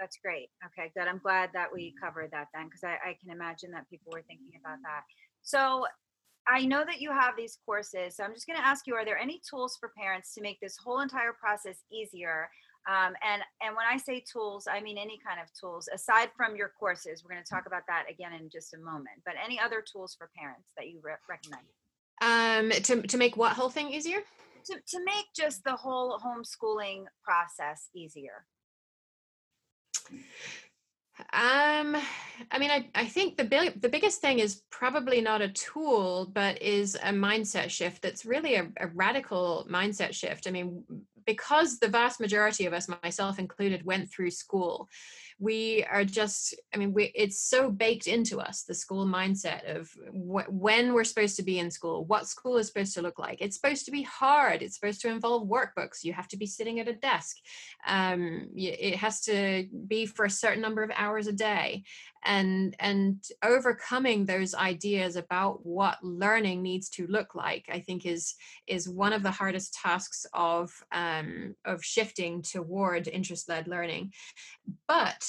That's 0.00 0.18
great. 0.22 0.48
Okay 0.64 0.90
good. 0.96 1.08
I'm 1.08 1.18
glad 1.18 1.50
that 1.54 1.68
we 1.72 1.94
covered 2.00 2.30
that 2.32 2.48
then 2.54 2.66
because 2.66 2.84
I, 2.84 3.10
I 3.10 3.16
can 3.20 3.30
imagine 3.30 3.70
that 3.72 3.88
people 3.88 4.12
were 4.12 4.24
thinking 4.26 4.58
about 4.60 4.78
that. 4.82 5.02
So 5.42 5.86
I 6.48 6.64
know 6.64 6.84
that 6.84 7.00
you 7.00 7.10
have 7.10 7.34
these 7.36 7.58
courses, 7.66 8.16
so 8.16 8.22
I'm 8.22 8.32
just 8.32 8.46
going 8.46 8.58
to 8.58 8.64
ask 8.64 8.86
you: 8.86 8.94
Are 8.94 9.04
there 9.04 9.18
any 9.18 9.40
tools 9.48 9.76
for 9.80 9.92
parents 9.98 10.32
to 10.34 10.40
make 10.40 10.60
this 10.60 10.76
whole 10.76 11.00
entire 11.00 11.32
process 11.32 11.78
easier? 11.90 12.48
Um, 12.88 13.14
and 13.22 13.42
and 13.62 13.74
when 13.74 13.86
I 13.90 13.96
say 13.96 14.20
tools, 14.20 14.68
I 14.70 14.80
mean 14.80 14.96
any 14.96 15.18
kind 15.26 15.40
of 15.40 15.52
tools 15.58 15.88
aside 15.92 16.30
from 16.36 16.54
your 16.54 16.70
courses. 16.78 17.24
We're 17.24 17.32
going 17.34 17.42
to 17.42 17.50
talk 17.50 17.66
about 17.66 17.82
that 17.88 18.04
again 18.08 18.32
in 18.32 18.48
just 18.48 18.74
a 18.74 18.78
moment. 18.78 19.22
But 19.24 19.34
any 19.44 19.58
other 19.58 19.82
tools 19.82 20.14
for 20.16 20.30
parents 20.38 20.70
that 20.76 20.88
you 20.88 21.00
re- 21.02 21.14
recommend? 21.28 21.66
Um, 22.22 22.70
to 22.82 23.02
to 23.02 23.16
make 23.16 23.36
what 23.36 23.52
whole 23.52 23.70
thing 23.70 23.90
easier? 23.90 24.18
To 24.66 24.74
to 24.74 25.04
make 25.04 25.26
just 25.34 25.64
the 25.64 25.74
whole 25.74 26.20
homeschooling 26.20 27.06
process 27.24 27.88
easier. 27.94 28.46
Um, 31.32 31.96
I 32.50 32.58
mean, 32.58 32.70
I, 32.70 32.90
I 32.94 33.06
think 33.06 33.36
the 33.36 33.44
big, 33.44 33.80
the 33.80 33.88
biggest 33.88 34.20
thing 34.20 34.38
is 34.38 34.62
probably 34.70 35.22
not 35.22 35.40
a 35.40 35.48
tool, 35.48 36.30
but 36.32 36.60
is 36.60 36.94
a 36.96 37.08
mindset 37.08 37.70
shift. 37.70 38.02
That's 38.02 38.26
really 38.26 38.56
a, 38.56 38.68
a 38.78 38.88
radical 38.88 39.66
mindset 39.70 40.12
shift. 40.12 40.46
I 40.46 40.50
mean, 40.50 40.84
because 41.26 41.78
the 41.78 41.88
vast 41.88 42.20
majority 42.20 42.66
of 42.66 42.72
us, 42.72 42.88
myself 43.02 43.38
included, 43.38 43.84
went 43.84 44.10
through 44.10 44.30
school, 44.30 44.88
we 45.38 45.84
are 45.90 46.04
just 46.04 46.54
i 46.74 46.78
mean 46.78 46.92
we, 46.92 47.12
it's 47.14 47.40
so 47.40 47.70
baked 47.70 48.06
into 48.06 48.40
us 48.40 48.62
the 48.62 48.74
school 48.74 49.06
mindset 49.06 49.76
of 49.76 49.90
wh- 50.12 50.50
when 50.52 50.94
we're 50.94 51.04
supposed 51.04 51.36
to 51.36 51.42
be 51.42 51.58
in 51.58 51.70
school 51.70 52.04
what 52.04 52.26
school 52.26 52.56
is 52.56 52.66
supposed 52.66 52.94
to 52.94 53.02
look 53.02 53.18
like. 53.18 53.38
It's 53.40 53.56
supposed 53.56 53.84
to 53.86 53.90
be 53.90 54.02
hard. 54.02 54.62
It's 54.62 54.74
supposed 54.74 55.00
to 55.02 55.08
involve 55.08 55.48
workbooks. 55.48 56.04
You 56.04 56.12
have 56.12 56.28
to 56.28 56.36
be 56.36 56.46
sitting 56.46 56.80
at 56.80 56.88
a 56.88 56.92
desk. 56.92 57.36
Um, 57.86 58.48
it 58.54 58.96
has 58.96 59.20
to 59.22 59.66
be 59.86 60.06
for 60.06 60.24
a 60.24 60.30
certain 60.30 60.62
number 60.62 60.82
of 60.82 60.90
hours 60.94 61.26
a 61.26 61.32
day. 61.32 61.84
And 62.24 62.74
and 62.80 63.22
overcoming 63.44 64.24
those 64.24 64.54
ideas 64.54 65.16
about 65.16 65.64
what 65.64 66.02
learning 66.02 66.60
needs 66.60 66.88
to 66.90 67.06
look 67.06 67.36
like 67.36 67.66
i 67.70 67.78
think 67.78 68.04
is 68.04 68.34
is 68.66 68.88
one 68.88 69.12
of 69.12 69.22
the 69.22 69.30
hardest 69.30 69.74
tasks 69.74 70.26
of 70.32 70.72
um, 70.90 71.54
of 71.64 71.84
shifting 71.84 72.42
toward 72.42 73.06
interest-led 73.06 73.68
learning. 73.68 74.12
But 74.88 75.25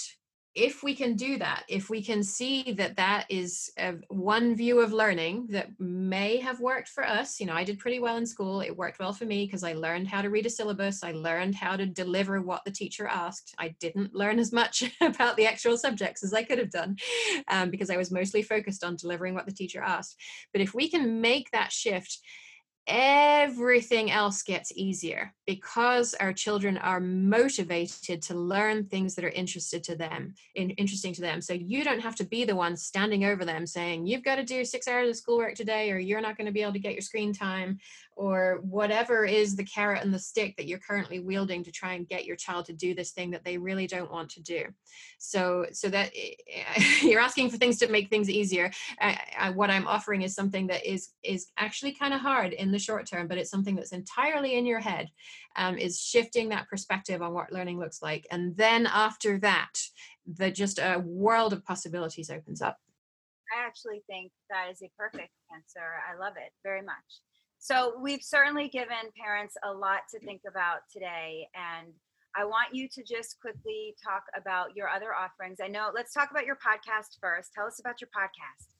if 0.57 0.81
we 0.81 0.95
can 0.95 1.15
do 1.15 1.37
that, 1.37 1.63
if 1.67 1.87
we 1.87 2.01
can 2.01 2.23
see 2.23 2.71
that 2.73 2.95
that 2.95 3.27
is 3.29 3.71
one 4.09 4.55
view 4.55 4.81
of 4.81 4.91
learning 4.91 5.45
that 5.51 5.69
may 5.79 6.37
have 6.37 6.59
worked 6.59 6.89
for 6.89 7.05
us, 7.07 7.39
you 7.39 7.45
know, 7.45 7.53
I 7.53 7.63
did 7.63 7.77
pretty 7.77 7.99
well 7.99 8.17
in 8.17 8.25
school. 8.25 8.61
It 8.61 8.75
worked 8.75 8.97
well 8.97 9.13
for 9.13 9.25
me 9.25 9.45
because 9.45 9.63
I 9.63 9.73
learned 9.73 10.07
how 10.07 10.23
to 10.23 10.31
read 10.31 10.47
a 10.47 10.49
syllabus. 10.49 11.03
I 11.03 11.11
learned 11.11 11.53
how 11.53 11.77
to 11.77 11.85
deliver 11.85 12.41
what 12.41 12.65
the 12.65 12.71
teacher 12.71 13.07
asked. 13.07 13.53
I 13.59 13.75
didn't 13.79 14.15
learn 14.15 14.39
as 14.39 14.51
much 14.51 14.83
about 15.01 15.37
the 15.37 15.45
actual 15.45 15.77
subjects 15.77 16.23
as 16.23 16.33
I 16.33 16.41
could 16.41 16.57
have 16.57 16.71
done 16.71 16.97
um, 17.49 17.69
because 17.69 17.91
I 17.91 17.97
was 17.97 18.11
mostly 18.11 18.41
focused 18.41 18.83
on 18.83 18.95
delivering 18.95 19.35
what 19.35 19.45
the 19.45 19.53
teacher 19.53 19.83
asked. 19.83 20.19
But 20.53 20.61
if 20.61 20.73
we 20.73 20.89
can 20.89 21.21
make 21.21 21.51
that 21.51 21.71
shift, 21.71 22.17
everything 22.87 24.11
else 24.11 24.43
gets 24.43 24.71
easier 24.75 25.33
because 25.45 26.13
our 26.15 26.31
children 26.31 26.77
are 26.77 26.99
motivated 26.99 28.21
to 28.21 28.33
learn 28.33 28.85
things 28.85 29.13
that 29.15 29.25
are 29.25 29.29
interested 29.29 29.83
to 29.83 29.95
them 29.95 30.33
in, 30.55 30.69
interesting 30.71 31.13
to 31.13 31.21
them. 31.21 31.41
So 31.41 31.53
you 31.53 31.83
don't 31.83 31.99
have 31.99 32.15
to 32.15 32.23
be 32.25 32.45
the 32.45 32.55
one 32.55 32.77
standing 32.77 33.25
over 33.25 33.45
them 33.45 33.65
saying 33.65 34.07
you've 34.07 34.23
got 34.23 34.35
to 34.35 34.43
do 34.43 34.63
six 34.63 34.87
hours 34.87 35.09
of 35.09 35.15
schoolwork 35.15 35.55
today 35.55 35.91
or 35.91 35.97
you're 35.97 36.21
not 36.21 36.37
going 36.37 36.47
to 36.47 36.53
be 36.53 36.61
able 36.61 36.73
to 36.73 36.79
get 36.79 36.93
your 36.93 37.01
screen 37.01 37.33
time 37.33 37.79
or 38.15 38.59
whatever 38.63 39.25
is 39.25 39.55
the 39.55 39.63
carrot 39.63 40.03
and 40.03 40.13
the 40.13 40.19
stick 40.19 40.55
that 40.57 40.65
you're 40.65 40.79
currently 40.79 41.19
wielding 41.19 41.63
to 41.63 41.71
try 41.71 41.93
and 41.93 42.07
get 42.07 42.25
your 42.25 42.35
child 42.35 42.65
to 42.65 42.73
do 42.73 42.95
this 42.95 43.11
thing 43.11 43.29
that 43.31 43.43
they 43.43 43.57
really 43.57 43.85
don't 43.85 44.11
want 44.11 44.29
to 44.31 44.41
do. 44.41 44.63
So 45.19 45.67
so 45.71 45.89
that 45.89 46.11
eh, 46.15 46.31
eh, 46.51 46.83
you're 47.03 47.21
asking 47.21 47.51
for 47.51 47.57
things 47.57 47.77
to 47.79 47.87
make 47.89 48.09
things 48.09 48.29
easier. 48.29 48.71
I, 48.99 49.19
I, 49.37 49.49
what 49.51 49.69
i'm 49.69 49.87
offering 49.87 50.21
is 50.23 50.35
something 50.35 50.67
that 50.67 50.85
is 50.89 51.09
is 51.23 51.47
actually 51.57 51.93
kind 51.93 52.13
of 52.13 52.19
hard 52.19 52.53
in 52.53 52.71
the 52.71 52.76
short 52.79 53.07
term 53.07 53.27
but 53.27 53.37
it's 53.37 53.49
something 53.49 53.75
that's 53.75 53.91
entirely 53.91 54.55
in 54.55 54.65
your 54.65 54.79
head 54.79 55.09
um, 55.55 55.77
is 55.77 55.99
shifting 55.99 56.49
that 56.49 56.67
perspective 56.69 57.21
on 57.21 57.33
what 57.33 57.51
learning 57.51 57.79
looks 57.79 58.01
like 58.01 58.25
and 58.31 58.55
then 58.57 58.85
after 58.87 59.37
that 59.39 59.73
the 60.35 60.51
just 60.51 60.79
a 60.79 61.01
world 61.05 61.53
of 61.53 61.63
possibilities 61.65 62.29
opens 62.29 62.61
up 62.61 62.77
I 63.55 63.65
actually 63.65 64.03
think 64.07 64.31
that 64.49 64.67
is 64.71 64.81
a 64.81 64.91
perfect 64.97 65.31
answer. 65.53 66.03
I 66.03 66.19
love 66.19 66.33
it 66.35 66.51
very 66.63 66.81
much. 66.81 67.23
So 67.59 67.97
we've 67.99 68.21
certainly 68.21 68.67
given 68.67 69.11
parents 69.19 69.55
a 69.63 69.71
lot 69.71 70.01
to 70.11 70.19
think 70.19 70.41
about 70.47 70.79
today. 70.91 71.47
And 71.55 71.93
I 72.35 72.45
want 72.45 72.73
you 72.73 72.87
to 72.89 73.03
just 73.03 73.39
quickly 73.41 73.95
talk 74.03 74.23
about 74.35 74.75
your 74.75 74.89
other 74.89 75.13
offerings. 75.13 75.57
I 75.63 75.67
know, 75.67 75.89
let's 75.93 76.13
talk 76.13 76.29
about 76.31 76.45
your 76.45 76.55
podcast 76.55 77.17
first. 77.19 77.51
Tell 77.53 77.65
us 77.65 77.79
about 77.79 77.99
your 77.99 78.09
podcast. 78.09 78.76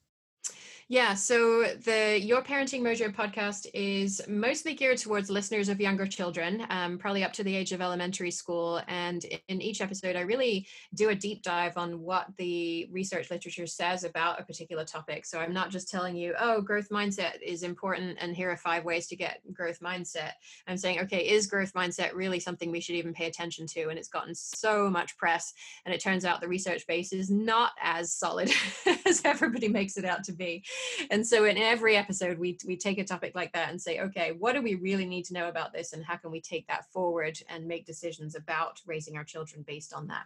Yeah, 0.90 1.12
so 1.12 1.64
the 1.84 2.18
Your 2.18 2.40
Parenting 2.40 2.80
Mojo 2.80 3.14
podcast 3.14 3.66
is 3.74 4.22
mostly 4.26 4.72
geared 4.72 4.96
towards 4.96 5.28
listeners 5.28 5.68
of 5.68 5.82
younger 5.82 6.06
children, 6.06 6.64
um, 6.70 6.96
probably 6.96 7.22
up 7.22 7.34
to 7.34 7.44
the 7.44 7.54
age 7.54 7.72
of 7.72 7.82
elementary 7.82 8.30
school. 8.30 8.80
And 8.88 9.22
in 9.48 9.60
each 9.60 9.82
episode, 9.82 10.16
I 10.16 10.20
really 10.20 10.66
do 10.94 11.10
a 11.10 11.14
deep 11.14 11.42
dive 11.42 11.76
on 11.76 12.00
what 12.00 12.28
the 12.38 12.88
research 12.90 13.30
literature 13.30 13.66
says 13.66 14.02
about 14.02 14.40
a 14.40 14.44
particular 14.44 14.86
topic. 14.86 15.26
So 15.26 15.38
I'm 15.38 15.52
not 15.52 15.68
just 15.68 15.90
telling 15.90 16.16
you, 16.16 16.34
oh, 16.40 16.62
growth 16.62 16.88
mindset 16.88 17.42
is 17.42 17.64
important, 17.64 18.16
and 18.18 18.34
here 18.34 18.50
are 18.50 18.56
five 18.56 18.86
ways 18.86 19.08
to 19.08 19.16
get 19.16 19.42
growth 19.52 19.80
mindset. 19.80 20.32
I'm 20.66 20.78
saying, 20.78 21.00
okay, 21.00 21.28
is 21.28 21.46
growth 21.48 21.74
mindset 21.74 22.14
really 22.14 22.40
something 22.40 22.70
we 22.70 22.80
should 22.80 22.94
even 22.96 23.12
pay 23.12 23.26
attention 23.26 23.66
to? 23.66 23.90
And 23.90 23.98
it's 23.98 24.08
gotten 24.08 24.34
so 24.34 24.88
much 24.88 25.18
press, 25.18 25.52
and 25.84 25.94
it 25.94 26.00
turns 26.00 26.24
out 26.24 26.40
the 26.40 26.48
research 26.48 26.86
base 26.86 27.12
is 27.12 27.28
not 27.28 27.72
as 27.82 28.10
solid 28.14 28.50
as 29.04 29.20
everybody 29.26 29.68
makes 29.68 29.98
it 29.98 30.06
out 30.06 30.24
to 30.24 30.32
be 30.32 30.64
and 31.10 31.26
so 31.26 31.44
in 31.44 31.56
every 31.56 31.96
episode 31.96 32.38
we 32.38 32.58
we 32.66 32.76
take 32.76 32.98
a 32.98 33.04
topic 33.04 33.34
like 33.34 33.52
that 33.52 33.70
and 33.70 33.80
say 33.80 34.00
okay 34.00 34.32
what 34.32 34.54
do 34.54 34.62
we 34.62 34.74
really 34.74 35.06
need 35.06 35.24
to 35.24 35.34
know 35.34 35.48
about 35.48 35.72
this 35.72 35.92
and 35.92 36.04
how 36.04 36.16
can 36.16 36.30
we 36.30 36.40
take 36.40 36.66
that 36.66 36.90
forward 36.92 37.38
and 37.48 37.66
make 37.66 37.86
decisions 37.86 38.34
about 38.34 38.80
raising 38.86 39.16
our 39.16 39.24
children 39.24 39.64
based 39.66 39.92
on 39.92 40.06
that? 40.06 40.24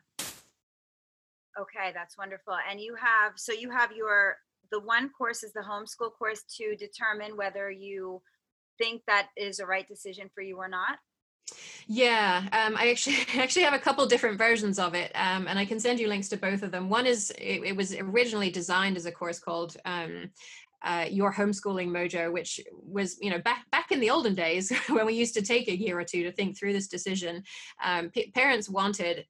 Okay 1.60 1.92
that's 1.94 2.16
wonderful. 2.16 2.56
And 2.70 2.80
you 2.80 2.94
have 2.94 3.32
so 3.36 3.52
you 3.52 3.70
have 3.70 3.92
your 3.92 4.36
the 4.70 4.80
one 4.80 5.10
course 5.10 5.42
is 5.42 5.52
the 5.52 5.60
homeschool 5.60 6.12
course 6.18 6.42
to 6.56 6.76
determine 6.76 7.36
whether 7.36 7.70
you 7.70 8.22
think 8.78 9.02
that 9.06 9.28
is 9.36 9.60
a 9.60 9.66
right 9.66 9.86
decision 9.86 10.30
for 10.34 10.42
you 10.42 10.56
or 10.56 10.68
not 10.68 10.98
yeah, 11.86 12.44
um, 12.52 12.76
I 12.76 12.90
actually 12.90 13.16
actually 13.36 13.62
have 13.62 13.74
a 13.74 13.78
couple 13.78 14.06
different 14.06 14.38
versions 14.38 14.78
of 14.78 14.94
it, 14.94 15.12
um, 15.14 15.46
and 15.48 15.58
I 15.58 15.64
can 15.64 15.80
send 15.80 16.00
you 16.00 16.08
links 16.08 16.28
to 16.30 16.36
both 16.36 16.62
of 16.62 16.70
them. 16.70 16.88
One 16.88 17.06
is 17.06 17.30
it, 17.38 17.62
it 17.64 17.76
was 17.76 17.94
originally 17.94 18.50
designed 18.50 18.96
as 18.96 19.06
a 19.06 19.12
course 19.12 19.38
called 19.38 19.76
um, 19.84 20.30
uh, 20.84 21.06
your 21.10 21.32
homeschooling 21.32 21.88
mojo 21.88 22.32
which 22.32 22.60
was 22.72 23.16
you 23.20 23.30
know 23.30 23.38
back 23.38 23.70
back 23.70 23.92
in 23.92 24.00
the 24.00 24.10
olden 24.10 24.34
days 24.34 24.72
when 24.88 25.06
we 25.06 25.14
used 25.14 25.34
to 25.34 25.42
take 25.42 25.68
a 25.68 25.76
year 25.76 25.98
or 25.98 26.04
two 26.04 26.22
to 26.22 26.32
think 26.32 26.56
through 26.56 26.72
this 26.72 26.88
decision 26.88 27.42
um, 27.84 28.08
p- 28.10 28.30
parents 28.30 28.68
wanted 28.68 29.26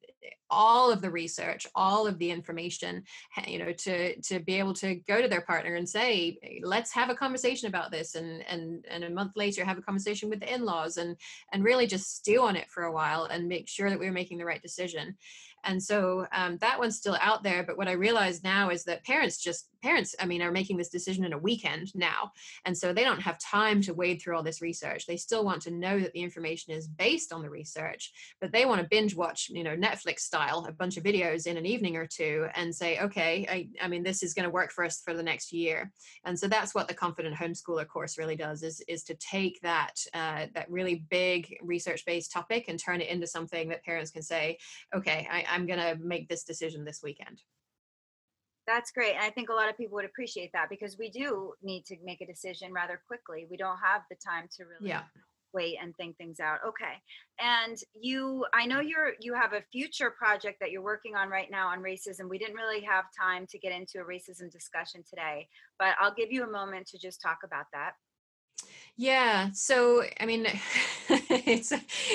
all 0.49 0.91
of 0.91 1.01
the 1.01 1.09
research 1.09 1.65
all 1.73 2.05
of 2.05 2.19
the 2.19 2.29
information 2.29 3.03
you 3.47 3.57
know 3.57 3.71
to 3.71 4.19
to 4.21 4.39
be 4.39 4.59
able 4.59 4.73
to 4.73 4.95
go 5.07 5.21
to 5.21 5.27
their 5.27 5.41
partner 5.41 5.75
and 5.75 5.89
say 5.89 6.37
let's 6.63 6.93
have 6.93 7.09
a 7.09 7.15
conversation 7.15 7.67
about 7.67 7.91
this 7.91 8.15
and 8.15 8.43
and 8.47 8.85
and 8.89 9.03
a 9.03 9.09
month 9.09 9.31
later 9.35 9.65
have 9.65 9.77
a 9.77 9.81
conversation 9.81 10.29
with 10.29 10.39
the 10.39 10.53
in-laws 10.53 10.97
and 10.97 11.17
and 11.51 11.63
really 11.63 11.87
just 11.87 12.15
stew 12.15 12.41
on 12.41 12.55
it 12.55 12.69
for 12.69 12.83
a 12.83 12.91
while 12.91 13.25
and 13.25 13.47
make 13.47 13.67
sure 13.67 13.89
that 13.89 13.99
we 13.99 14.05
we're 14.05 14.11
making 14.11 14.37
the 14.37 14.45
right 14.45 14.61
decision. 14.61 15.15
And 15.65 15.81
so 15.81 16.27
um, 16.33 16.57
that 16.57 16.77
one's 16.77 16.97
still 16.97 17.17
out 17.21 17.41
there 17.41 17.63
but 17.63 17.77
what 17.77 17.87
i 17.87 17.93
realize 17.93 18.43
now 18.43 18.69
is 18.69 18.83
that 18.83 19.05
parents 19.05 19.37
just 19.37 19.69
parents 19.83 20.15
i 20.19 20.25
mean 20.25 20.41
are 20.41 20.51
making 20.51 20.77
this 20.77 20.89
decision 20.89 21.25
in 21.25 21.33
a 21.33 21.37
weekend 21.37 21.93
now 21.93 22.31
and 22.65 22.77
so 22.77 22.93
they 22.93 23.03
don't 23.03 23.21
have 23.21 23.37
time 23.39 23.81
to 23.81 23.93
wade 23.93 24.21
through 24.21 24.35
all 24.35 24.43
this 24.43 24.61
research 24.61 25.05
they 25.05 25.17
still 25.17 25.43
want 25.43 25.61
to 25.61 25.71
know 25.71 25.99
that 25.99 26.13
the 26.13 26.21
information 26.21 26.73
is 26.73 26.87
based 26.87 27.33
on 27.33 27.41
the 27.41 27.49
research 27.49 28.11
but 28.39 28.51
they 28.51 28.65
want 28.65 28.81
to 28.81 28.87
binge 28.87 29.15
watch 29.15 29.49
you 29.49 29.63
know 29.63 29.75
netflix 29.75 30.19
style 30.19 30.65
a 30.67 30.71
bunch 30.71 30.97
of 30.97 31.03
videos 31.03 31.47
in 31.47 31.57
an 31.57 31.65
evening 31.65 31.97
or 31.97 32.07
two 32.07 32.47
and 32.55 32.73
say 32.73 32.99
okay 32.99 33.45
i, 33.49 33.67
I 33.83 33.87
mean 33.87 34.03
this 34.03 34.23
is 34.23 34.33
going 34.33 34.45
to 34.45 34.49
work 34.49 34.71
for 34.71 34.85
us 34.85 35.01
for 35.01 35.13
the 35.13 35.23
next 35.23 35.51
year 35.51 35.91
and 36.23 36.37
so 36.39 36.47
that's 36.47 36.73
what 36.73 36.87
the 36.87 36.93
confident 36.93 37.35
homeschooler 37.35 37.87
course 37.87 38.17
really 38.17 38.35
does 38.35 38.63
is 38.63 38.81
is 38.87 39.03
to 39.03 39.15
take 39.15 39.59
that 39.61 39.93
uh, 40.13 40.47
that 40.53 40.69
really 40.69 41.05
big 41.09 41.57
research 41.61 42.05
based 42.05 42.31
topic 42.31 42.65
and 42.67 42.79
turn 42.79 43.01
it 43.01 43.09
into 43.09 43.27
something 43.27 43.69
that 43.69 43.83
parents 43.83 44.11
can 44.11 44.21
say 44.21 44.57
okay 44.95 45.27
I, 45.29 45.45
I'm 45.49 45.65
going 45.65 45.79
to 45.79 45.97
make 46.03 46.29
this 46.29 46.43
decision 46.43 46.85
this 46.85 47.01
weekend. 47.03 47.41
That's 48.65 48.91
great. 48.91 49.15
And 49.15 49.23
I 49.23 49.29
think 49.29 49.49
a 49.49 49.53
lot 49.53 49.69
of 49.69 49.77
people 49.77 49.95
would 49.95 50.05
appreciate 50.05 50.51
that 50.53 50.69
because 50.69 50.97
we 50.97 51.09
do 51.09 51.53
need 51.61 51.85
to 51.85 51.97
make 52.03 52.21
a 52.21 52.25
decision 52.25 52.71
rather 52.71 53.01
quickly. 53.07 53.45
We 53.49 53.57
don't 53.57 53.77
have 53.83 54.01
the 54.09 54.15
time 54.25 54.47
to 54.57 54.63
really 54.63 54.89
yeah. 54.89 55.03
wait 55.53 55.77
and 55.81 55.93
think 55.95 56.17
things 56.17 56.39
out. 56.39 56.59
Okay. 56.65 56.95
And 57.41 57.77
you 57.93 58.45
I 58.53 58.65
know 58.65 58.79
you're 58.79 59.13
you 59.19 59.33
have 59.33 59.53
a 59.53 59.63
future 59.71 60.11
project 60.11 60.57
that 60.61 60.71
you're 60.71 60.81
working 60.81 61.15
on 61.15 61.29
right 61.29 61.51
now 61.51 61.67
on 61.67 61.79
racism. 61.79 62.29
We 62.29 62.37
didn't 62.37 62.55
really 62.55 62.81
have 62.81 63.05
time 63.19 63.45
to 63.49 63.59
get 63.59 63.73
into 63.73 63.99
a 63.99 64.05
racism 64.05 64.49
discussion 64.49 65.03
today, 65.09 65.47
but 65.77 65.95
I'll 65.99 66.13
give 66.13 66.31
you 66.31 66.43
a 66.43 66.51
moment 66.51 66.87
to 66.87 66.97
just 66.97 67.21
talk 67.21 67.39
about 67.43 67.65
that. 67.73 67.93
Yeah. 68.95 69.49
So, 69.53 70.03
I 70.19 70.27
mean, 70.27 70.45
it's 71.09 71.73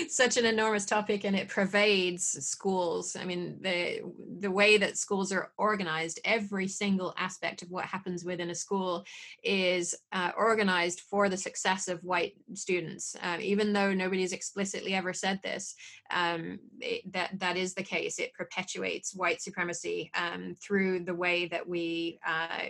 such 0.09 0.37
an 0.37 0.45
enormous 0.45 0.87
topic 0.87 1.25
and 1.25 1.35
it 1.35 1.49
pervades 1.49 2.25
schools. 2.47 3.17
I 3.17 3.25
mean, 3.25 3.59
the 3.61 4.03
the 4.39 4.51
way 4.51 4.79
that 4.79 4.97
schools 4.97 5.33
are 5.33 5.51
organized, 5.59 6.21
every 6.25 6.69
single 6.69 7.15
aspect 7.19 7.63
of 7.63 7.71
what 7.73 7.85
happens 7.85 8.25
within 8.25 8.51
a 8.51 8.55
school 8.55 9.05
is 9.43 9.93
uh, 10.13 10.31
organized 10.37 11.01
for 11.01 11.29
the 11.29 11.37
success 11.37 11.89
of 11.89 12.05
white 12.05 12.37
students. 12.55 13.17
Uh, 13.25 13.39
even 13.41 13.73
though 13.73 13.93
nobody's 13.93 14.33
explicitly 14.33 14.95
ever 14.95 15.13
said 15.13 15.41
this, 15.43 15.75
um, 16.13 16.61
it, 16.79 17.13
that 17.13 17.41
that 17.41 17.57
is 17.57 17.75
the 17.75 17.83
case. 17.83 18.21
It 18.21 18.35
perpetuates 18.35 19.17
white 19.17 19.43
supremacy 19.43 20.13
um, 20.15 20.55
through 20.63 21.01
the 21.01 21.15
way 21.15 21.49
that 21.49 21.69
we 21.69 22.21
uh, 22.25 22.67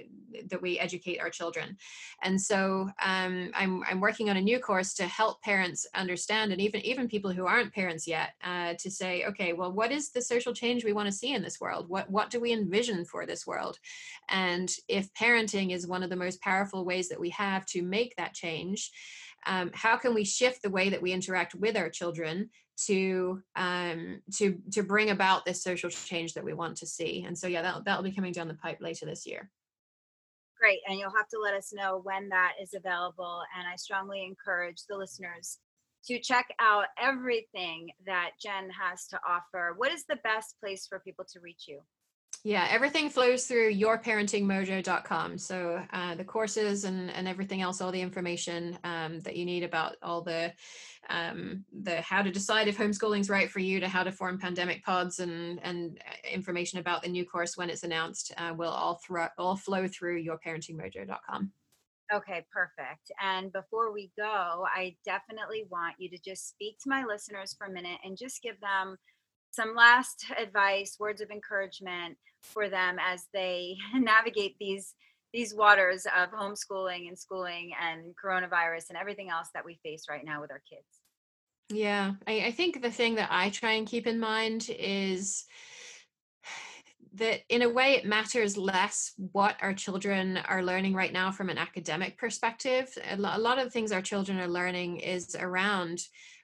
that 0.48 0.62
we 0.62 0.78
educate 0.78 1.20
our 1.20 1.28
children. 1.28 1.76
And 2.22 2.40
so, 2.40 2.88
um, 3.04 3.50
I'm 3.54 3.67
I'm 3.88 4.00
working 4.00 4.30
on 4.30 4.36
a 4.36 4.40
new 4.40 4.58
course 4.58 4.94
to 4.94 5.06
help 5.06 5.42
parents 5.42 5.86
understand, 5.94 6.52
and 6.52 6.60
even 6.60 6.80
even 6.82 7.08
people 7.08 7.32
who 7.32 7.46
aren't 7.46 7.74
parents 7.74 8.06
yet, 8.06 8.30
uh, 8.42 8.74
to 8.78 8.90
say, 8.90 9.24
okay, 9.24 9.52
well, 9.52 9.72
what 9.72 9.92
is 9.92 10.10
the 10.10 10.22
social 10.22 10.52
change 10.52 10.84
we 10.84 10.92
want 10.92 11.06
to 11.06 11.18
see 11.20 11.34
in 11.34 11.42
this 11.42 11.60
world? 11.60 11.88
What 11.88 12.10
what 12.10 12.30
do 12.30 12.40
we 12.40 12.52
envision 12.52 13.04
for 13.04 13.26
this 13.26 13.46
world? 13.46 13.78
And 14.28 14.70
if 14.88 15.12
parenting 15.14 15.72
is 15.72 15.86
one 15.86 16.02
of 16.02 16.10
the 16.10 16.16
most 16.16 16.40
powerful 16.40 16.84
ways 16.84 17.08
that 17.08 17.20
we 17.20 17.30
have 17.30 17.64
to 17.66 17.82
make 17.82 18.16
that 18.16 18.34
change, 18.34 18.90
um, 19.46 19.70
how 19.74 19.96
can 19.96 20.14
we 20.14 20.24
shift 20.24 20.62
the 20.62 20.70
way 20.70 20.88
that 20.90 21.02
we 21.02 21.12
interact 21.12 21.54
with 21.54 21.76
our 21.76 21.88
children 21.88 22.50
to 22.86 23.42
um, 23.56 24.22
to 24.36 24.58
to 24.72 24.82
bring 24.82 25.10
about 25.10 25.44
this 25.44 25.62
social 25.62 25.90
change 25.90 26.34
that 26.34 26.44
we 26.44 26.54
want 26.54 26.76
to 26.76 26.86
see 26.86 27.24
and 27.26 27.36
so 27.36 27.46
yeah 27.48 27.62
that, 27.62 27.84
that'll 27.84 28.04
be 28.04 28.12
coming 28.12 28.32
down 28.32 28.48
the 28.48 28.54
pipe 28.54 28.78
later 28.80 29.04
this 29.04 29.26
year 29.26 29.50
great 30.61 30.80
and 30.88 30.98
you'll 30.98 31.16
have 31.16 31.28
to 31.28 31.38
let 31.38 31.54
us 31.54 31.72
know 31.72 32.00
when 32.02 32.28
that 32.28 32.52
is 32.61 32.74
available 32.74 33.42
and 33.56 33.66
i 33.66 33.76
strongly 33.76 34.24
encourage 34.24 34.82
the 34.88 34.96
listeners 34.96 35.59
to 36.04 36.18
check 36.20 36.46
out 36.61 36.86
everything 37.00 37.90
that 38.06 38.30
jen 38.40 38.70
has 38.70 39.06
to 39.09 39.18
offer. 39.28 39.74
What 39.76 39.92
is 39.92 40.04
the 40.09 40.18
best 40.22 40.56
place 40.61 40.86
for 40.86 41.00
people 41.00 41.24
to 41.32 41.40
reach 41.40 41.64
you 41.66 41.80
yeah, 42.45 42.68
everything 42.70 43.11
flows 43.11 43.47
through 43.47 43.74
yourparentingmojo.com. 43.74 45.39
So 45.39 45.82
uh, 45.93 46.14
the 46.14 46.24
courses 46.24 46.84
and, 46.84 47.11
and 47.11 47.26
everything 47.26 47.62
else, 47.62 47.80
all 47.80 47.91
the 47.91 48.01
information 48.01 48.78
um, 48.84 49.20
that 49.20 49.36
you 49.36 49.45
need 49.45 49.64
about 49.64 49.97
all 50.03 50.22
the 50.22 50.53
um, 51.11 51.64
the 51.82 52.01
how 52.01 52.22
to 52.22 52.30
decide 52.30 52.68
if 52.68 52.76
homeschooling 52.76 53.20
is 53.20 53.30
right 53.30 53.51
for 53.51 53.61
you 53.61 53.80
to 53.80 53.89
how 53.89 54.03
to 54.03 54.12
form 54.12 54.39
pandemic 54.39 54.84
pods 54.84 55.20
and 55.20 55.59
and 55.62 55.99
uh, 56.07 56.28
information 56.32 56.78
about 56.78 57.03
the 57.03 57.09
new 57.09 57.24
course 57.24 57.57
when 57.57 57.70
it's 57.70 57.82
announced 57.82 58.32
uh, 58.36 58.53
will 58.57 58.70
all 58.70 59.01
through 59.05 59.26
all 59.36 59.57
flow 59.57 59.89
through 59.89 60.22
yourparentingmojo.com. 60.22 61.51
Okay, 62.12 62.47
perfect. 62.51 63.11
And 63.22 63.53
before 63.53 63.93
we 63.93 64.11
go, 64.16 64.64
I 64.74 64.97
definitely 65.05 65.64
want 65.68 65.97
you 65.99 66.09
to 66.11 66.18
just 66.18 66.49
speak 66.49 66.78
to 66.82 66.89
my 66.89 67.05
listeners 67.05 67.55
for 67.59 67.66
a 67.66 67.70
minute 67.70 67.99
and 68.03 68.16
just 68.16 68.43
give 68.43 68.59
them 68.61 68.97
some 69.51 69.74
last 69.74 70.24
advice, 70.39 70.97
words 70.99 71.20
of 71.20 71.30
encouragement 71.30 72.16
for 72.43 72.68
them 72.68 72.97
as 73.01 73.24
they 73.32 73.76
navigate 73.95 74.57
these 74.59 74.95
these 75.34 75.55
waters 75.55 76.07
of 76.16 76.30
homeschooling 76.30 77.07
and 77.07 77.18
schooling 77.18 77.72
and 77.80 78.14
coronavirus 78.16 78.89
and 78.89 78.99
everything 78.99 79.28
else 79.28 79.49
that 79.53 79.64
we 79.64 79.78
face 79.82 80.05
right 80.09 80.24
now 80.24 80.41
with 80.41 80.51
our 80.51 80.62
kids. 80.68 80.86
Yeah, 81.70 82.12
I, 82.26 82.47
I 82.47 82.53
think 82.53 82.80
the 82.80 82.91
thing 82.91 83.16
that 83.16 83.28
I 83.30 83.51
try 83.51 83.72
and 83.72 83.86
keep 83.86 84.07
in 84.07 84.18
mind 84.18 84.70
is 84.78 85.45
that 87.14 87.41
in 87.49 87.62
a 87.62 87.68
way 87.68 87.95
it 87.95 88.07
matters 88.07 88.57
less 88.57 89.12
what 89.16 89.57
our 89.61 89.74
children 89.74 90.39
are 90.49 90.62
learning 90.62 90.95
right 90.95 91.12
now 91.12 91.30
from 91.30 91.51
an 91.51 91.59
academic 91.59 92.16
perspective. 92.16 92.89
A 93.11 93.16
lot 93.16 93.59
of 93.59 93.72
things 93.72 93.93
our 93.93 94.03
children 94.03 94.39
are 94.39 94.49
learning 94.49 95.01
is 95.01 95.36
around 95.39 96.01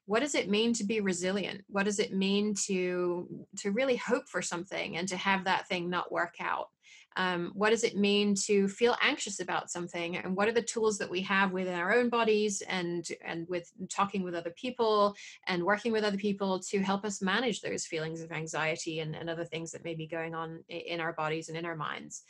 what 0.06 0.20
does 0.20 0.34
it 0.34 0.50
mean 0.50 0.72
to 0.74 0.84
be 0.84 1.00
resilient? 1.00 1.64
What 1.68 1.84
does 1.84 1.98
it 1.98 2.12
mean 2.12 2.54
to 2.66 3.46
to 3.58 3.70
really 3.70 3.96
hope 3.96 4.28
for 4.28 4.42
something 4.42 4.96
and 4.96 5.08
to 5.08 5.16
have 5.16 5.44
that 5.44 5.66
thing 5.68 5.88
not 5.88 6.12
work 6.12 6.34
out 6.40 6.68
um, 7.16 7.52
what 7.54 7.70
does 7.70 7.84
it 7.84 7.96
mean 7.96 8.34
to 8.46 8.66
feel 8.68 8.96
anxious 9.00 9.40
about 9.40 9.70
something? 9.70 10.16
And 10.16 10.36
what 10.36 10.48
are 10.48 10.52
the 10.52 10.62
tools 10.62 10.98
that 10.98 11.10
we 11.10 11.20
have 11.22 11.52
within 11.52 11.74
our 11.74 11.94
own 11.94 12.08
bodies 12.08 12.62
and 12.62 13.06
and 13.24 13.48
with 13.48 13.70
talking 13.88 14.22
with 14.22 14.34
other 14.34 14.50
people 14.50 15.14
and 15.46 15.62
working 15.62 15.92
with 15.92 16.04
other 16.04 16.16
people 16.16 16.58
to 16.70 16.80
help 16.80 17.04
us 17.04 17.22
manage 17.22 17.60
those 17.60 17.86
feelings 17.86 18.20
of 18.20 18.32
anxiety 18.32 19.00
and, 19.00 19.14
and 19.14 19.30
other 19.30 19.44
things 19.44 19.70
that 19.72 19.84
may 19.84 19.94
be 19.94 20.06
going 20.06 20.34
on 20.34 20.64
in 20.68 21.00
our 21.00 21.12
bodies 21.12 21.48
and 21.48 21.56
in 21.56 21.64
our 21.64 21.76
minds? 21.76 22.22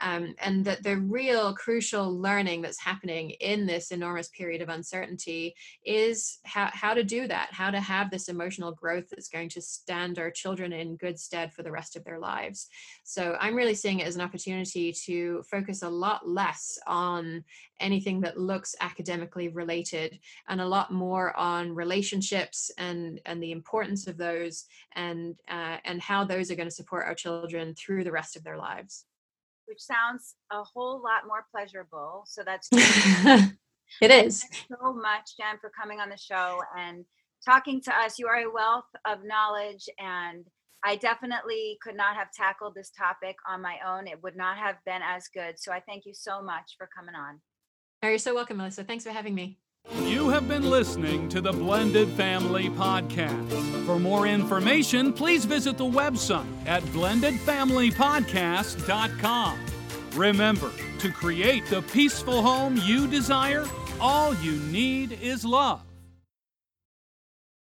Um, 0.00 0.34
and 0.38 0.64
that 0.64 0.82
the 0.82 0.96
real 0.96 1.54
crucial 1.54 2.18
learning 2.18 2.62
that's 2.62 2.80
happening 2.80 3.30
in 3.30 3.66
this 3.66 3.92
enormous 3.92 4.28
period 4.28 4.62
of 4.62 4.68
uncertainty 4.68 5.54
is 5.84 6.40
how, 6.44 6.70
how 6.72 6.94
to 6.94 7.04
do 7.04 7.28
that 7.28 7.50
how 7.52 7.70
to 7.70 7.80
have 7.80 8.10
this 8.10 8.28
emotional 8.28 8.72
growth 8.72 9.10
that's 9.10 9.28
going 9.28 9.48
to 9.50 9.60
stand 9.60 10.18
our 10.18 10.30
children 10.30 10.72
in 10.72 10.96
good 10.96 11.18
stead 11.18 11.52
for 11.52 11.62
the 11.62 11.70
rest 11.70 11.94
of 11.94 12.04
their 12.04 12.18
lives. 12.18 12.68
So 13.04 13.36
i'm 13.40 13.54
really 13.54 13.74
seeing 13.74 14.00
it 14.00 14.06
as 14.06 14.16
an 14.16 14.22
opportunity 14.32 14.94
to 14.94 15.42
focus 15.50 15.82
a 15.82 15.88
lot 15.88 16.26
less 16.26 16.78
on 16.86 17.44
anything 17.80 18.18
that 18.22 18.38
looks 18.38 18.74
academically 18.80 19.48
related 19.48 20.18
and 20.48 20.58
a 20.58 20.66
lot 20.66 20.90
more 20.90 21.36
on 21.36 21.74
relationships 21.74 22.70
and 22.78 23.20
and 23.26 23.42
the 23.42 23.52
importance 23.52 24.06
of 24.06 24.16
those 24.16 24.64
and 24.94 25.34
uh, 25.50 25.76
and 25.84 26.00
how 26.00 26.24
those 26.24 26.50
are 26.50 26.54
going 26.54 26.68
to 26.68 26.74
support 26.74 27.04
our 27.04 27.14
children 27.14 27.74
through 27.74 28.04
the 28.04 28.12
rest 28.12 28.34
of 28.34 28.42
their 28.42 28.56
lives. 28.56 29.04
Which 29.66 29.80
sounds 29.80 30.34
a 30.50 30.62
whole 30.62 31.02
lot 31.02 31.26
more 31.26 31.44
pleasurable 31.50 32.24
so 32.26 32.42
that's 32.42 32.68
it 34.00 34.10
is. 34.10 34.46
so 34.68 34.94
much 34.94 35.36
jen 35.36 35.58
for 35.60 35.70
coming 35.78 36.00
on 36.00 36.08
the 36.08 36.16
show 36.16 36.62
and 36.78 37.04
talking 37.44 37.82
to 37.82 37.94
us. 37.94 38.18
You 38.18 38.28
are 38.28 38.46
a 38.46 38.50
wealth 38.50 38.88
of 39.06 39.18
knowledge 39.24 39.88
and 39.98 40.46
I 40.84 40.96
definitely 40.96 41.78
could 41.82 41.96
not 41.96 42.16
have 42.16 42.32
tackled 42.32 42.74
this 42.74 42.90
topic 42.90 43.36
on 43.48 43.62
my 43.62 43.76
own. 43.86 44.08
It 44.08 44.20
would 44.22 44.36
not 44.36 44.58
have 44.58 44.76
been 44.84 45.00
as 45.02 45.28
good. 45.32 45.58
So 45.58 45.72
I 45.72 45.80
thank 45.80 46.04
you 46.06 46.14
so 46.14 46.42
much 46.42 46.74
for 46.76 46.88
coming 46.96 47.14
on. 47.14 47.40
Oh, 48.02 48.08
you're 48.08 48.18
so 48.18 48.34
welcome, 48.34 48.56
Melissa. 48.56 48.82
Thanks 48.82 49.04
for 49.04 49.10
having 49.10 49.34
me. 49.34 49.58
You 50.02 50.28
have 50.30 50.48
been 50.48 50.70
listening 50.70 51.28
to 51.30 51.40
the 51.40 51.52
Blended 51.52 52.08
Family 52.10 52.68
Podcast. 52.70 53.50
For 53.86 53.98
more 53.98 54.26
information, 54.26 55.12
please 55.12 55.44
visit 55.44 55.76
the 55.76 55.84
website 55.84 56.46
at 56.66 56.82
blendedfamilypodcast.com. 56.84 59.58
Remember, 60.14 60.70
to 60.98 61.10
create 61.10 61.66
the 61.66 61.82
peaceful 61.82 62.42
home 62.42 62.78
you 62.84 63.06
desire, 63.06 63.66
all 64.00 64.34
you 64.36 64.56
need 64.70 65.12
is 65.12 65.44
love. 65.44 65.82